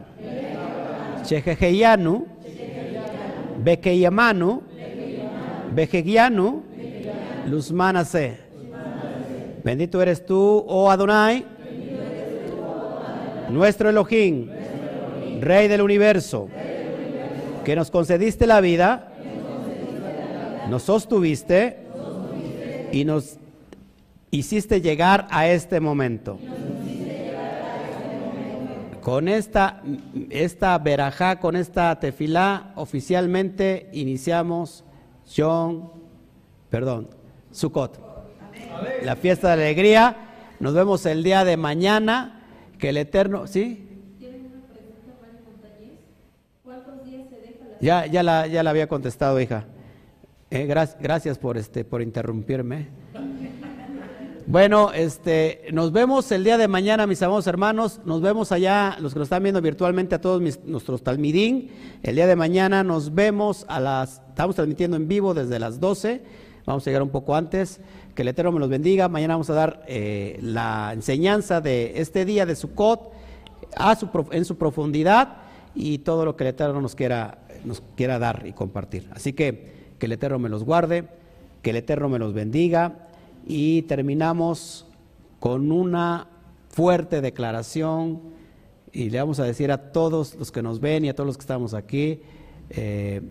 Sheheheyanu 1.24 2.27
Bekeyamanu 3.62 4.62
Bejegianu 5.73 6.68
Luzmanase. 7.49 8.39
Bendito 9.65 10.01
eres 10.01 10.25
tú, 10.25 10.65
oh 10.66 10.91
Adonai, 10.91 11.45
nuestro 13.51 13.91
Elohim, 13.91 14.49
Rey 15.41 15.69
del 15.69 15.83
universo, 15.83 16.49
que 17.65 17.77
nos 17.77 17.91
concediste 17.91 18.47
la 18.47 18.61
vida, 18.61 19.12
nos 20.69 20.83
sostuviste 20.85 21.79
y 22.93 23.05
nos 23.05 23.39
hiciste 24.31 24.81
llegar 24.81 25.27
a 25.31 25.49
este 25.49 25.81
momento. 25.81 26.39
Con 29.03 29.29
esta, 29.29 29.83
esta 30.29 30.77
verajá, 30.79 31.41
con 31.41 31.57
esta 31.57 31.99
tefilá, 31.99 32.73
oficialmente 32.77 33.89
iniciamos 33.93 34.85
perdón, 36.70 37.09
Sukkot. 37.53 37.99
La 39.03 39.16
fiesta 39.16 39.49
de 39.57 39.62
alegría. 39.65 40.16
Nos 40.61 40.75
vemos 40.75 41.05
el 41.07 41.23
día 41.23 41.45
de 41.45 41.57
mañana. 41.57 42.35
Que 42.79 42.91
el 42.91 42.97
Eterno, 42.97 43.47
¿sí? 43.49 43.89
¿Tienen 44.19 44.53
una 44.53 44.62
pregunta, 44.73 45.15
Mario 45.20 45.41
Montañez? 45.51 45.99
¿Cuántos 46.62 47.05
días 47.05 47.23
se 47.29 47.37
deja 47.41 47.65
la 47.69 47.81
Ya, 47.81 48.07
ya 48.07 48.23
la, 48.23 48.47
ya 48.47 48.62
la 48.62 48.70
había 48.70 48.87
contestado, 48.87 49.41
hija. 49.41 49.65
Eh, 50.51 50.66
gra- 50.69 50.97
gracias 51.01 51.39
por 51.39 51.57
este, 51.59 51.85
por 51.85 52.03
interrumpirme. 52.03 52.89
Bueno, 54.47 54.93
este, 54.93 55.66
nos 55.73 55.93
vemos 55.93 56.33
el 56.33 56.43
día 56.43 56.57
de 56.57 56.69
mañana, 56.69 57.07
mis 57.07 57.20
amados 57.23 57.47
hermanos. 57.47 58.01
Nos 58.07 58.23
vemos 58.23 58.51
allá, 58.51 58.97
los 58.99 59.12
que 59.12 59.19
nos 59.19 59.27
están 59.27 59.43
viendo 59.43 59.61
virtualmente, 59.61 60.15
a 60.15 60.20
todos 60.23 60.41
mis- 60.41 60.65
nuestros 60.65 61.03
talmidín. 61.03 61.70
El 62.03 62.15
día 62.15 62.27
de 62.27 62.35
mañana 62.37 62.83
nos 62.83 63.15
vemos 63.15 63.66
a 63.69 63.79
las, 63.79 64.23
estamos 64.29 64.55
transmitiendo 64.57 64.97
en 64.97 65.07
vivo 65.07 65.35
desde 65.35 65.59
las 65.59 65.81
12. 65.81 66.23
Vamos 66.69 66.86
a 66.86 66.90
llegar 66.90 67.03
un 67.03 67.09
poco 67.09 67.35
antes. 67.35 67.81
Que 68.15 68.23
el 68.23 68.28
Eterno 68.28 68.53
me 68.53 68.61
los 68.61 68.69
bendiga. 68.69 69.09
Mañana 69.09 69.35
vamos 69.35 69.49
a 69.49 69.55
dar 69.55 69.82
eh, 69.89 70.39
la 70.43 70.90
enseñanza 70.93 71.62
de 71.62 71.95
este 71.97 72.27
día 72.27 72.45
de 72.45 72.55
Sukkot 72.55 73.11
a 73.74 73.99
en 74.32 74.45
su 74.45 74.57
profundidad 74.59 75.39
y 75.74 75.99
todo 75.99 76.27
lo 76.27 76.36
que 76.36 76.45
el 76.45 76.49
Eterno 76.49 76.82
nos 76.82 76.95
quiera, 76.95 77.39
nos 77.65 77.82
quiera 77.97 78.19
dar 78.19 78.45
y 78.47 78.53
compartir. 78.53 79.09
Así 79.15 79.32
que 79.32 79.78
que 79.99 80.07
el 80.07 80.12
Eterno 80.12 80.39
me 80.39 80.51
los 80.51 80.62
guarde, 80.62 81.09
que 81.62 81.70
el 81.70 81.77
Eterno 81.77 82.11
me 82.11 82.19
los 82.19 82.35
bendiga 82.35 83.09
y 83.47 83.82
terminamos 83.82 84.86
con 85.40 85.73
una 85.73 86.28
fuerte 86.69 87.20
declaración 87.23 88.20
y 88.93 89.09
le 89.09 89.19
vamos 89.19 89.40
a 89.40 89.45
decir 89.45 89.73
a 89.73 89.90
todos 89.90 90.35
los 90.35 90.53
que 90.53 90.62
nos 90.62 90.81
ven 90.81 91.07
y 91.07 91.09
a 91.09 91.15
todos 91.15 91.27
los 91.27 91.36
que 91.39 91.43
estamos 91.43 91.73
aquí, 91.73 92.20
eh, 92.70 93.23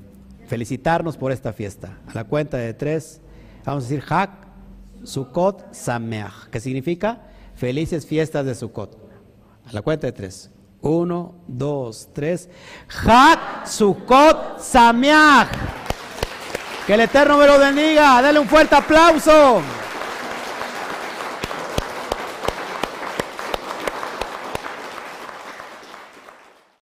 felicitarnos 0.47 1.17
por 1.17 1.31
esta 1.31 1.53
fiesta. 1.53 1.99
A 2.07 2.13
la 2.13 2.23
cuenta 2.23 2.57
de 2.57 2.73
tres, 2.73 3.21
vamos 3.67 3.83
a 3.83 3.87
decir 3.87 4.03
Hak 4.07 4.29
Sukkot 5.03 5.73
Sameach, 5.73 6.49
que 6.49 6.59
significa 6.59 7.21
felices 7.55 8.05
fiestas 8.05 8.45
de 8.45 8.55
Sukkot. 8.55 8.97
A 9.67 9.73
la 9.73 9.81
cuenta 9.81 10.07
de 10.07 10.13
tres. 10.13 10.49
Uno, 10.81 11.35
dos, 11.47 12.09
tres. 12.13 12.49
Hak 12.87 13.67
Sukkot 13.67 14.59
Sameach. 14.59 15.49
Que 16.85 16.93
el 16.93 17.01
Eterno 17.01 17.37
me 17.37 17.45
lo 17.45 17.59
bendiga. 17.59 18.21
Dale 18.21 18.39
un 18.39 18.47
fuerte 18.47 18.75
aplauso. 18.75 19.61